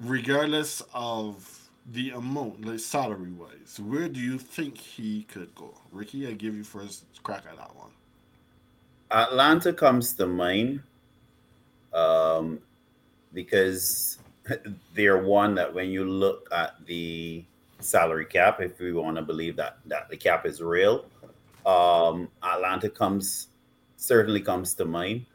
regardless 0.00 0.82
of 0.94 1.68
the 1.92 2.10
amount, 2.10 2.64
like 2.64 2.78
salary 2.78 3.32
wise, 3.32 3.78
where 3.80 4.08
do 4.08 4.20
you 4.20 4.38
think 4.38 4.78
he 4.78 5.24
could 5.24 5.54
go? 5.54 5.74
Ricky, 5.92 6.26
I 6.26 6.32
give 6.32 6.56
you 6.56 6.64
first 6.64 7.04
crack 7.22 7.44
at 7.50 7.56
that 7.56 7.74
one. 7.76 7.90
Atlanta 9.10 9.72
comes 9.72 10.14
to 10.14 10.26
mind 10.26 10.82
um, 11.92 12.60
because 13.32 14.18
they're 14.94 15.22
one 15.22 15.54
that 15.54 15.72
when 15.72 15.90
you 15.90 16.04
look 16.04 16.48
at 16.52 16.74
the 16.86 17.44
salary 17.80 18.26
cap, 18.26 18.60
if 18.60 18.78
we 18.78 18.92
want 18.92 19.16
to 19.16 19.22
believe 19.22 19.56
that 19.56 19.78
that 19.86 20.08
the 20.08 20.16
cap 20.16 20.46
is 20.46 20.60
real, 20.60 21.06
um, 21.66 22.28
Atlanta 22.42 22.88
comes 22.88 23.48
certainly 23.96 24.40
comes 24.40 24.74
to 24.74 24.84
mind. 24.84 25.26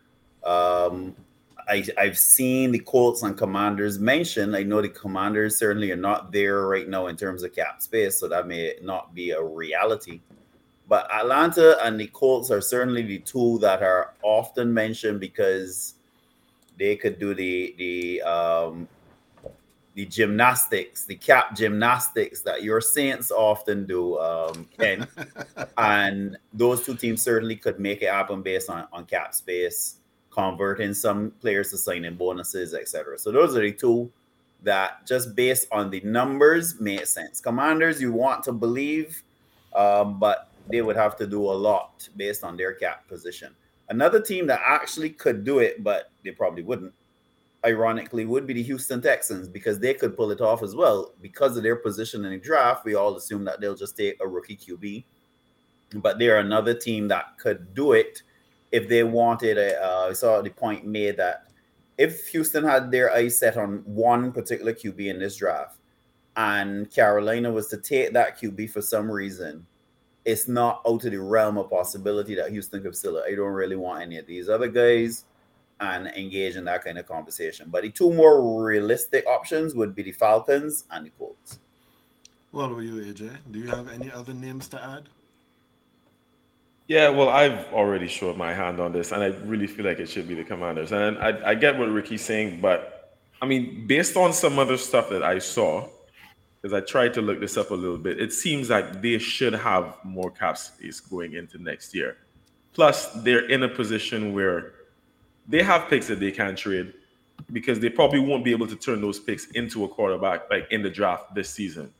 Um, 0.43 1.15
I, 1.67 1.83
I've 1.97 2.17
seen 2.17 2.71
the 2.71 2.79
Colts 2.79 3.23
and 3.23 3.37
Commanders 3.37 3.97
mentioned. 3.97 4.55
I 4.55 4.63
know 4.63 4.81
the 4.81 4.89
Commanders 4.89 5.57
certainly 5.57 5.91
are 5.91 5.95
not 5.95 6.31
there 6.31 6.67
right 6.67 6.87
now 6.87 7.07
in 7.07 7.15
terms 7.15 7.43
of 7.43 7.55
cap 7.55 7.81
space, 7.81 8.19
so 8.19 8.27
that 8.27 8.47
may 8.47 8.75
not 8.81 9.15
be 9.15 9.31
a 9.31 9.41
reality. 9.41 10.21
But 10.87 11.11
Atlanta 11.11 11.77
and 11.83 11.99
the 11.99 12.07
Colts 12.07 12.51
are 12.51 12.61
certainly 12.61 13.01
the 13.01 13.19
two 13.19 13.57
that 13.59 13.81
are 13.81 14.13
often 14.21 14.71
mentioned 14.71 15.19
because 15.19 15.94
they 16.77 16.95
could 16.95 17.19
do 17.19 17.33
the 17.33 17.75
the 17.77 18.21
um, 18.21 18.87
the 19.95 20.05
gymnastics, 20.05 21.05
the 21.05 21.15
cap 21.15 21.55
gymnastics 21.55 22.41
that 22.41 22.63
your 22.63 22.81
Saints 22.81 23.31
often 23.31 23.85
do, 23.85 24.19
um, 24.19 24.67
Ken. 24.77 25.07
and 25.77 26.37
those 26.53 26.85
two 26.85 26.95
teams 26.95 27.21
certainly 27.21 27.55
could 27.55 27.79
make 27.79 28.01
it 28.01 28.09
happen 28.09 28.41
based 28.41 28.69
on, 28.69 28.87
on 28.91 29.05
cap 29.05 29.33
space, 29.33 29.95
converting 30.31 30.93
some 30.93 31.31
players 31.39 31.71
to 31.71 31.77
signing 31.77 32.15
bonuses, 32.15 32.73
etc. 32.73 33.17
So 33.17 33.31
those 33.31 33.55
are 33.55 33.61
the 33.61 33.71
two 33.71 34.11
that 34.63 35.07
just 35.07 35.33
based 35.33 35.67
on 35.71 35.89
the 35.89 36.01
numbers 36.01 36.79
made 36.81 37.07
sense. 37.07 37.39
Commanders, 37.39 38.01
you 38.01 38.11
want 38.11 38.43
to 38.43 38.51
believe, 38.51 39.23
um, 39.73 40.19
but 40.19 40.51
they 40.69 40.81
would 40.81 40.97
have 40.97 41.15
to 41.17 41.27
do 41.27 41.41
a 41.41 41.53
lot 41.53 42.07
based 42.17 42.43
on 42.43 42.57
their 42.57 42.73
cap 42.73 43.07
position. 43.07 43.55
Another 43.89 44.21
team 44.21 44.47
that 44.47 44.61
actually 44.65 45.11
could 45.11 45.43
do 45.43 45.59
it, 45.59 45.83
but 45.83 46.11
they 46.23 46.31
probably 46.31 46.63
wouldn't, 46.63 46.93
ironically, 47.63 48.25
would 48.25 48.47
be 48.47 48.53
the 48.53 48.63
Houston 48.63 49.01
Texans 49.01 49.47
because 49.47 49.79
they 49.79 49.93
could 49.93 50.17
pull 50.17 50.31
it 50.31 50.41
off 50.41 50.63
as 50.63 50.75
well. 50.75 51.13
Because 51.21 51.55
of 51.55 51.63
their 51.63 51.75
position 51.75 52.25
in 52.25 52.31
the 52.31 52.37
draft, 52.37 52.85
we 52.85 52.95
all 52.95 53.15
assume 53.15 53.45
that 53.45 53.61
they'll 53.61 53.75
just 53.75 53.95
take 53.95 54.17
a 54.21 54.27
rookie 54.27 54.57
QB. 54.57 55.03
But 56.01 56.17
they're 56.17 56.39
another 56.39 56.73
team 56.73 57.07
that 57.09 57.37
could 57.37 57.73
do 57.73 57.91
it 57.91 58.23
if 58.71 58.89
they 58.89 59.03
wanted. 59.03 59.57
Uh, 59.57 60.07
I 60.09 60.13
saw 60.13 60.41
the 60.41 60.49
point 60.49 60.85
made 60.85 61.17
that 61.17 61.47
if 61.97 62.27
Houston 62.29 62.63
had 62.63 62.91
their 62.91 63.13
eyes 63.13 63.37
set 63.37 63.55
on 63.55 63.83
one 63.85 64.31
particular 64.31 64.73
QB 64.73 65.07
in 65.07 65.19
this 65.19 65.37
draft, 65.37 65.77
and 66.35 66.91
Carolina 66.91 67.51
was 67.51 67.67
to 67.67 67.77
take 67.77 68.13
that 68.13 68.39
QB 68.39 68.69
for 68.71 68.81
some 68.81 69.09
reason, 69.09 69.65
it's 70.25 70.47
not 70.47 70.81
out 70.87 71.05
of 71.05 71.11
the 71.11 71.21
realm 71.21 71.57
of 71.57 71.69
possibility 71.69 72.35
that 72.35 72.49
Houston 72.51 72.81
could 72.81 72.95
still. 72.95 73.23
I 73.25 73.35
don't 73.35 73.53
really 73.53 73.75
want 73.75 74.01
any 74.01 74.17
of 74.17 74.25
these 74.25 74.49
other 74.49 74.67
guys 74.67 75.25
and 75.79 76.07
engage 76.07 76.55
in 76.55 76.65
that 76.65 76.83
kind 76.83 76.97
of 76.97 77.07
conversation. 77.07 77.69
But 77.69 77.83
the 77.83 77.91
two 77.91 78.11
more 78.11 78.63
realistic 78.63 79.25
options 79.27 79.75
would 79.75 79.93
be 79.93 80.03
the 80.03 80.11
Falcons 80.11 80.85
and 80.91 81.05
the 81.05 81.11
Colts. 81.11 81.59
What 82.51 82.71
about 82.71 82.79
you, 82.79 82.95
AJ? 82.95 83.37
Do 83.51 83.59
you 83.59 83.67
have 83.67 83.89
any 83.89 84.11
other 84.11 84.33
names 84.33 84.67
to 84.69 84.83
add? 84.83 85.09
Yeah, 86.87 87.09
well, 87.09 87.29
I've 87.29 87.65
already 87.73 88.07
showed 88.07 88.37
my 88.37 88.53
hand 88.53 88.79
on 88.79 88.93
this, 88.93 89.11
and 89.11 89.23
I 89.23 89.27
really 89.45 89.67
feel 89.67 89.85
like 89.85 89.99
it 89.99 90.07
should 90.07 90.27
be 90.27 90.35
the 90.35 90.43
Commanders. 90.43 90.91
And 90.91 91.17
I, 91.17 91.51
I 91.51 91.55
get 91.55 91.77
what 91.77 91.89
Ricky's 91.89 92.23
saying, 92.23 92.61
but 92.61 93.17
I 93.41 93.45
mean, 93.45 93.85
based 93.87 94.15
on 94.15 94.33
some 94.33 94.57
other 94.59 94.77
stuff 94.77 95.09
that 95.09 95.23
I 95.23 95.39
saw, 95.39 95.87
because 96.65 96.81
I 96.81 96.83
tried 96.83 97.13
to 97.13 97.21
look 97.21 97.39
this 97.39 97.57
up 97.57 97.69
a 97.69 97.75
little 97.75 97.99
bit, 97.99 98.19
it 98.19 98.33
seems 98.33 98.71
like 98.71 98.99
they 98.99 99.19
should 99.19 99.53
have 99.53 99.97
more 100.03 100.31
cap 100.31 100.57
space 100.57 100.99
going 100.99 101.35
into 101.35 101.61
next 101.61 101.93
year. 101.93 102.17
Plus, 102.73 103.11
they're 103.21 103.47
in 103.49 103.61
a 103.61 103.69
position 103.69 104.33
where 104.33 104.73
they 105.47 105.61
have 105.61 105.87
picks 105.87 106.07
that 106.07 106.19
they 106.19 106.31
can 106.31 106.55
trade 106.55 106.91
because 107.51 107.79
they 107.79 107.89
probably 107.89 108.17
won't 108.17 108.43
be 108.43 108.49
able 108.49 108.65
to 108.65 108.75
turn 108.75 108.99
those 108.99 109.19
picks 109.19 109.45
into 109.51 109.83
a 109.83 109.87
quarterback 109.87 110.49
like 110.49 110.67
in 110.71 110.81
the 110.81 110.89
draft 110.89 111.35
this 111.35 111.51
season. 111.51 111.93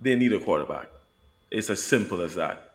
They 0.00 0.16
need 0.16 0.32
a 0.32 0.40
quarterback. 0.40 0.88
It's 1.48 1.70
as 1.70 1.80
simple 1.80 2.22
as 2.22 2.34
that 2.34 2.74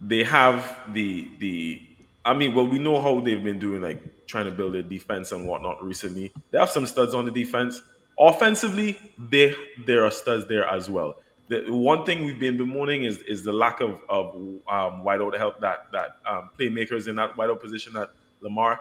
they 0.00 0.22
have 0.22 0.78
the 0.92 1.28
the. 1.40 1.82
I 2.24 2.32
mean, 2.32 2.54
well, 2.54 2.68
we 2.68 2.78
know 2.78 3.02
how 3.02 3.18
they've 3.18 3.42
been 3.42 3.58
doing, 3.58 3.82
like 3.82 4.00
trying 4.26 4.44
to 4.44 4.52
build 4.52 4.74
their 4.74 4.82
defense 4.82 5.32
and 5.32 5.48
whatnot 5.48 5.82
recently. 5.82 6.32
They 6.52 6.58
have 6.60 6.70
some 6.70 6.86
studs 6.86 7.12
on 7.12 7.24
the 7.24 7.32
defense. 7.32 7.82
Offensively, 8.22 8.96
they 9.18 9.52
there 9.84 10.04
are 10.04 10.10
studs 10.10 10.46
there 10.46 10.64
as 10.64 10.88
well. 10.88 11.16
The 11.48 11.64
one 11.68 12.06
thing 12.06 12.24
we've 12.24 12.38
been 12.38 12.56
bemoaning 12.56 13.02
is 13.02 13.18
is 13.18 13.42
the 13.42 13.52
lack 13.52 13.80
of 13.80 13.98
of 14.08 14.36
um, 14.36 15.02
wideout 15.02 15.36
help 15.36 15.60
that 15.60 15.90
that 15.90 16.18
um, 16.24 16.50
playmakers 16.56 17.08
in 17.08 17.16
that 17.16 17.34
wideout 17.34 17.60
position 17.60 17.92
that 17.94 18.10
Lamar 18.40 18.80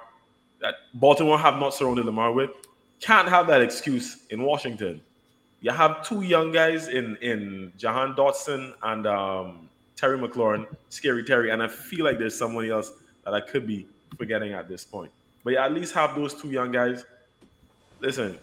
that 0.59 0.75
Baltimore 0.93 1.39
have 1.39 1.57
not 1.57 1.73
surrounded 1.73 2.05
Lamar 2.05 2.31
with. 2.31 2.51
Can't 2.99 3.27
have 3.27 3.47
that 3.47 3.61
excuse 3.61 4.27
in 4.29 4.43
Washington. 4.43 5.01
You 5.61 5.71
have 5.71 6.07
two 6.07 6.21
young 6.21 6.51
guys 6.51 6.87
in 6.87 7.17
in 7.17 7.73
Jahan 7.77 8.13
Dotson 8.13 8.73
and 8.83 9.07
um, 9.07 9.69
Terry 9.95 10.19
McLaurin, 10.19 10.67
Scary 10.89 11.23
Terry, 11.23 11.49
and 11.49 11.63
I 11.63 11.67
feel 11.67 12.05
like 12.05 12.19
there's 12.19 12.37
somebody 12.37 12.69
else 12.69 12.91
that 13.25 13.33
I 13.33 13.41
could 13.41 13.65
be 13.65 13.87
forgetting 14.19 14.53
at 14.53 14.69
this 14.69 14.83
point. 14.83 15.11
But 15.43 15.53
yeah, 15.53 15.65
at 15.65 15.73
least 15.73 15.95
have 15.95 16.15
those 16.15 16.39
two 16.39 16.51
young 16.51 16.71
guys. 16.71 17.05
Listen, 18.01 18.37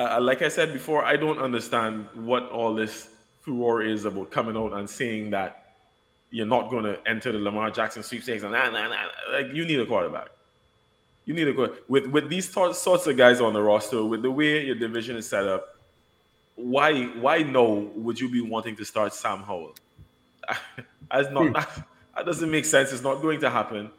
uh, 0.00 0.20
like 0.20 0.42
I 0.42 0.48
said 0.48 0.72
before, 0.72 1.04
I 1.04 1.16
don't 1.16 1.38
understand 1.38 2.06
what 2.14 2.48
all 2.50 2.74
this 2.74 3.08
furor 3.42 3.82
is 3.82 4.04
about 4.04 4.30
coming 4.30 4.56
out 4.56 4.72
and 4.72 4.88
saying 4.88 5.30
that 5.30 5.74
you're 6.30 6.46
not 6.46 6.70
going 6.70 6.84
to 6.84 6.98
enter 7.06 7.32
the 7.32 7.38
Lamar 7.38 7.70
Jackson 7.70 8.02
sweepstakes 8.02 8.42
and 8.42 8.52
nah, 8.52 8.70
nah, 8.70 8.88
nah. 8.88 8.96
like 9.32 9.52
you 9.52 9.64
need 9.64 9.80
a 9.80 9.86
quarterback. 9.86 10.28
You 11.24 11.34
need 11.34 11.48
a 11.48 11.54
quarterback. 11.54 11.82
with 11.88 12.06
with 12.06 12.28
these 12.28 12.52
t- 12.52 12.72
sorts 12.72 13.06
of 13.06 13.16
guys 13.16 13.40
on 13.40 13.52
the 13.52 13.62
roster, 13.62 14.04
with 14.04 14.22
the 14.22 14.30
way 14.30 14.64
your 14.64 14.76
division 14.76 15.16
is 15.16 15.28
set 15.28 15.46
up. 15.46 15.76
Why 16.54 17.04
why 17.04 17.38
no 17.42 17.90
would 17.96 18.20
you 18.20 18.30
be 18.30 18.40
wanting 18.40 18.76
to 18.76 18.84
start 18.84 19.12
Sam 19.12 19.42
Howell? 19.42 19.74
That's 21.10 21.30
not 21.30 21.52
that, 21.54 21.86
that 22.16 22.26
doesn't 22.26 22.50
make 22.50 22.64
sense. 22.64 22.92
It's 22.92 23.02
not 23.02 23.20
going 23.20 23.40
to 23.40 23.50
happen 23.50 23.90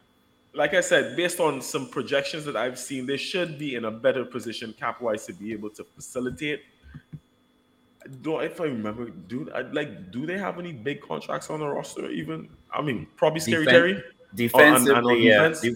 like 0.53 0.73
I 0.73 0.81
said, 0.81 1.15
based 1.15 1.39
on 1.39 1.61
some 1.61 1.87
projections 1.87 2.45
that 2.45 2.55
I've 2.55 2.77
seen, 2.77 3.05
they 3.05 3.17
should 3.17 3.57
be 3.57 3.75
in 3.75 3.85
a 3.85 3.91
better 3.91 4.25
position 4.25 4.73
cap 4.77 5.01
wise 5.01 5.25
to 5.27 5.33
be 5.33 5.53
able 5.53 5.69
to 5.71 5.83
facilitate. 5.83 6.61
Do 8.21 8.39
if 8.39 8.59
I 8.59 8.65
remember, 8.65 9.09
do 9.09 9.49
I 9.53 9.61
like 9.61 10.11
do 10.11 10.25
they 10.25 10.37
have 10.37 10.59
any 10.59 10.73
big 10.73 11.01
contracts 11.01 11.49
on 11.49 11.59
the 11.59 11.67
roster? 11.67 12.09
Even 12.09 12.49
I 12.73 12.81
mean, 12.81 13.07
probably 13.15 13.39
Scary 13.39 13.65
Defen- 13.65 13.69
Terry. 13.69 14.03
Defensively, 14.33 15.27
yeah. 15.27 15.49
De- 15.49 15.75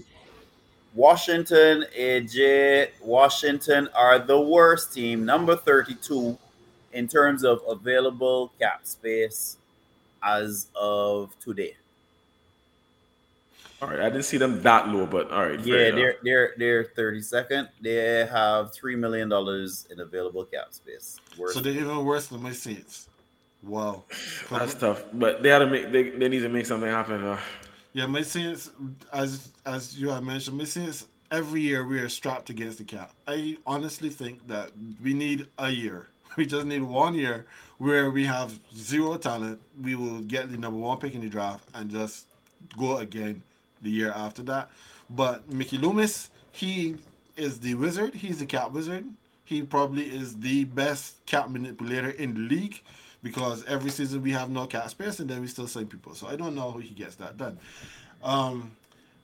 Washington, 0.96 1.86
AJ, 1.98 2.92
Washington 3.02 3.90
are 3.94 4.18
the 4.18 4.40
worst 4.40 4.94
team, 4.94 5.26
number 5.26 5.56
32 5.56 6.38
in 6.94 7.08
terms 7.08 7.44
of 7.44 7.62
available 7.68 8.54
cap 8.60 8.88
space 8.88 9.58
as 10.24 10.68
of 10.74 11.38
today. 11.40 11.76
All 13.82 13.90
right, 13.90 14.00
I 14.00 14.10
didn't 14.10 14.24
see 14.24 14.38
them 14.38 14.62
that 14.62 14.88
low, 14.88 15.06
but 15.06 15.32
all 15.32 15.46
right. 15.46 15.60
Yeah, 15.60 15.92
they're 15.92 16.16
they're 16.24 16.54
they're 16.58 16.84
thirty 16.84 17.22
second. 17.22 17.70
They 17.82 18.26
have 18.26 18.74
three 18.74 18.96
million 18.96 19.28
dollars 19.28 19.86
in 19.92 20.00
available 20.00 20.46
cap 20.46 20.68
space. 20.72 21.20
Worth 21.38 21.54
so 21.54 21.60
they're 21.60 21.74
even 21.74 22.06
worse 22.06 22.28
than 22.28 22.42
my 22.42 22.54
Saints. 22.54 23.10
Wow, 23.62 24.04
that's 24.50 24.76
tough. 24.76 25.04
But 25.14 25.44
they 25.44 25.50
had 25.50 25.60
to 25.60 25.68
make 25.68 25.92
they, 25.92 26.12
they 26.12 26.30
need 26.30 26.42
to 26.42 26.50
make 26.50 26.66
something 26.66 26.90
happen. 26.90 27.24
Uh. 27.24 27.40
Yeah, 27.92 28.06
my 28.06 28.22
Saints, 28.22 28.72
as 29.12 29.50
as 29.66 29.98
you 29.98 30.10
have 30.10 30.24
mentioned, 30.24 30.58
my 30.58 30.64
Saints 30.64 31.08
every 31.32 31.62
year 31.62 31.86
we 31.86 32.00
are 32.00 32.10
strapped 32.10 32.50
against 32.50 32.78
the 32.78 32.86
cap. 32.86 33.12
I 33.28 33.58
honestly 33.66 34.10
think 34.10 34.48
that 34.48 34.72
we 35.04 35.14
need 35.14 35.48
a 35.58 35.70
year. 35.70 36.08
We 36.38 36.46
just 36.46 36.66
need 36.66 36.84
one 36.84 37.16
year 37.16 37.46
where 37.78 38.12
we 38.12 38.26
have 38.26 38.60
zero 38.76 39.16
talent. 39.16 39.62
We 39.82 39.96
will 39.96 40.20
get 40.20 40.52
the 40.52 40.58
number 40.58 40.78
one 40.78 40.98
pick 40.98 41.16
in 41.16 41.22
the 41.22 41.30
draft 41.30 41.70
and 41.74 41.90
just 41.90 42.28
go 42.78 42.98
again 42.98 43.42
the 43.82 43.90
year 43.90 44.12
after 44.16 44.44
that. 44.44 44.70
But 45.10 45.52
Mickey 45.52 45.78
Loomis, 45.78 46.30
he 46.52 46.96
is 47.38 47.60
the 47.60 47.76
wizard. 47.76 48.16
He's 48.16 48.40
the 48.40 48.46
cap 48.46 48.72
wizard. 48.72 49.06
He 49.44 49.62
probably 49.62 50.04
is 50.04 50.38
the 50.38 50.64
best 50.66 51.24
cap 51.26 51.50
manipulator 51.50 52.10
in 52.10 52.34
the 52.34 52.40
league 52.40 52.82
because 53.22 53.64
every 53.66 53.92
season 53.92 54.22
we 54.22 54.32
have 54.32 54.50
no 54.50 54.66
cap 54.66 54.90
space 54.90 55.20
and 55.20 55.30
then 55.30 55.42
we 55.42 55.48
still 55.48 55.68
sign 55.68 55.88
people. 55.88 56.16
So 56.16 56.28
I 56.28 56.36
don't 56.36 56.56
know 56.56 56.72
how 56.72 56.78
he 56.80 56.90
gets 56.90 57.16
that 57.16 57.38
done. 57.38 57.60
Um, 58.24 58.72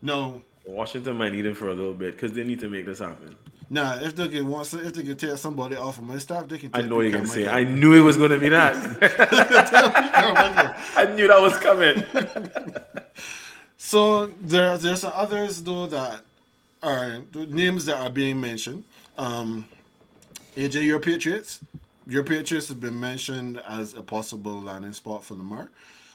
no. 0.02 0.42
Washington 0.66 1.18
might 1.18 1.34
need 1.34 1.46
him 1.46 1.56
for 1.56 1.70
a 1.70 1.74
little 1.74 1.94
bit 1.94 2.16
because 2.16 2.34
they 2.34 2.44
need 2.44 2.60
to 2.60 2.70
make 2.70 2.86
this 2.86 3.00
happen. 3.00 3.36
Nah, 3.70 3.96
if 4.02 4.16
they 4.16 4.28
can 4.28 4.48
want, 4.50 4.72
if 4.74 4.94
they 4.94 5.04
can 5.04 5.16
take 5.16 5.38
somebody 5.38 5.78
off 5.78 5.98
of 5.98 6.04
my 6.04 6.18
staff, 6.18 6.48
they 6.50 6.58
can. 6.58 6.72
I 6.74 6.82
know 6.82 7.00
you're 7.00 7.14
gonna 7.14 7.26
say. 7.26 7.48
I 7.48 7.64
knew 7.64 7.94
it 7.94 8.02
was 8.02 8.18
gonna 8.18 8.38
be 8.38 8.50
that. 8.50 8.76
I 10.98 11.06
knew 11.16 11.30
that 11.30 11.42
was 11.42 11.58
coming. 11.58 12.04
So 13.84 14.28
there, 14.40 14.78
there's 14.78 15.04
others 15.04 15.64
though 15.64 15.88
that 15.88 16.22
are 16.84 17.18
names 17.34 17.84
that 17.86 18.00
are 18.00 18.12
being 18.12 18.40
mentioned. 18.40 18.84
Um, 19.18 19.68
AJ, 20.56 20.86
your 20.86 21.00
Patriots, 21.00 21.60
your 22.06 22.24
Patriots 22.24 22.68
have 22.68 22.80
been 22.80 22.98
mentioned 22.98 23.60
as 23.68 23.96
a 23.96 24.04
possible 24.04 24.62
landing 24.62 24.94
spot 24.94 25.26
for 25.26 25.34
Lamar. 25.34 25.72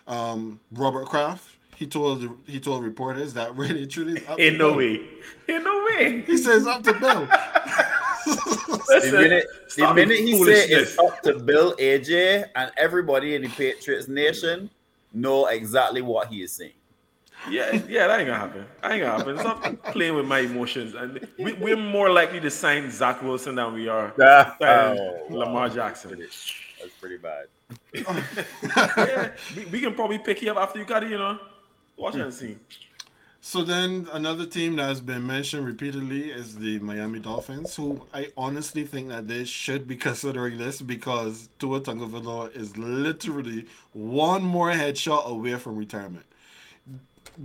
Um, 0.07 0.61
Robert 0.71 1.07
Kraft, 1.07 1.57
he 1.75 1.89
told 1.89 2.39
he 2.47 2.61
told 2.61 2.85
reporters 2.85 3.35
that 3.35 3.55
really 3.57 3.85
truly 3.89 4.23
in 4.39 4.57
no 4.59 4.69
Bill. 4.69 4.77
way, 4.77 5.01
in 5.49 5.65
no 5.65 5.85
way. 5.91 6.23
He 6.23 6.37
says 6.37 6.69
up 6.69 6.85
to 6.85 6.93
Bill. 6.93 7.29
Listen, 8.89 9.11
the 9.11 9.21
minute, 9.21 9.47
the 9.77 9.93
minute 9.93 10.19
he 10.19 10.45
said 10.45 10.71
it's 10.71 10.97
up 11.01 11.21
to 11.23 11.41
Bill, 11.41 11.75
AJ, 11.79 12.47
and 12.55 12.71
everybody 12.77 13.35
in 13.35 13.43
the 13.43 13.49
Patriots 13.49 14.07
nation 14.07 14.71
know 15.13 15.47
exactly 15.47 16.01
what 16.01 16.29
he 16.29 16.43
is 16.43 16.53
saying. 16.53 16.71
Yeah, 17.51 17.81
yeah, 17.89 18.07
that 18.07 18.21
ain't 18.21 18.29
gonna 18.29 18.39
happen. 18.39 18.67
I 18.83 18.95
ain't 18.95 19.05
gonna 19.05 19.19
happen. 19.19 19.39
Stop 19.39 19.93
playing 19.93 20.15
with 20.15 20.27
my 20.27 20.41
emotions. 20.41 20.95
And 20.95 21.27
we, 21.39 21.73
are 21.73 21.77
more 21.77 22.11
likely 22.11 22.41
to 22.41 22.51
sign 22.51 22.91
Zach 22.91 23.23
Wilson 23.23 23.55
than 23.55 23.73
we 23.73 23.89
are 23.89 24.13
oh, 24.19 25.27
Lamar 25.31 25.69
Jackson. 25.69 26.19
That's 26.19 26.95
pretty 27.01 27.19
bad. 27.19 27.47
yeah, 28.97 29.31
we, 29.57 29.65
we, 29.67 29.81
can 29.81 29.95
probably 29.95 30.19
pick 30.19 30.43
you 30.43 30.51
up 30.51 30.57
after 30.57 30.79
you 30.79 30.85
got 30.85 31.03
it, 31.03 31.11
you 31.11 31.19
know. 31.19 31.39
Watch 31.97 32.15
and 32.15 32.33
see. 32.33 32.57
So 33.41 33.63
then 33.63 34.09
another 34.13 34.45
team 34.45 34.77
that 34.77 34.89
has 34.89 35.01
been 35.01 35.25
mentioned 35.25 35.67
repeatedly 35.67 36.31
is 36.31 36.57
the 36.57 36.81
Miami 36.81 37.21
Dolphins, 37.21 37.77
who 37.77 38.05
I 38.13 38.29
honestly 38.37 38.85
think 38.85 39.09
that 39.09 39.29
they 39.29 39.45
should 39.45 39.87
be 39.87 39.97
considering 39.97 40.59
this 40.59 40.83
because 40.83 41.49
Tua 41.61 41.81
Tagovailoa 41.81 42.55
is 42.57 42.77
literally 42.77 43.67
one 43.93 44.43
more 44.43 44.73
headshot 44.73 45.27
away 45.27 45.55
from 45.55 45.77
retirement 45.77 46.27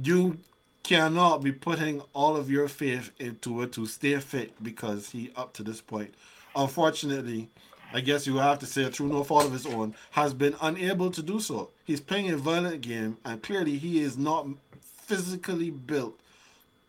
you 0.04 0.38
cannot 0.84 1.44
be 1.44 1.52
putting 1.52 2.02
all 2.14 2.36
of 2.36 2.50
your 2.50 2.68
faith 2.68 3.12
into 3.20 3.62
it 3.62 3.72
to 3.74 3.86
stay 3.86 4.20
fit 4.20 4.52
because 4.64 5.10
he 5.10 5.32
up 5.36 5.54
to 5.54 5.64
this 5.64 5.80
point 5.80 6.14
unfortunately 6.56 7.50
i 7.94 8.00
guess 8.02 8.26
you 8.26 8.38
have 8.38 8.58
to 8.60 8.66
say 8.66 8.89
through 8.89 9.08
no 9.08 9.24
fault 9.24 9.46
of 9.46 9.54
his 9.54 9.66
own 9.66 9.94
has 10.12 10.34
been 10.34 10.56
unable 10.62 11.12
to 11.12 11.22
do 11.22 11.39
so. 11.39 11.70
He's 11.84 12.02
playing 12.02 12.30
a 12.32 12.38
violent 12.38 12.82
game 12.82 13.18
and 13.26 13.42
clearly 13.44 13.78
he 13.78 14.00
is 14.02 14.18
not 14.18 14.48
physically 14.82 15.70
built 15.70 16.20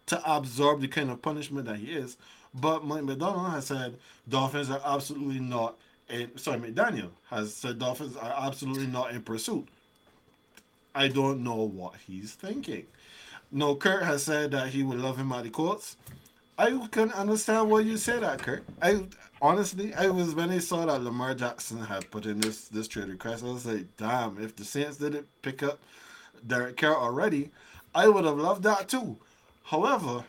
to 0.06 0.22
absorb 0.30 0.80
the 0.80 0.88
kind 0.88 1.10
of 1.10 1.22
punishment 1.22 1.66
that 1.66 1.76
he 1.76 1.92
is. 1.92 2.16
But 2.54 2.84
mike 2.84 3.04
macdonald 3.04 3.50
has 3.50 3.66
said 3.66 3.96
dolphins 4.28 4.70
are 4.70 4.80
absolutely 4.84 5.40
not 5.40 5.76
in, 6.08 6.36
sorry 6.38 6.58
mcdaniel 6.58 7.10
has 7.30 7.54
said 7.54 7.78
dolphins 7.78 8.16
are 8.16 8.34
absolutely 8.46 8.86
not 8.86 9.12
in 9.12 9.22
pursuit 9.22 9.68
I 10.94 11.08
don't 11.08 11.42
know 11.42 11.62
what 11.62 11.94
he's 12.06 12.32
thinking. 12.32 12.86
No, 13.50 13.74
Kurt 13.74 14.02
has 14.04 14.22
said 14.22 14.50
that 14.52 14.68
he 14.68 14.82
would 14.82 14.98
love 14.98 15.18
him 15.18 15.32
at 15.32 15.44
the 15.44 15.50
Colts. 15.50 15.96
I 16.58 16.86
can 16.90 17.10
understand 17.12 17.70
why 17.70 17.80
you 17.80 17.96
say 17.96 18.18
that, 18.20 18.42
Kurt. 18.42 18.64
I 18.80 19.04
honestly, 19.40 19.94
I 19.94 20.08
was 20.08 20.34
when 20.34 20.50
I 20.50 20.58
saw 20.58 20.86
that 20.86 21.02
Lamar 21.02 21.34
Jackson 21.34 21.78
had 21.78 22.10
put 22.10 22.26
in 22.26 22.40
this 22.40 22.68
this 22.68 22.88
trade 22.88 23.08
request, 23.08 23.44
I 23.44 23.48
was 23.48 23.66
like, 23.66 23.86
damn, 23.96 24.42
if 24.42 24.54
the 24.54 24.64
Saints 24.64 24.98
didn't 24.98 25.26
pick 25.42 25.62
up 25.62 25.80
Derek 26.46 26.76
Carr 26.76 26.96
already, 26.96 27.50
I 27.94 28.08
would 28.08 28.24
have 28.24 28.38
loved 28.38 28.62
that 28.64 28.88
too. 28.88 29.16
However, 29.64 30.24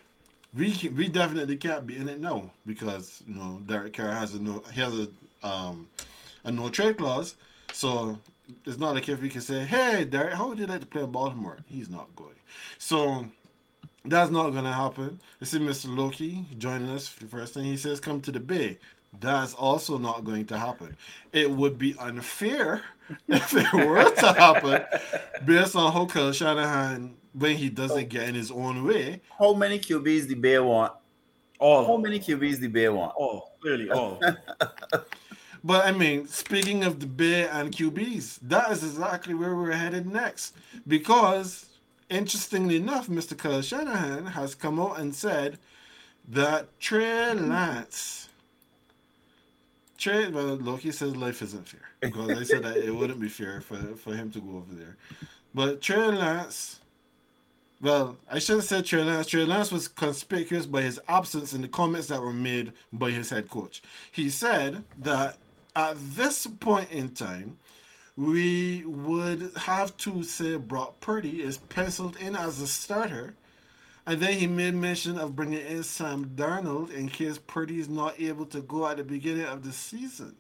we 0.54 0.72
can, 0.72 0.96
we 0.96 1.08
definitely 1.08 1.58
can't 1.58 1.86
be 1.86 1.98
in 1.98 2.08
it 2.08 2.20
now 2.20 2.52
because 2.66 3.22
you 3.28 3.36
know 3.36 3.62
Derek 3.66 3.94
Carr 3.94 4.12
has 4.12 4.34
a 4.34 4.42
no 4.42 4.64
he 4.74 4.82
has 4.82 4.98
a 4.98 5.08
um 5.48 5.88
a 6.44 6.52
no 6.52 6.70
trade 6.70 6.98
clause, 6.98 7.36
so 7.72 8.18
it's 8.66 8.78
not 8.78 8.96
like 8.96 9.10
if 9.10 9.22
we 9.22 9.30
can 9.30 9.42
say, 9.42 9.66
"Hey, 9.66 10.06
Derek, 10.06 10.34
how 10.34 10.50
would 10.50 10.60
you 10.60 10.66
like 10.66 10.82
to 10.82 10.88
play 10.88 11.04
in 11.04 11.12
Baltimore?" 11.12 11.58
He's 11.68 11.90
not 11.90 12.14
going. 12.16 12.36
So 12.78 13.26
that's 14.06 14.32
not 14.32 14.52
going 14.52 14.66
to 14.66 14.74
happen. 14.74 15.20
You 15.40 15.46
see 15.46 15.60
Mr. 15.60 15.96
Loki 15.96 16.46
joining 16.58 16.90
us 16.90 17.08
for 17.08 17.22
the 17.22 17.30
first 17.30 17.54
thing. 17.54 17.64
He 17.64 17.78
says, 17.78 18.00
"Come 18.00 18.22
to 18.22 18.32
the 18.32 18.40
Bay." 18.40 18.80
That's 19.20 19.54
also 19.54 19.98
not 19.98 20.24
going 20.24 20.46
to 20.48 20.58
happen. 20.58 20.98
It 21.32 21.50
would 21.50 21.78
be 21.78 21.96
unfair 22.00 22.82
if 23.28 23.54
it 23.54 23.72
were 23.74 24.10
to 24.10 24.34
happen, 24.34 24.84
based 25.46 25.76
on 25.76 25.92
how 25.92 26.06
Kyle 26.08 26.32
Shanahan 26.32 27.16
when 27.34 27.56
he 27.56 27.70
doesn't 27.70 28.10
get 28.10 28.28
in 28.30 28.36
his 28.36 28.52
own 28.52 28.84
way. 28.86 29.22
How 29.38 29.54
many 29.54 29.80
QBs 29.80 30.28
the 30.28 30.36
Bay 30.36 30.60
want? 30.60 30.94
All. 31.60 31.86
How 31.86 31.98
many 31.98 32.20
QBs 32.20 32.60
the 32.60 32.68
Bay 32.68 32.90
want? 32.90 33.14
All. 33.16 33.56
Clearly, 33.62 33.90
all. 33.90 34.20
But 35.64 35.86
I 35.86 35.92
mean, 35.92 36.28
speaking 36.28 36.84
of 36.84 37.00
the 37.00 37.06
Bay 37.06 37.48
and 37.48 37.72
QBs, 37.72 38.40
that 38.44 38.72
is 38.72 38.84
exactly 38.84 39.34
where 39.34 39.56
we're 39.56 39.72
headed 39.72 40.12
next. 40.12 40.56
Because 40.88 41.68
interestingly 42.10 42.76
enough, 42.76 43.08
Mr. 43.08 43.38
Kyle 43.38 43.62
Shanahan 43.62 44.26
has 44.26 44.56
come 44.56 44.80
out 44.80 45.00
and 45.00 45.16
said 45.16 45.58
that 46.28 46.80
Trey 46.80 47.34
Lance. 47.34 48.30
Trey, 49.98 50.30
well, 50.30 50.56
Loki 50.56 50.92
says 50.92 51.16
life 51.16 51.42
isn't 51.42 51.68
fair 51.68 51.90
because 52.02 52.30
I 52.30 52.44
said 52.44 52.64
that 52.64 52.78
it 52.78 52.92
wouldn't 52.92 53.22
be 53.22 53.30
fair 53.30 53.62
for, 53.62 53.78
for 53.96 54.14
him 54.14 54.32
to 54.32 54.42
go 54.42 54.58
over 54.58 54.74
there. 54.74 54.98
But 55.54 55.82
Trey 55.82 56.08
Lance, 56.08 56.82
well, 57.82 58.18
I 58.30 58.40
shouldn't 58.40 58.66
say 58.66 58.82
Trey 58.82 59.04
Lance. 59.04 59.28
Trey 59.28 59.46
Lance 59.46 59.72
was 59.72 59.88
conspicuous 59.88 60.66
by 60.66 60.82
his 60.82 61.00
absence 61.08 61.54
in 61.54 61.62
the 61.62 61.70
comments 61.70 62.08
that 62.08 62.22
were 62.22 62.34
made 62.34 62.74
by 62.92 63.12
his 63.12 63.30
head 63.30 63.50
coach. 63.50 63.82
He 64.12 64.30
said 64.30 64.84
that 65.00 65.38
at 65.76 65.96
this 66.16 66.48
point 66.48 66.92
in 66.92 67.10
time, 67.10 67.58
we 68.16 68.84
would 68.86 69.52
have 69.58 69.98
to 69.98 70.24
say 70.24 70.58
Brock 70.58 71.00
Purdy 71.00 71.42
is 71.42 71.58
penciled 71.58 72.16
in 72.18 72.36
as 72.36 72.62
a 72.62 72.68
starter. 72.68 73.36
And 74.06 74.20
then 74.20 74.34
he 74.34 74.48
made 74.48 74.76
mention 74.76 75.18
of 75.18 75.36
bringing 75.36 75.66
in 75.66 75.84
Sam 75.84 76.26
Darnold 76.36 76.92
in 76.92 77.08
case 77.10 77.38
Purdy 77.38 77.80
is 77.80 77.90
not 77.90 78.20
able 78.20 78.46
to 78.48 78.62
go 78.62 78.88
at 78.88 78.98
the 78.98 79.04
beginning 79.04 79.46
of 79.46 79.64
the 79.64 79.72
season. 79.72 80.36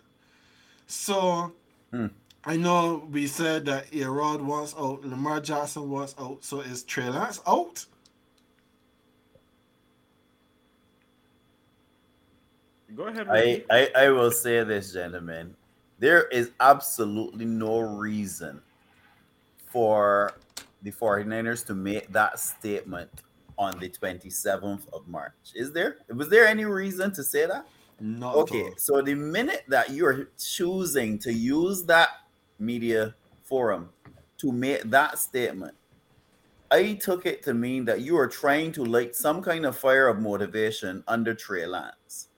So 0.87 1.53
Hmm. 1.91 2.07
I 2.43 2.57
know 2.57 3.07
we 3.11 3.27
said 3.27 3.65
that 3.65 3.93
A-Rod 3.93 4.41
wants 4.41 4.75
out, 4.77 5.05
Lamar 5.05 5.39
Jackson 5.39 5.89
wants 5.89 6.15
out. 6.19 6.43
So 6.43 6.61
is 6.61 6.83
Trey 6.83 7.09
Lance 7.09 7.39
out? 7.47 7.85
Go 12.95 13.03
ahead. 13.07 13.27
I, 13.29 13.63
I, 13.69 13.89
I 13.95 14.09
will 14.09 14.31
say 14.31 14.63
this, 14.63 14.93
gentlemen. 14.93 15.55
There 15.99 16.27
is 16.27 16.51
absolutely 16.59 17.45
no 17.45 17.79
reason 17.79 18.61
for 19.65 20.33
the 20.81 20.91
49ers 20.91 21.65
to 21.67 21.73
make 21.73 22.11
that 22.11 22.39
statement 22.39 23.09
on 23.57 23.79
the 23.79 23.89
27th 23.89 24.81
of 24.91 25.07
March. 25.07 25.33
Is 25.55 25.71
there? 25.71 25.97
Was 26.09 26.29
there 26.29 26.45
any 26.45 26.65
reason 26.65 27.13
to 27.13 27.23
say 27.23 27.45
that? 27.45 27.67
No. 27.99 28.33
Okay, 28.33 28.61
at 28.61 28.65
all. 28.65 28.73
so 28.77 29.01
the 29.01 29.15
minute 29.15 29.63
that 29.67 29.91
you're 29.91 30.29
choosing 30.37 31.17
to 31.19 31.31
use 31.31 31.83
that 31.85 32.09
media 32.59 33.15
forum 33.43 33.89
to 34.37 34.51
make 34.51 34.81
that 34.83 35.19
statement, 35.19 35.73
I 36.69 36.93
took 36.93 37.25
it 37.25 37.43
to 37.43 37.53
mean 37.53 37.85
that 37.85 38.01
you 38.01 38.17
are 38.17 38.27
trying 38.27 38.71
to 38.73 38.83
light 38.83 39.15
some 39.15 39.41
kind 39.41 39.65
of 39.65 39.77
fire 39.77 40.07
of 40.07 40.19
motivation 40.19 41.03
under 41.07 41.33
Trey 41.33 41.65
Lance. 41.65 42.29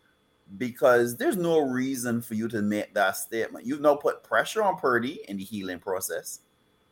Because 0.58 1.18
there's 1.18 1.38
no 1.38 1.60
reason 1.60 2.22
for 2.22 2.36
you 2.36 2.48
to 2.50 2.62
make 2.62 2.94
that 2.94 3.18
statement. 3.18 3.66
You've 3.66 3.82
now 3.82 3.96
put 3.96 4.24
pressure 4.24 4.64
on 4.64 4.78
Purdy 4.78 5.22
in 5.28 5.38
the 5.38 5.44
healing 5.44 5.80
process. 5.80 6.42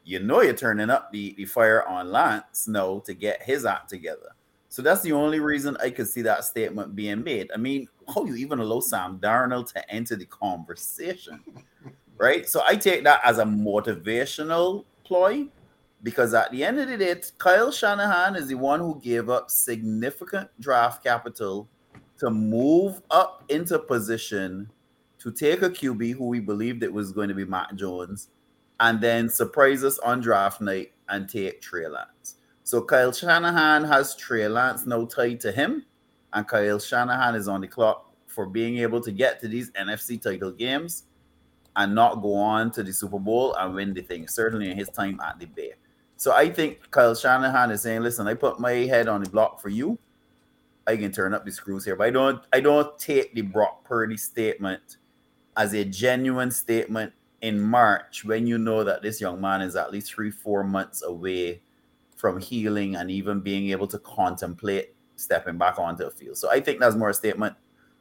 You 0.03 0.19
know 0.19 0.41
you're 0.41 0.53
turning 0.53 0.89
up 0.89 1.11
the, 1.11 1.33
the 1.37 1.45
fire 1.45 1.87
on 1.87 2.11
Lance 2.11 2.67
now 2.67 2.99
to 3.05 3.13
get 3.13 3.43
his 3.43 3.65
act 3.65 3.89
together. 3.89 4.35
So 4.73 4.81
that's 4.81 5.03
the 5.03 5.11
only 5.11 5.39
reason 5.39 5.77
I 5.77 5.91
could 5.91 6.07
see 6.07 6.23
that 6.23 6.45
statement 6.45 6.95
being 6.95 7.23
made. 7.23 7.51
I 7.53 7.57
mean, 7.57 7.87
how 8.11 8.25
you 8.25 8.35
even 8.35 8.57
allow 8.57 8.79
Sam 8.79 9.19
Darnold 9.19 9.71
to 9.73 9.91
enter 9.91 10.15
the 10.15 10.25
conversation, 10.25 11.41
right? 12.17 12.49
So 12.49 12.63
I 12.65 12.75
take 12.75 13.03
that 13.03 13.21
as 13.23 13.37
a 13.37 13.43
motivational 13.43 14.85
ploy 15.03 15.47
because 16.01 16.33
at 16.33 16.51
the 16.51 16.63
end 16.63 16.79
of 16.79 16.89
the 16.89 16.97
day, 16.97 17.15
Kyle 17.37 17.71
Shanahan 17.71 18.35
is 18.35 18.47
the 18.47 18.55
one 18.55 18.79
who 18.79 18.99
gave 18.99 19.29
up 19.29 19.51
significant 19.51 20.49
draft 20.59 21.03
capital 21.03 21.69
to 22.19 22.29
move 22.29 23.01
up 23.11 23.43
into 23.49 23.79
position 23.79 24.69
to 25.19 25.31
take 25.31 25.61
a 25.61 25.69
QB 25.69 26.13
who 26.13 26.27
we 26.27 26.39
believed 26.39 26.83
it 26.83 26.91
was 26.91 27.11
going 27.11 27.29
to 27.29 27.35
be 27.35 27.45
Mac 27.45 27.75
Jones 27.75 28.29
and 28.79 28.99
then 28.99 29.29
surprise 29.29 29.83
us 29.83 29.99
on 29.99 30.19
draft 30.19 30.59
night 30.59 30.91
and 31.09 31.29
take 31.29 31.61
Trey 31.61 31.87
Lance. 31.87 32.35
So 32.63 32.81
Kyle 32.81 33.11
Shanahan 33.11 33.83
has 33.85 34.15
Trey 34.15 34.47
Lance 34.47 34.85
now 34.85 35.05
tied 35.05 35.39
to 35.41 35.51
him, 35.51 35.85
and 36.33 36.47
Kyle 36.47 36.79
Shanahan 36.79 37.35
is 37.35 37.47
on 37.47 37.61
the 37.61 37.67
clock 37.67 38.11
for 38.27 38.45
being 38.45 38.77
able 38.79 38.99
to 39.01 39.11
get 39.11 39.39
to 39.41 39.47
these 39.47 39.71
NFC 39.71 40.21
title 40.21 40.51
games 40.51 41.03
and 41.75 41.93
not 41.93 42.21
go 42.21 42.35
on 42.35 42.71
to 42.71 42.83
the 42.83 42.93
Super 42.93 43.19
Bowl 43.19 43.53
and 43.55 43.75
win 43.75 43.93
the 43.93 44.01
thing. 44.01 44.27
Certainly 44.27 44.71
in 44.71 44.77
his 44.77 44.89
time 44.89 45.19
at 45.21 45.39
the 45.39 45.45
Bay. 45.45 45.73
So 46.17 46.33
I 46.33 46.49
think 46.49 46.89
Kyle 46.91 47.15
Shanahan 47.15 47.71
is 47.71 47.81
saying, 47.81 48.01
"Listen, 48.01 48.27
I 48.27 48.33
put 48.33 48.59
my 48.59 48.71
head 48.71 49.07
on 49.07 49.23
the 49.23 49.29
block 49.29 49.61
for 49.61 49.69
you. 49.69 49.99
I 50.85 50.97
can 50.97 51.11
turn 51.11 51.33
up 51.33 51.45
the 51.45 51.51
screws 51.51 51.85
here, 51.85 51.95
but 51.95 52.07
I 52.07 52.09
don't. 52.11 52.43
I 52.51 52.59
don't 52.59 52.97
take 52.99 53.33
the 53.33 53.41
Brock 53.41 53.83
Purdy 53.83 54.17
statement 54.17 54.97
as 55.55 55.73
a 55.73 55.85
genuine 55.85 56.51
statement 56.51 57.13
in 57.41 57.59
March 57.59 58.25
when 58.25 58.47
you 58.47 58.57
know 58.57 58.83
that 58.83 59.01
this 59.01 59.21
young 59.21 59.39
man 59.39 59.61
is 59.61 59.75
at 59.75 59.91
least 59.91 60.13
three, 60.13 60.31
four 60.31 60.63
months 60.63 61.03
away 61.03 61.61
from 62.15 62.39
healing 62.39 62.95
and 62.95 63.11
even 63.11 63.41
being 63.41 63.69
able 63.69 63.87
to 63.87 63.99
contemplate 63.99 64.95
stepping 65.15 65.57
back 65.57 65.77
onto 65.77 66.05
the 66.05 66.11
field. 66.11 66.37
So 66.37 66.49
I 66.49 66.59
think 66.59 66.79
that's 66.79 66.95
more 66.95 67.09
a 67.09 67.13
statement 67.13 67.55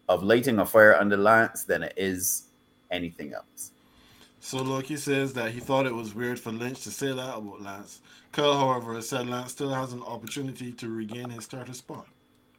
of 0.09 0.23
lighting 0.23 0.59
a 0.59 0.67
fire 0.67 0.95
under 0.95 1.17
Lance 1.17 1.65
than 1.65 1.83
it 1.83 1.95
is 1.97 2.49
anything 2.91 3.35
else. 3.35 3.73
So 4.41 4.63
Loki 4.63 4.97
says 4.97 5.33
that 5.35 5.53
he 5.53 5.61
thought 5.61 5.87
it 5.87 5.95
was 5.95 6.15
weird 6.15 6.39
for 6.39 6.51
Lynch 6.51 6.83
to 6.83 6.91
say 6.91 7.09
that 7.09 7.37
about 7.37 7.63
Lance. 7.63 8.01
Kyle, 8.33 8.59
however, 8.59 9.01
said 9.03 9.29
Lance 9.29 9.53
still 9.53 9.71
has 9.71 9.93
an 9.93 10.03
opportunity 10.03 10.73
to 10.73 10.89
regain 10.89 11.31
his 11.31 11.45
starter 11.45 11.75
spot. 11.75 12.07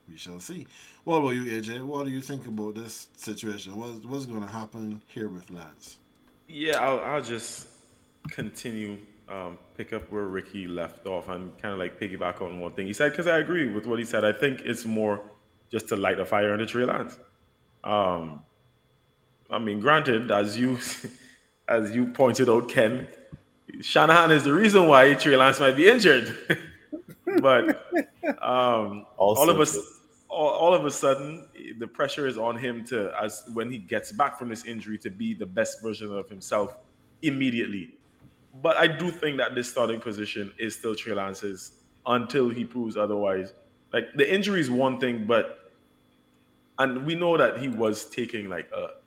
We 0.09 0.17
shall 0.17 0.39
see. 0.39 0.67
What 1.03 1.17
about 1.17 1.29
you, 1.31 1.45
AJ? 1.45 1.83
What 1.85 2.05
do 2.05 2.11
you 2.11 2.21
think 2.21 2.45
about 2.47 2.75
this 2.75 3.07
situation? 3.15 3.75
What's, 3.75 4.05
what's 4.05 4.25
going 4.25 4.41
to 4.41 4.47
happen 4.47 5.01
here 5.07 5.29
with 5.29 5.49
Lance? 5.49 5.97
Yeah, 6.47 6.77
I'll, 6.77 6.99
I'll 6.99 7.21
just 7.21 7.67
continue, 8.29 8.97
um, 9.29 9.57
pick 9.77 9.93
up 9.93 10.11
where 10.11 10.25
Ricky 10.25 10.67
left 10.67 11.05
off 11.07 11.29
and 11.29 11.57
kind 11.61 11.73
of 11.73 11.79
like 11.79 11.99
piggyback 11.99 12.41
on 12.41 12.59
one 12.59 12.73
thing 12.73 12.87
he 12.87 12.93
said, 12.93 13.11
because 13.11 13.27
I 13.27 13.39
agree 13.39 13.69
with 13.69 13.85
what 13.85 13.97
he 13.99 14.05
said. 14.05 14.25
I 14.25 14.33
think 14.33 14.61
it's 14.65 14.85
more 14.85 15.21
just 15.71 15.87
to 15.89 15.95
light 15.95 16.19
a 16.19 16.25
fire 16.25 16.53
under 16.53 16.65
Trey 16.65 16.85
Lance. 16.85 17.17
Um, 17.83 18.41
I 19.49 19.59
mean, 19.59 19.79
granted, 19.79 20.31
as 20.31 20.57
you 20.57 20.79
as 21.67 21.95
you 21.95 22.07
pointed 22.07 22.49
out, 22.49 22.69
Ken, 22.69 23.07
Shanahan 23.81 24.31
is 24.31 24.43
the 24.43 24.53
reason 24.53 24.87
why 24.87 25.13
Trey 25.13 25.35
Lance 25.37 25.59
might 25.59 25.75
be 25.75 25.87
injured. 25.87 26.37
but 27.41 27.87
um, 28.43 29.05
all 29.17 29.49
of 29.49 29.59
us, 29.59 29.77
all, 30.29 30.49
all 30.49 30.73
of 30.73 30.85
a 30.85 30.91
sudden, 30.91 31.47
the 31.79 31.87
pressure 31.87 32.27
is 32.27 32.37
on 32.37 32.57
him 32.57 32.83
to, 32.85 33.11
as 33.21 33.43
when 33.53 33.71
he 33.71 33.77
gets 33.77 34.11
back 34.11 34.37
from 34.37 34.49
this 34.49 34.65
injury, 34.65 34.97
to 34.99 35.09
be 35.09 35.33
the 35.33 35.45
best 35.45 35.81
version 35.81 36.15
of 36.15 36.29
himself 36.29 36.77
immediately. 37.21 37.95
But 38.61 38.77
I 38.77 38.87
do 38.87 39.09
think 39.09 39.37
that 39.37 39.55
this 39.55 39.69
starting 39.69 39.99
position 39.99 40.53
is 40.59 40.75
still 40.75 40.95
Trey 40.95 41.13
Lance's 41.13 41.71
until 42.05 42.49
he 42.49 42.65
proves 42.65 42.97
otherwise. 42.97 43.53
Like 43.91 44.13
the 44.15 44.31
injury 44.31 44.59
is 44.59 44.69
one 44.69 44.99
thing, 44.99 45.25
but 45.25 45.71
and 46.79 47.05
we 47.05 47.15
know 47.15 47.37
that 47.37 47.59
he 47.59 47.67
was 47.67 48.05
taking 48.05 48.49
like 48.49 48.69
a 48.75 49.02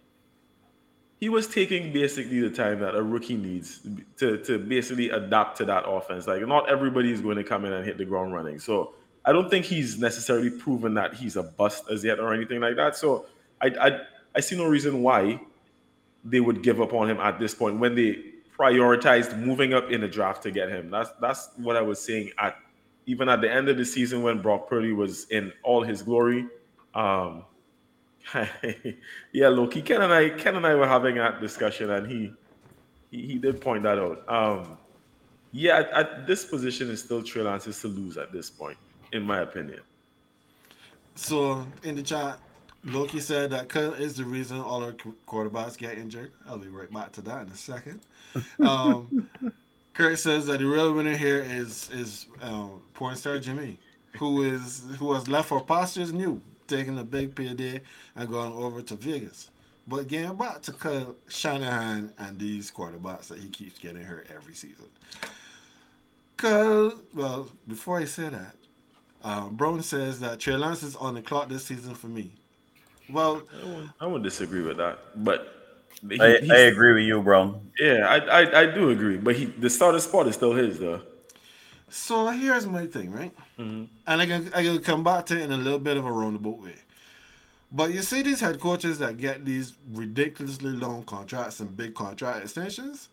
he 1.27 1.29
was 1.29 1.49
taking 1.49 1.93
basically 1.93 2.39
the 2.39 2.51
time 2.51 2.79
that 2.79 2.95
a 2.95 3.03
rookie 3.03 3.37
needs 3.37 3.81
to, 4.17 4.39
to 4.45 4.61
basically 4.61 5.11
adapt 5.11 5.57
to 5.57 5.65
that 5.65 5.83
offense. 5.85 6.29
Like 6.29 6.47
not 6.47 6.71
everybody 6.71 7.11
is 7.11 7.21
going 7.21 7.37
to 7.37 7.43
come 7.43 7.65
in 7.65 7.73
and 7.73 7.85
hit 7.85 7.99
the 7.99 8.05
ground 8.05 8.33
running. 8.33 8.61
So 8.61 8.95
I 9.25 9.33
don't 9.33 9.51
think 9.51 9.65
he's 9.65 9.99
necessarily 9.99 10.51
proven 10.51 10.95
that 10.95 11.15
he's 11.15 11.35
a 11.35 11.43
bust 11.43 11.91
as 11.91 12.05
yet 12.05 12.21
or 12.21 12.33
anything 12.33 12.61
like 12.61 12.77
that. 12.77 12.95
So 12.95 13.27
I 13.61 13.67
I, 13.67 14.01
I 14.37 14.41
see 14.41 14.57
no 14.57 14.67
reason 14.67 15.03
why 15.03 15.41
they 16.25 16.39
would 16.39 16.63
give 16.63 16.81
up 16.81 16.95
on 16.95 17.11
him 17.11 17.19
at 17.19 17.41
this 17.41 17.57
point 17.57 17.81
when 17.81 17.97
they 17.97 18.23
prioritized 18.57 19.37
moving 19.37 19.75
up 19.75 19.91
in 19.91 20.03
the 20.03 20.09
draft 20.09 20.45
to 20.45 20.53
get 20.53 20.69
him. 20.69 20.91
That's 20.93 21.11
that's 21.21 21.49
what 21.57 21.75
I 21.75 21.83
was 21.83 22.01
saying 22.01 22.31
at 22.39 22.57
even 23.07 23.29
at 23.29 23.41
the 23.41 23.53
end 23.53 23.69
of 23.69 23.77
the 23.77 23.85
season 23.85 24.23
when 24.23 24.41
Brock 24.41 24.69
Purdy 24.69 24.93
was 24.93 25.27
in 25.31 25.53
all 25.65 25.83
his 25.83 26.03
glory. 26.03 26.47
Um, 26.95 27.47
yeah, 29.33 29.49
look, 29.49 29.73
Ken 29.85 30.03
and 30.03 30.13
I, 30.13 30.31
Ken 30.31 30.57
and 30.57 30.67
I 30.67 30.75
were 30.75 30.89
having 30.89 31.17
that 31.17 31.41
discussion, 31.41 31.91
and 31.91 32.11
he 32.11 32.33
he, 33.11 33.27
he 33.27 33.39
did 33.39 33.61
point 33.61 33.83
that 33.85 33.99
out. 33.99 34.25
Um, 34.29 34.79
yeah, 35.53 35.79
at, 35.79 35.91
at 35.91 36.27
this 36.27 36.45
position 36.45 36.91
is 36.91 37.03
still 37.03 37.23
Trey 37.23 37.43
Lance's 37.43 37.81
to 37.81 37.89
lose 37.89 38.17
at 38.17 38.33
this 38.33 38.51
point, 38.51 38.79
in 39.13 39.23
my 39.23 39.41
opinion. 39.41 39.81
So 41.15 41.67
in 41.83 41.97
the 41.97 42.03
chat, 42.03 42.39
Loki 42.85 43.21
said 43.21 43.51
that 43.51 43.69
Kyle 43.69 43.95
is 43.95 44.17
the 44.17 44.25
reason 44.25 44.61
all 44.61 44.85
our 44.85 44.93
quarterbacks 45.27 45.77
get 45.77 45.99
injured. 45.99 46.33
I'll 46.47 46.59
be 46.59 46.69
right 46.69 46.93
back 46.93 47.13
to 47.13 47.23
that 47.23 47.47
in 47.47 47.53
a 47.53 47.57
second. 47.57 48.01
Um, 48.61 49.31
Kurt 49.95 50.19
says 50.19 50.45
that 50.47 50.59
the 50.59 50.67
real 50.67 50.93
winner 50.93 51.17
here 51.17 51.41
is 51.41 51.89
is 51.91 52.27
um, 52.43 52.83
porn 52.93 53.17
star 53.17 53.39
Jimmy, 53.39 53.79
who 54.19 54.43
is 54.43 54.83
who 54.99 55.07
was 55.07 55.27
left 55.27 55.49
for 55.49 55.65
pastures 55.65 56.13
new, 56.13 56.43
taking 56.67 56.99
a 56.99 57.05
big 57.05 57.35
payday 57.35 57.81
and 58.15 58.29
going 58.29 58.53
over 58.53 58.83
to 58.83 58.95
Vegas. 58.97 59.51
But 59.89 60.09
getting 60.09 60.35
back 60.37 60.63
to 60.63 60.73
Kyle 60.73 61.15
Shanahan 61.29 62.13
and 62.19 62.39
these 62.39 62.71
quarterbacks 62.71 63.29
that 63.29 63.39
he 63.39 63.49
keeps 63.49 63.79
getting 63.79 64.03
hurt 64.03 64.29
every 64.35 64.55
season. 64.55 64.87
Kyle, 66.37 66.93
well, 67.15 67.49
before 67.69 67.99
I 67.99 68.05
say 68.05 68.29
that, 68.29 68.55
um, 69.23 69.55
Brown 69.57 69.83
says 69.83 70.21
that 70.21 70.39
Trey 70.41 70.55
Lance 70.57 70.83
is 70.83 70.97
on 70.97 71.15
the 71.15 71.23
clock 71.23 71.49
this 71.49 71.65
season 71.65 71.95
for 71.95 72.09
me. 72.09 72.31
Well, 73.09 73.43
I 73.63 73.67
won't, 73.67 73.91
I 74.01 74.07
won't 74.07 74.23
disagree 74.23 74.63
with 74.63 74.77
that, 74.79 74.99
but 75.17 75.53
he- 76.09 76.21
I, 76.21 76.41
I 76.51 76.59
agree 76.67 76.93
with 76.93 77.05
you, 77.05 77.23
bro. 77.23 77.61
Yeah, 77.79 78.07
I, 78.09 78.43
I 78.43 78.61
I 78.63 78.67
do 78.67 78.91
agree, 78.91 79.17
but 79.17 79.37
he 79.37 79.47
the 79.47 79.71
starter 79.71 80.01
spot 80.01 80.27
is 80.27 80.35
still 80.35 80.53
his 80.53 80.79
though. 80.79 81.01
So 81.89 82.29
here's 82.29 82.67
my 82.67 82.87
thing, 82.87 83.13
right? 83.13 83.33
Mhm. 83.59 83.89
And 84.07 84.21
I 84.23 84.27
can 84.27 84.53
I 84.55 84.63
can 84.65 84.79
come 84.81 85.05
back 85.05 85.27
to 85.27 85.37
it 85.39 85.43
in 85.43 85.53
a 85.53 85.57
little 85.57 85.79
bit 85.79 85.97
of 85.97 86.05
a 86.05 86.11
roundabout 86.13 86.59
way. 86.61 86.75
But 87.73 87.93
you 87.93 88.03
see 88.03 88.23
these 88.23 88.41
head 88.41 88.61
coaches 88.61 88.99
that 88.99 89.17
get 89.19 89.45
these 89.45 89.75
ridiculously 89.93 90.71
long 90.71 91.05
contracts 91.05 91.61
and 91.61 91.77
big 91.77 91.95
contract 91.95 92.43
extensions, 92.45 93.09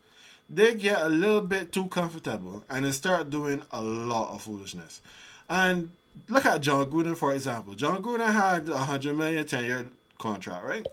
they 0.49 0.75
get 0.75 1.01
a 1.01 1.09
little 1.09 1.41
bit 1.41 1.71
too 1.71 1.85
comfortable 1.87 2.63
and 2.69 2.85
they 2.85 2.91
start 2.91 3.29
doing 3.29 3.61
a 3.71 3.81
lot 3.81 4.33
of 4.33 4.41
foolishness. 4.43 5.01
And 5.49 5.91
look 6.29 6.45
at 6.45 6.61
Jon 6.61 6.85
Gruden, 6.89 7.17
for 7.17 7.33
example. 7.33 7.73
Jon 7.73 8.01
Gruden 8.01 8.31
had 8.31 8.69
a 8.69 8.77
hundred 8.77 9.17
million 9.17 9.45
ten 9.45 9.65
year 9.65 9.87
contract, 10.19 10.65
right? 10.65 10.85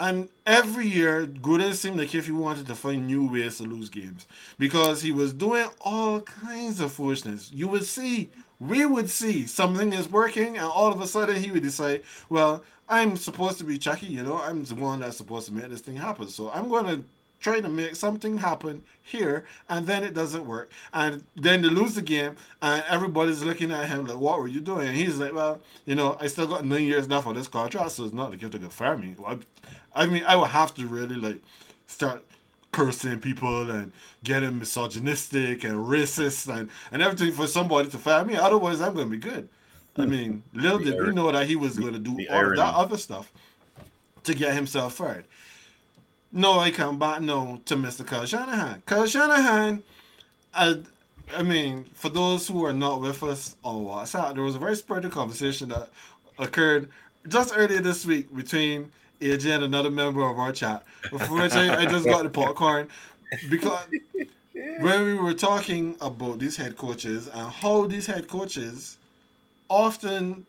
And 0.00 0.28
every 0.46 0.86
year, 0.86 1.26
Gruden 1.26 1.74
seemed 1.74 1.98
like 1.98 2.14
if 2.14 2.26
he 2.26 2.32
wanted 2.32 2.66
to 2.68 2.74
find 2.76 3.06
new 3.06 3.26
ways 3.26 3.58
to 3.58 3.64
lose 3.64 3.88
games 3.88 4.26
because 4.58 5.02
he 5.02 5.10
was 5.10 5.32
doing 5.32 5.68
all 5.80 6.20
kinds 6.20 6.80
of 6.80 6.92
foolishness. 6.92 7.50
You 7.52 7.66
would 7.68 7.84
see, 7.84 8.30
we 8.60 8.86
would 8.86 9.10
see 9.10 9.46
something 9.46 9.92
is 9.92 10.08
working, 10.08 10.56
and 10.56 10.66
all 10.66 10.92
of 10.92 11.00
a 11.00 11.06
sudden 11.06 11.42
he 11.42 11.50
would 11.50 11.64
decide, 11.64 12.02
well, 12.28 12.62
I'm 12.88 13.16
supposed 13.16 13.58
to 13.58 13.64
be 13.64 13.76
Chucky, 13.76 14.06
you 14.06 14.22
know, 14.22 14.40
I'm 14.40 14.64
the 14.64 14.74
one 14.76 15.00
that's 15.00 15.16
supposed 15.16 15.46
to 15.48 15.52
make 15.52 15.68
this 15.68 15.80
thing 15.80 15.96
happen. 15.96 16.28
So 16.28 16.50
I'm 16.50 16.68
going 16.68 16.86
to 16.86 17.04
try 17.40 17.60
to 17.60 17.68
make 17.68 17.94
something 17.94 18.38
happen 18.38 18.82
here, 19.02 19.44
and 19.68 19.86
then 19.86 20.02
it 20.02 20.14
doesn't 20.14 20.46
work. 20.46 20.70
And 20.92 21.24
then 21.36 21.62
they 21.62 21.68
lose 21.68 21.94
the 21.94 22.02
game, 22.02 22.36
and 22.62 22.82
everybody's 22.88 23.42
looking 23.42 23.70
at 23.70 23.88
him 23.88 24.06
like, 24.06 24.18
what 24.18 24.38
were 24.38 24.48
you 24.48 24.60
doing? 24.60 24.88
And 24.88 24.96
he's 24.96 25.18
like, 25.18 25.32
well, 25.34 25.60
you 25.86 25.94
know, 25.94 26.16
I 26.20 26.26
still 26.26 26.46
got 26.46 26.64
nine 26.64 26.84
years 26.84 27.08
left 27.08 27.26
on 27.26 27.34
this 27.34 27.48
contract, 27.48 27.92
so 27.92 28.04
it's 28.04 28.14
not 28.14 28.30
like 28.30 28.42
you 28.42 28.48
have 28.48 28.60
to 28.60 28.70
fire 28.70 28.96
me. 28.96 29.14
I, 29.24 29.38
I 29.98 30.06
mean, 30.06 30.22
I 30.26 30.36
would 30.36 30.50
have 30.50 30.72
to 30.74 30.86
really 30.86 31.16
like 31.16 31.42
start 31.88 32.24
cursing 32.70 33.18
people 33.18 33.68
and 33.68 33.90
getting 34.22 34.56
misogynistic 34.56 35.64
and 35.64 35.74
racist 35.74 36.54
and, 36.54 36.70
and 36.92 37.02
everything 37.02 37.32
for 37.32 37.48
somebody 37.48 37.88
to 37.90 37.98
fire 37.98 38.24
me. 38.24 38.36
Otherwise, 38.36 38.80
I'm 38.80 38.94
going 38.94 39.10
to 39.10 39.16
be 39.16 39.18
good. 39.18 39.48
I 39.96 40.04
hmm. 40.04 40.10
mean, 40.10 40.42
little 40.54 40.78
The 40.78 40.92
did 40.92 41.06
we 41.06 41.12
know 41.12 41.32
that 41.32 41.48
he 41.48 41.56
was 41.56 41.76
going 41.76 41.94
to 41.94 41.98
do 41.98 42.14
the 42.14 42.28
all 42.28 42.50
that 42.50 42.74
other 42.74 42.96
stuff 42.96 43.32
to 44.22 44.34
get 44.34 44.54
himself 44.54 44.94
fired. 44.94 45.24
No, 46.30 46.60
I 46.60 46.70
come 46.70 46.98
back 46.98 47.20
no 47.20 47.60
to 47.64 47.74
Mr. 47.74 48.06
Kyle 48.06 48.24
Shanahan. 48.24 48.82
Kyle 48.86 49.06
Shanahan, 49.06 49.82
I, 50.54 50.80
I 51.34 51.42
mean, 51.42 51.86
for 51.94 52.08
those 52.08 52.46
who 52.46 52.64
are 52.64 52.72
not 52.72 53.00
with 53.00 53.22
us 53.24 53.56
on 53.64 53.84
WhatsApp, 53.84 54.34
there 54.34 54.44
was 54.44 54.54
a 54.54 54.60
very 54.60 54.76
spirited 54.76 55.10
conversation 55.10 55.70
that 55.70 55.88
occurred 56.38 56.88
just 57.26 57.52
earlier 57.56 57.80
this 57.80 58.06
week 58.06 58.34
between 58.36 58.92
AJ 59.20 59.62
another 59.62 59.90
member 59.90 60.22
of 60.28 60.38
our 60.38 60.52
chat, 60.52 60.84
for 61.10 61.18
which 61.18 61.52
I, 61.52 61.82
I 61.82 61.86
just 61.86 62.04
got 62.04 62.22
the 62.22 62.30
popcorn 62.30 62.88
because 63.50 63.86
when 64.80 65.04
we 65.04 65.14
were 65.14 65.34
talking 65.34 65.96
about 66.00 66.38
these 66.38 66.56
head 66.56 66.76
coaches 66.76 67.28
and 67.28 67.50
how 67.50 67.86
these 67.86 68.06
head 68.06 68.28
coaches 68.28 68.98
often 69.68 70.46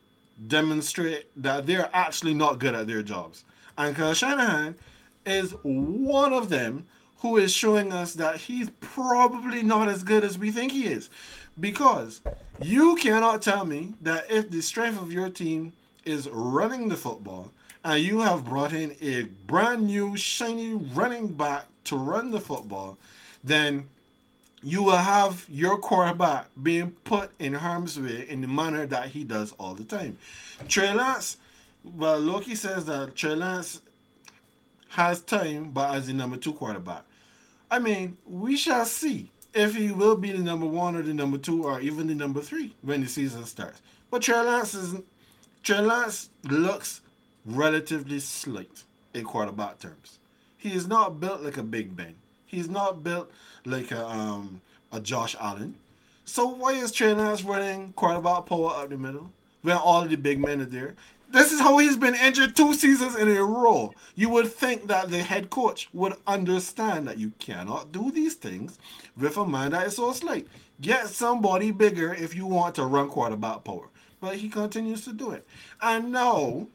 demonstrate 0.48 1.26
that 1.42 1.66
they're 1.66 1.90
actually 1.94 2.34
not 2.34 2.60
good 2.60 2.76
at 2.76 2.88
their 2.88 3.02
jobs. 3.04 3.44
And 3.78 3.96
Kyle 3.96 4.14
Shanahan 4.14 4.76
is 5.26 5.52
one 5.64 6.34
of 6.34 6.50
them 6.50 6.86
who 7.18 7.38
is 7.38 7.52
showing 7.52 7.92
us 7.92 8.14
that 8.14 8.38
he's 8.38 8.70
probably 8.80 9.62
not 9.62 9.90
as 9.90 10.04
good 10.04 10.24
as 10.24 10.38
we 10.38 10.52
think 10.52 10.72
he 10.72 10.86
is. 10.86 11.10
Because 11.60 12.22
you 12.62 12.96
cannot 12.96 13.42
tell 13.42 13.66
me 13.66 13.94
that 14.02 14.32
if 14.32 14.50
the 14.50 14.62
strength 14.62 15.02
of 15.02 15.12
your 15.12 15.30
team 15.30 15.74
is 16.06 16.30
running 16.30 16.88
the 16.88 16.96
football 16.96 17.52
and 17.84 18.04
you 18.04 18.20
have 18.20 18.46
brought 18.46 18.74
in 18.74 18.96
a 19.02 19.24
brand 19.48 19.88
new 19.88 20.18
shiny 20.18 20.74
running 20.74 21.28
back 21.28 21.66
to 21.86 21.96
run 21.96 22.32
the 22.32 22.40
football, 22.40 22.98
then 23.44 23.88
you 24.62 24.84
will 24.84 24.98
have 24.98 25.46
your 25.50 25.78
quarterback 25.78 26.48
being 26.62 26.92
put 27.04 27.32
in 27.40 27.54
harm's 27.54 28.00
way 28.00 28.26
in 28.28 28.42
the 28.42 28.48
manner 28.48 28.86
that 28.86 29.10
he 29.10 29.24
does 29.24 29.54
all 29.54 29.74
the 29.74 29.86
time. 29.86 30.18
Trey 30.68 30.94
Lance, 30.94 31.38
well, 31.84 32.20
Loki 32.20 32.56
says 32.56 32.86
that 32.86 33.16
Trey 33.16 33.36
Lance 33.36 33.82
has 34.90 35.22
time, 35.22 35.72
but 35.72 35.96
as 35.96 36.08
the 36.08 36.14
number 36.14 36.36
two 36.36 36.54
quarterback. 36.54 37.04
I 37.72 37.80
mean, 37.80 38.18
we 38.26 38.58
shall 38.58 38.86
see 38.86 39.32
if 39.54 39.76
he 39.76 39.92
will 39.92 40.16
be 40.16 40.32
the 40.32 40.40
number 40.40 40.66
one 40.66 40.96
or 40.96 41.04
the 41.04 41.14
number 41.14 41.38
two 41.38 41.64
or 41.64 41.80
even 41.80 42.08
the 42.08 42.16
number 42.16 42.42
three 42.42 42.76
when 42.82 43.02
the 43.02 43.08
season 43.08 43.46
starts. 43.46 43.82
But 44.12 44.24
Trey 44.24 44.42
Lance 44.42 44.74
is 44.74 44.96
Trey 45.64 45.80
Lance 45.80 46.30
looks 46.44 47.02
relatively 47.56 48.20
slight 48.20 48.84
in 49.14 49.26
quarterback 49.26 49.80
terms. 49.80 50.20
He 50.58 50.74
is 50.74 50.88
not 50.88 51.20
built 51.20 51.41
like 51.41 51.58
a 51.58 51.64
Big 51.64 51.95
Ben. 51.95 52.16
He's 52.45 52.70
not 52.70 53.04
built 53.04 53.32
like 53.66 53.91
a 53.91 54.08
um 54.08 54.62
a 54.91 55.00
Josh 55.00 55.36
Allen. 55.39 55.76
So 56.26 56.47
why 56.47 56.74
is 56.74 56.91
Trey 56.91 57.14
Lance 57.14 57.43
running 57.43 57.93
quarterback 57.93 58.45
power 58.45 58.72
up 58.76 58.89
the 58.89 58.97
middle 58.97 59.32
when 59.62 59.78
all 59.78 60.06
the 60.06 60.16
big 60.16 60.39
men 60.39 60.62
are 60.62 60.66
there? 60.66 60.95
This 61.32 61.52
is 61.52 61.60
how 61.60 61.78
he's 61.78 61.95
been 61.95 62.16
injured 62.16 62.56
two 62.56 62.74
seasons 62.74 63.16
in 63.16 63.28
a 63.28 63.43
row. 63.43 63.93
You 64.16 64.30
would 64.30 64.52
think 64.52 64.88
that 64.88 65.12
the 65.12 65.22
head 65.22 65.52
coach 65.52 65.88
would 65.93 66.16
understand 66.26 67.08
that 67.08 67.20
you 67.20 67.32
cannot 67.38 67.91
do 67.91 68.12
these 68.12 68.34
things 68.34 68.80
with 69.16 69.38
a 69.38 69.45
man 69.45 69.72
that 69.72 69.88
is 69.88 69.95
so 69.95 70.12
slight. 70.12 70.47
Get 70.82 71.08
somebody 71.08 71.72
bigger 71.72 72.14
if 72.14 72.36
you 72.36 72.47
want 72.47 72.76
to 72.76 72.86
run 72.86 73.10
quarterback 73.10 73.64
power. 73.64 73.89
But 74.20 74.38
he 74.38 74.50
continues 74.50 75.06
to 75.06 75.14
do 75.14 75.32
it. 75.32 75.45
And 75.82 76.12
now 76.12 76.68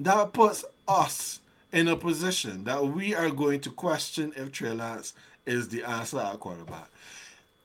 that 0.00 0.32
puts 0.32 0.64
us 0.88 1.40
in 1.72 1.88
a 1.88 1.96
position 1.96 2.64
that 2.64 2.84
we 2.84 3.14
are 3.14 3.30
going 3.30 3.60
to 3.60 3.70
question 3.70 4.32
if 4.36 4.50
Trey 4.50 4.72
Lance 4.72 5.12
is 5.46 5.68
the 5.68 5.84
answer 5.84 6.18
at 6.18 6.40
quarterback. 6.40 6.88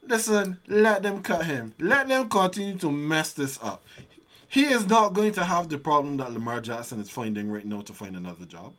Listen, 0.07 0.59
let 0.67 1.01
them 1.01 1.23
cut 1.23 1.45
him. 1.45 1.73
Let 1.79 2.07
them 2.07 2.29
continue 2.29 2.77
to 2.77 2.91
mess 2.91 3.33
this 3.33 3.57
up. 3.63 3.83
He 4.47 4.65
is 4.65 4.87
not 4.87 5.13
going 5.13 5.33
to 5.33 5.43
have 5.43 5.69
the 5.69 5.77
problem 5.77 6.17
that 6.17 6.31
Lamar 6.31 6.61
Jackson 6.61 6.99
is 6.99 7.09
finding 7.09 7.49
right 7.49 7.65
now 7.65 7.81
to 7.81 7.93
find 7.93 8.15
another 8.15 8.45
job. 8.45 8.73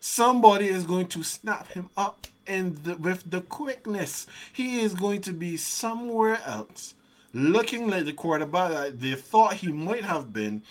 Somebody 0.00 0.68
is 0.68 0.84
going 0.84 1.06
to 1.08 1.22
snap 1.22 1.68
him 1.68 1.88
up 1.96 2.26
and 2.46 2.84
with 3.00 3.30
the 3.30 3.40
quickness. 3.42 4.26
He 4.52 4.80
is 4.80 4.92
going 4.94 5.20
to 5.22 5.32
be 5.32 5.56
somewhere 5.56 6.40
else, 6.44 6.94
looking 7.32 7.88
like 7.88 8.04
the 8.04 8.12
quarterback 8.12 8.72
that 8.72 9.00
they 9.00 9.14
thought 9.14 9.54
he 9.54 9.72
might 9.72 10.04
have 10.04 10.32
been 10.32 10.62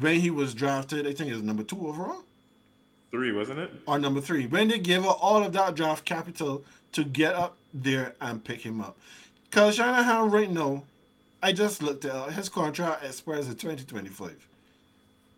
when 0.00 0.20
he 0.20 0.30
was 0.30 0.54
drafted. 0.54 1.06
I 1.06 1.12
think 1.12 1.30
it 1.30 1.34
was 1.34 1.42
number 1.42 1.62
two 1.62 1.86
overall 1.88 2.22
Three, 3.10 3.32
wasn't 3.32 3.60
it? 3.60 3.70
or 3.86 3.98
number 3.98 4.20
three. 4.20 4.46
When 4.46 4.68
they 4.68 4.78
gave 4.78 5.04
up 5.06 5.18
all 5.22 5.42
of 5.42 5.52
that 5.54 5.74
draft 5.74 6.04
capital 6.04 6.62
to 6.92 7.04
get 7.04 7.34
up 7.34 7.56
there 7.72 8.14
and 8.20 8.44
pick 8.44 8.60
him 8.60 8.80
up. 8.80 8.98
Kyle 9.50 9.70
Shanahan 9.70 10.30
right 10.30 10.50
now, 10.50 10.84
I 11.42 11.52
just 11.52 11.82
looked 11.82 12.04
at 12.04 12.32
his 12.32 12.48
contract 12.50 13.04
expires 13.04 13.46
in 13.48 13.54
2025. 13.54 14.46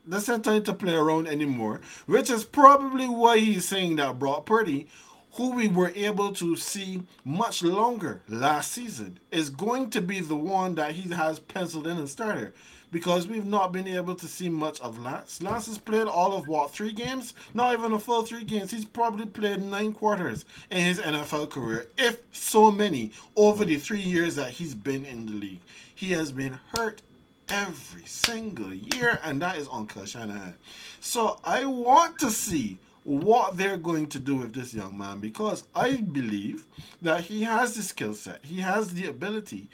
That's 0.07 0.27
not 0.29 0.43
time 0.43 0.65
to 0.65 0.73
play 0.73 0.95
around 0.95 1.29
anymore, 1.29 1.81
which 2.07 2.31
is 2.31 2.43
probably 2.45 3.07
why 3.07 3.39
he's 3.39 3.69
saying 3.69 3.97
that 3.97 4.19
Brock 4.19 4.47
Purdy, 4.47 4.89
who 5.35 5.53
we 5.53 5.69
were 5.69 5.93
able 5.95 6.33
to 6.33 6.57
see 6.57 7.03
much 7.25 7.63
longer 7.63 8.21
last 8.29 8.73
season, 8.73 9.21
is 9.31 9.51
going 9.51 9.91
to 9.91 10.01
be 10.01 10.19
the 10.21 10.35
one 10.35 10.75
that 10.77 10.93
he 10.93 11.11
has 11.15 11.39
penciled 11.39 11.87
in 11.87 11.99
and 11.99 12.09
started. 12.09 12.53
Because 12.91 13.28
we've 13.28 13.47
not 13.47 13.72
been 13.72 13.86
able 13.86 14.16
to 14.16 14.26
see 14.26 14.49
much 14.49 14.80
of 14.80 14.99
Lance. 14.99 15.41
Lance 15.43 15.66
has 15.66 15.78
played 15.78 16.09
all 16.09 16.36
of 16.36 16.49
what, 16.49 16.72
three 16.72 16.93
games? 16.93 17.34
Not 17.55 17.72
even 17.72 17.93
a 17.93 17.99
full 17.99 18.22
three 18.22 18.45
games. 18.45 18.70
He's 18.70 18.84
probably 18.84 19.26
played 19.26 19.62
nine 19.62 19.93
quarters 19.93 20.45
in 20.70 20.78
his 20.78 20.99
NFL 20.99 21.51
career, 21.51 21.86
if 21.97 22.18
so 22.32 22.70
many, 22.70 23.12
over 23.36 23.64
the 23.64 23.76
three 23.76 24.01
years 24.01 24.34
that 24.36 24.51
he's 24.51 24.74
been 24.74 25.05
in 25.05 25.26
the 25.26 25.32
league. 25.32 25.61
He 25.95 26.11
has 26.12 26.32
been 26.32 26.59
hurt 26.74 27.03
every 27.49 28.05
single 28.07 28.72
year, 28.72 29.18
and 29.22 29.41
that 29.43 29.57
is 29.57 29.68
on 29.68 29.88
Shanahan. 29.88 30.55
So 31.01 31.38
I 31.45 31.64
want 31.64 32.18
to 32.20 32.30
see 32.30 32.78
what 33.05 33.57
they're 33.57 33.76
going 33.76 34.07
to 34.09 34.18
do 34.18 34.36
with 34.36 34.55
this 34.55 34.74
young 34.74 34.97
man 34.97 35.18
because 35.20 35.64
I 35.74 35.97
believe 35.97 36.66
that 37.03 37.22
he 37.22 37.43
has 37.43 37.74
the 37.74 37.82
skill 37.82 38.14
set, 38.14 38.45
he 38.45 38.61
has 38.61 38.93
the 38.95 39.07
ability 39.07 39.68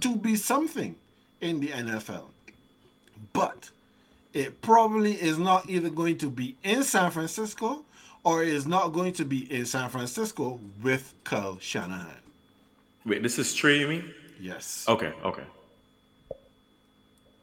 to 0.00 0.16
be 0.16 0.36
something 0.36 0.94
in 1.40 1.60
the 1.60 1.68
NFL. 1.68 2.26
But 3.32 3.70
it 4.32 4.60
probably 4.62 5.12
is 5.14 5.38
not 5.38 5.68
either 5.68 5.90
going 5.90 6.18
to 6.18 6.30
be 6.30 6.56
in 6.62 6.82
San 6.82 7.10
Francisco 7.10 7.84
or 8.24 8.42
is 8.42 8.66
not 8.66 8.88
going 8.88 9.12
to 9.14 9.24
be 9.24 9.50
in 9.52 9.64
San 9.66 9.88
Francisco 9.88 10.60
with 10.82 11.14
Kyle 11.24 11.58
Shanahan. 11.60 12.20
Wait, 13.06 13.22
this 13.22 13.38
is 13.38 13.48
streaming? 13.48 14.04
Yes. 14.40 14.84
Okay, 14.88 15.12
okay. 15.24 15.44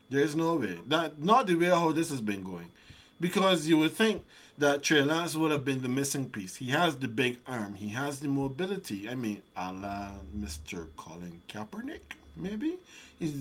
There's 0.09 0.35
no 0.35 0.55
way. 0.55 0.77
That 0.87 1.21
not 1.21 1.47
the 1.47 1.55
way 1.55 1.67
how 1.67 1.91
this 1.91 2.09
has 2.09 2.21
been 2.21 2.43
going. 2.43 2.71
Because 3.19 3.67
you 3.67 3.77
would 3.79 3.93
think 3.93 4.23
that 4.57 4.83
Trey 4.83 5.01
Lance 5.01 5.35
would 5.35 5.51
have 5.51 5.65
been 5.65 5.81
the 5.81 5.89
missing 5.89 6.29
piece. 6.29 6.55
He 6.55 6.69
has 6.69 6.95
the 6.95 7.07
big 7.07 7.39
arm. 7.47 7.73
He 7.73 7.89
has 7.89 8.19
the 8.19 8.27
mobility. 8.27 9.09
I 9.09 9.15
mean, 9.15 9.41
a 9.55 9.73
la 9.73 10.11
Mr. 10.37 10.87
Colin 10.95 11.41
Kaepernick, 11.47 12.15
maybe? 12.35 12.77
He's, 13.19 13.33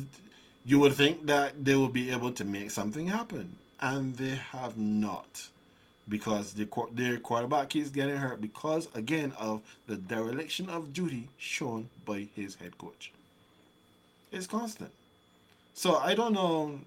you 0.65 0.79
would 0.79 0.95
think 0.95 1.27
that 1.27 1.65
they 1.65 1.75
will 1.75 1.89
be 1.89 2.11
able 2.11 2.33
to 2.33 2.45
make 2.45 2.71
something 2.71 3.07
happen. 3.07 3.57
And 3.81 4.17
they 4.17 4.37
have 4.53 4.79
not. 4.79 5.49
Because 6.09 6.53
the, 6.53 6.69
their 6.93 7.19
quarterback 7.19 7.71
keeps 7.71 7.91
getting 7.91 8.17
hurt 8.17 8.41
because, 8.41 8.89
again, 8.95 9.33
of 9.39 9.63
the 9.87 9.97
dereliction 9.97 10.69
of 10.69 10.93
duty 10.93 11.29
shown 11.39 11.89
by 12.05 12.29
his 12.35 12.57
head 12.57 12.77
coach. 12.79 13.13
It's 14.31 14.47
constant. 14.47 14.91
So 15.75 15.97
I 15.97 16.15
don't 16.15 16.35
know 16.35 16.81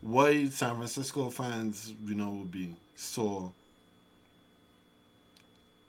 why 0.00 0.48
San 0.48 0.76
Francisco 0.76 1.30
fans, 1.30 1.92
you 2.04 2.14
know, 2.14 2.30
would 2.30 2.52
be 2.52 2.74
so 2.96 3.52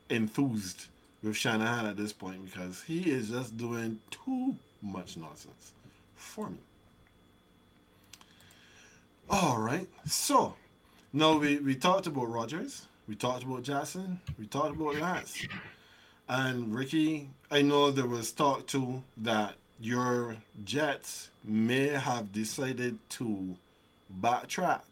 enthused 0.10 0.88
with 1.22 1.36
Shanahan 1.36 1.86
at 1.86 1.98
this 1.98 2.14
point 2.14 2.44
because 2.46 2.84
he 2.84 3.10
is 3.10 3.30
just 3.30 3.58
doing 3.58 4.00
too 4.12 4.56
much 4.82 5.18
nonsense 5.18 5.72
for 6.16 6.50
me. 6.50 6.58
All 9.36 9.58
right, 9.58 9.90
so 10.06 10.54
now 11.12 11.40
we, 11.40 11.58
we 11.58 11.74
talked 11.74 12.06
about 12.06 12.30
Rodgers. 12.30 12.86
we 13.08 13.16
talked 13.16 13.42
about 13.44 13.64
Jackson, 13.64 14.22
we 14.38 14.46
talked 14.46 14.76
about 14.80 14.98
Lance, 14.98 15.48
and 16.30 16.72
Ricky. 16.72 17.32
I 17.50 17.64
know 17.64 17.90
there 17.90 18.06
was 18.06 18.32
talk 18.32 18.68
too 18.68 19.02
that 19.18 19.56
your 19.80 20.38
Jets 20.64 21.32
may 21.44 21.88
have 21.88 22.32
decided 22.32 23.00
to 23.10 23.56
backtrack 24.22 24.84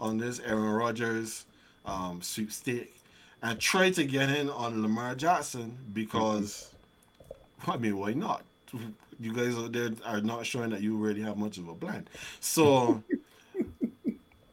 on 0.00 0.16
this 0.16 0.38
Aaron 0.38 0.74
Rodgers 0.74 1.46
um, 1.84 2.22
sweepstake 2.22 2.94
and 3.42 3.58
try 3.58 3.90
to 3.90 4.04
get 4.04 4.30
in 4.30 4.48
on 4.48 4.80
Lamar 4.80 5.16
Jackson 5.16 5.76
because, 5.92 6.72
I 7.66 7.78
mean, 7.78 7.98
why 7.98 8.12
not? 8.12 8.44
You 9.18 9.34
guys 9.34 9.56
out 9.56 9.72
there 9.72 9.90
are 10.04 10.20
not 10.20 10.46
showing 10.46 10.70
that 10.70 10.82
you 10.82 10.96
really 10.96 11.22
have 11.22 11.36
much 11.36 11.58
of 11.58 11.66
a 11.66 11.74
plan. 11.74 12.06
So, 12.38 13.02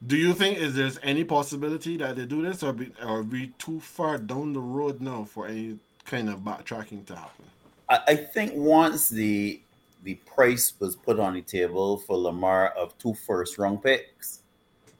do 0.09 0.17
you 0.17 0.33
think 0.33 0.57
is 0.57 0.73
there's 0.73 0.99
any 1.03 1.23
possibility 1.23 1.95
that 1.97 2.15
they 2.15 2.25
do 2.25 2.41
this, 2.41 2.63
or 2.63 2.73
be, 2.73 2.91
are 2.99 3.21
we 3.21 3.53
too 3.59 3.79
far 3.79 4.17
down 4.17 4.53
the 4.53 4.59
road 4.59 5.01
now 5.01 5.23
for 5.23 5.47
any 5.47 5.77
kind 6.03 6.29
of 6.29 6.39
backtracking 6.39 7.05
to 7.05 7.15
happen? 7.15 7.45
I, 7.89 7.99
I 8.07 8.15
think 8.15 8.53
once 8.55 9.07
the 9.07 9.61
the 10.03 10.15
price 10.15 10.73
was 10.79 10.95
put 10.95 11.19
on 11.19 11.35
the 11.35 11.41
table 11.43 11.97
for 11.97 12.17
Lamar 12.17 12.69
of 12.69 12.97
two 12.97 13.13
first 13.13 13.59
round 13.59 13.83
picks, 13.83 14.41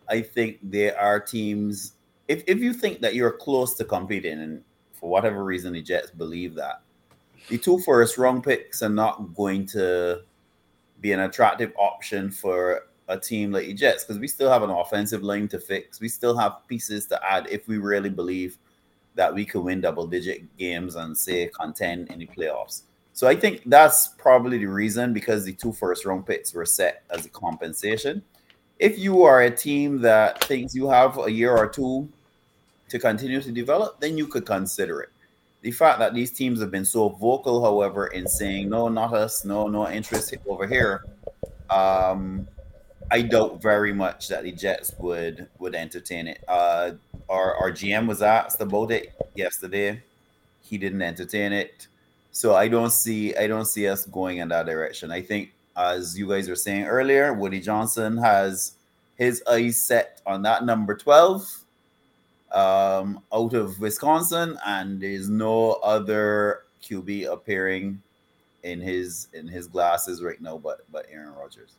I 0.08 0.22
think 0.22 0.60
there 0.62 0.98
are 1.00 1.20
teams. 1.20 1.94
If 2.28 2.44
if 2.46 2.60
you 2.60 2.72
think 2.72 3.02
that 3.02 3.16
you're 3.16 3.32
close 3.32 3.74
to 3.78 3.86
competing, 3.86 4.40
and 4.40 4.64
for 4.94 5.10
whatever 5.10 5.44
reason 5.44 5.74
the 5.74 5.82
Jets 5.82 6.12
believe 6.12 6.54
that, 6.56 6.82
the 7.48 7.58
two 7.58 7.80
first 7.80 8.20
round 8.20 8.44
picks 8.44 8.84
are 8.84 8.90
not 8.90 9.34
going 9.34 9.66
to 9.68 10.22
be 11.02 11.14
an 11.14 11.22
attractive 11.22 11.74
option 11.80 12.30
for 12.30 12.84
a 13.10 13.20
team 13.20 13.52
like 13.52 13.66
the 13.66 13.74
Jets 13.74 14.06
because 14.06 14.20
we 14.20 14.28
still 14.28 14.50
have 14.50 14.64
an 14.64 14.70
offensive 14.70 15.24
line 15.24 15.48
to 15.50 15.60
fix. 15.60 16.00
We 16.00 16.08
still 16.08 16.38
have 16.38 16.66
pieces 16.68 17.08
to 17.08 17.20
add 17.26 17.48
if 17.50 17.68
we 17.68 17.78
really 17.78 18.10
believe 18.10 18.58
that 19.16 19.34
we 19.34 19.44
could 19.44 19.62
win 19.62 19.82
double 19.82 20.08
digit 20.08 20.56
games 20.58 20.96
and 20.96 21.18
say 21.18 21.48
contend 21.48 22.10
in 22.10 22.20
the 22.20 22.28
playoffs. 22.28 22.84
So 23.14 23.28
I 23.28 23.36
think 23.36 23.64
that's 23.66 24.10
probably 24.10 24.60
the 24.60 24.68
reason 24.68 25.12
because 25.12 25.44
the 25.44 25.54
two 25.54 25.74
first 25.74 26.06
round 26.06 26.26
picks 26.26 26.54
were 26.54 26.66
set 26.66 27.04
as 27.10 27.26
a 27.26 27.30
compensation. 27.30 28.22
If 28.78 28.98
you 28.98 29.24
are 29.24 29.42
a 29.42 29.52
team 29.52 30.00
that 30.02 30.42
thinks 30.46 30.74
you 30.74 30.88
have 30.88 31.18
a 31.18 31.30
year 31.30 31.54
or 31.54 31.68
two 31.68 32.08
to 32.90 33.00
continue 33.00 33.42
to 33.42 33.52
develop, 33.52 34.00
then 34.00 34.18
you 34.18 34.28
could 34.28 34.46
consider 34.46 35.02
it. 35.02 35.10
The 35.62 35.72
fact 35.72 36.00
that 36.00 36.14
these 36.14 36.32
teams 36.32 36.62
have 36.62 36.72
been 36.72 36.86
so 36.86 37.10
vocal, 37.10 37.62
however, 37.62 38.08
in 38.08 38.26
saying 38.28 38.70
no, 38.70 38.88
not 38.88 39.14
us, 39.14 39.44
no, 39.44 39.68
no 39.68 39.90
interest 39.90 40.34
over 40.48 40.66
here, 40.66 41.04
um, 41.70 42.48
I 43.12 43.22
doubt 43.22 43.62
very 43.62 43.94
much 43.94 44.28
that 44.28 44.44
the 44.44 44.52
Jets 44.52 44.94
would 45.00 45.48
would 45.58 45.76
entertain 45.76 46.28
it. 46.28 46.44
Uh, 46.48 46.92
our 47.28 47.56
our 47.56 47.72
GM 47.72 48.08
was 48.08 48.22
asked 48.22 48.62
about 48.62 48.92
it 48.92 49.14
yesterday. 49.36 50.02
He 50.62 50.78
didn't 50.78 51.02
entertain 51.02 51.54
it. 51.54 51.88
So 52.32 52.56
I 52.56 52.68
don't 52.68 52.92
see 52.92 53.36
I 53.36 53.48
don't 53.48 53.66
see 53.66 53.88
us 53.88 54.06
going 54.06 54.38
in 54.38 54.50
that 54.50 54.66
direction. 54.66 55.12
I 55.12 55.22
think 55.22 55.52
as 55.76 56.18
you 56.18 56.28
guys 56.28 56.50
were 56.50 56.56
saying 56.56 56.86
earlier, 56.86 57.34
Woody 57.34 57.60
Johnson 57.60 58.18
has 58.18 58.74
his 59.18 59.44
eyes 59.50 59.78
set 59.82 60.22
on 60.26 60.44
that 60.44 60.66
number 60.66 60.96
12 60.96 61.66
um, 62.52 63.22
out 63.34 63.54
of 63.54 63.80
Wisconsin, 63.80 64.58
and 64.66 65.02
there's 65.02 65.30
no 65.30 65.74
other 65.84 66.64
QB 66.84 67.32
appearing 67.32 68.02
in 68.64 68.82
his 68.82 69.28
in 69.34 69.48
his 69.48 69.68
glasses 69.68 70.22
right 70.22 70.42
now 70.42 70.58
but 70.58 70.82
but 70.92 71.06
Aaron 71.10 71.34
Rodgers. 71.34 71.76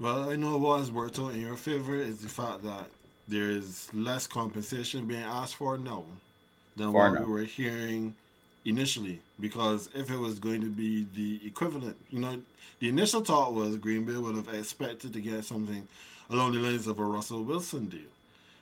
Well, 0.00 0.28
I 0.30 0.36
know 0.36 0.56
what 0.58 0.80
has 0.80 0.90
worked 0.90 1.18
out 1.18 1.34
in 1.34 1.40
your 1.40 1.56
favor 1.56 1.94
is 1.94 2.18
the 2.18 2.28
fact 2.28 2.62
that 2.64 2.86
there 3.28 3.50
is 3.50 3.88
less 3.94 4.26
compensation 4.26 5.06
being 5.06 5.22
asked 5.22 5.56
for 5.56 5.78
now 5.78 6.04
than 6.76 6.88
For 6.88 6.92
what 6.92 7.20
now. 7.20 7.26
we 7.26 7.32
were 7.32 7.44
hearing 7.44 8.14
initially. 8.64 9.20
Because 9.40 9.88
if 9.94 10.10
it 10.10 10.16
was 10.18 10.38
going 10.38 10.60
to 10.62 10.68
be 10.70 11.06
the 11.14 11.40
equivalent, 11.46 11.96
you 12.10 12.18
know, 12.20 12.40
the 12.80 12.88
initial 12.88 13.20
thought 13.20 13.54
was 13.54 13.76
Green 13.76 14.04
Bay 14.04 14.16
would 14.16 14.36
have 14.36 14.52
expected 14.52 15.12
to 15.12 15.20
get 15.20 15.44
something 15.44 15.86
along 16.30 16.52
the 16.52 16.58
lines 16.58 16.86
of 16.86 16.98
a 16.98 17.04
Russell 17.04 17.44
Wilson 17.44 17.86
deal. 17.86 18.00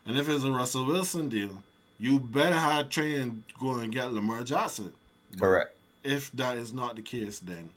And 0.07 0.19
if 0.19 0.29
it's 0.29 0.45
a 0.45 0.51
Russell 0.51 0.85
Wilson 0.85 1.29
deal, 1.29 1.63
you 1.99 2.19
better 2.19 2.55
have 2.57 2.89
Trey 2.91 3.21
and 3.21 3.43
go 3.59 3.77
and 3.77 3.93
get 3.93 4.13
Lamar 4.13 4.43
Jackson. 4.43 4.93
Correct. 5.39 5.75
If 6.05 6.31
that 6.33 6.59
is 6.59 6.73
not 6.73 6.97
the 6.97 7.03
case, 7.03 7.39
then 7.39 7.71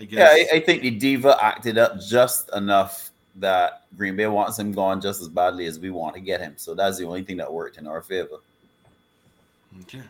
I 0.00 0.04
guess 0.04 0.18
Yeah, 0.18 0.54
I, 0.54 0.56
I 0.56 0.60
think 0.60 0.82
the 0.82 0.90
diva 0.90 1.36
acted 1.40 1.78
up 1.78 2.00
just 2.00 2.54
enough 2.54 3.10
that 3.36 3.84
Green 3.96 4.16
Bay 4.16 4.26
wants 4.26 4.58
him 4.58 4.72
gone 4.72 5.00
just 5.00 5.20
as 5.20 5.28
badly 5.28 5.66
as 5.66 5.78
we 5.78 5.90
want 5.90 6.14
to 6.14 6.20
get 6.20 6.40
him. 6.40 6.54
So 6.56 6.74
that's 6.74 6.98
the 6.98 7.06
only 7.06 7.22
thing 7.22 7.36
that 7.38 7.52
worked 7.52 7.78
in 7.78 7.86
our 7.86 8.02
favor. 8.02 8.38
Okay, 9.82 10.02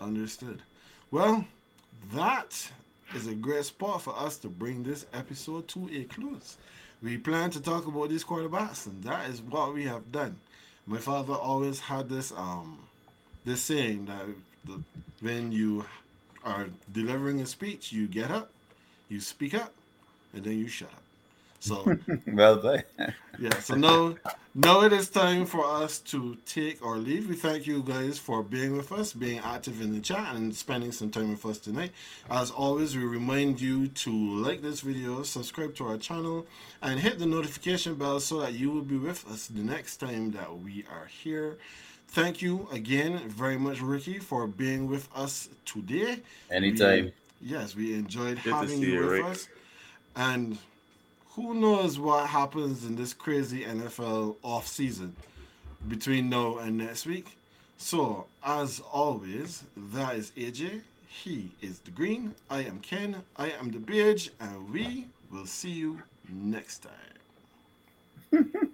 understood. 0.00 0.62
Well, 1.10 1.44
that 2.14 2.70
is 3.14 3.26
a 3.26 3.34
great 3.34 3.64
spot 3.64 4.02
for 4.02 4.16
us 4.18 4.36
to 4.38 4.48
bring 4.48 4.82
this 4.82 5.06
episode 5.12 5.68
to 5.68 5.88
a 5.92 6.04
close. 6.04 6.56
We 7.02 7.18
plan 7.18 7.50
to 7.50 7.60
talk 7.60 7.86
about 7.86 8.10
these 8.10 8.24
quarterbacks, 8.24 8.86
and 8.86 9.02
that 9.02 9.28
is 9.28 9.42
what 9.42 9.74
we 9.74 9.84
have 9.84 10.12
done. 10.12 10.38
My 10.86 10.98
father 10.98 11.34
always 11.34 11.80
had 11.80 12.08
this 12.08 12.32
um 12.32 12.78
this 13.44 13.62
saying 13.62 14.06
that 14.06 14.26
the, 14.64 14.82
when 15.20 15.50
you 15.50 15.84
are 16.44 16.68
delivering 16.92 17.40
a 17.40 17.46
speech, 17.46 17.92
you 17.92 18.06
get 18.06 18.30
up, 18.30 18.50
you 19.12 19.20
speak 19.20 19.54
up, 19.54 19.72
and 20.34 20.42
then 20.44 20.58
you 20.58 20.68
shut 20.68 20.88
up. 20.88 21.02
So 21.60 21.96
well 22.32 22.56
played. 22.56 22.82
yeah, 23.38 23.56
so 23.60 23.76
no, 23.76 24.16
no, 24.52 24.82
it 24.82 24.92
is 24.92 25.08
time 25.08 25.46
for 25.46 25.64
us 25.64 26.00
to 26.00 26.36
take 26.44 26.84
our 26.84 26.96
leave. 26.96 27.28
We 27.28 27.36
thank 27.36 27.68
you 27.68 27.84
guys 27.84 28.18
for 28.18 28.42
being 28.42 28.76
with 28.76 28.90
us, 28.90 29.12
being 29.12 29.38
active 29.38 29.80
in 29.80 29.94
the 29.94 30.00
chat, 30.00 30.34
and 30.34 30.52
spending 30.52 30.90
some 30.90 31.10
time 31.10 31.30
with 31.30 31.46
us 31.46 31.58
tonight. 31.58 31.92
As 32.28 32.50
always, 32.50 32.96
we 32.96 33.04
remind 33.04 33.60
you 33.60 33.86
to 33.86 34.10
like 34.10 34.60
this 34.60 34.80
video, 34.80 35.22
subscribe 35.22 35.76
to 35.76 35.86
our 35.86 35.98
channel, 35.98 36.46
and 36.82 36.98
hit 36.98 37.20
the 37.20 37.26
notification 37.26 37.94
bell 37.94 38.18
so 38.18 38.40
that 38.40 38.54
you 38.54 38.70
will 38.72 38.82
be 38.82 38.96
with 38.96 39.24
us 39.30 39.46
the 39.46 39.62
next 39.62 39.98
time 39.98 40.32
that 40.32 40.58
we 40.58 40.84
are 40.90 41.06
here. 41.06 41.58
Thank 42.08 42.42
you 42.42 42.68
again 42.72 43.20
very 43.28 43.56
much, 43.56 43.80
Ricky, 43.80 44.18
for 44.18 44.48
being 44.48 44.88
with 44.88 45.08
us 45.14 45.48
today. 45.64 46.22
Anytime. 46.50 47.04
We- 47.04 47.12
yes, 47.42 47.74
we 47.74 47.94
enjoyed 47.94 48.36
Good 48.42 48.50
to 48.50 48.54
having 48.54 48.80
see 48.80 48.86
you 48.86 48.94
you, 48.94 49.00
with 49.00 49.10
Rick. 49.10 49.24
us. 49.26 49.48
And 50.16 50.58
who 51.30 51.54
knows 51.54 51.98
what 51.98 52.26
happens 52.28 52.84
in 52.84 52.94
this 52.96 53.12
crazy 53.14 53.64
NFL 53.64 54.36
off 54.42 54.66
season 54.66 55.16
between 55.88 56.28
now 56.28 56.58
and 56.58 56.78
next 56.78 57.06
week. 57.06 57.36
So, 57.78 58.26
as 58.44 58.80
always, 58.92 59.64
that 59.76 60.16
is 60.16 60.30
AJ. 60.36 60.82
He 61.08 61.50
is 61.60 61.80
the 61.80 61.90
green. 61.90 62.34
I 62.48 62.60
am 62.60 62.78
Ken. 62.80 63.16
I 63.36 63.50
am 63.50 63.70
the 63.70 63.78
beige. 63.78 64.28
And 64.40 64.70
we 64.72 65.08
will 65.30 65.46
see 65.46 65.70
you 65.70 66.02
next 66.28 66.86
time. 68.30 68.50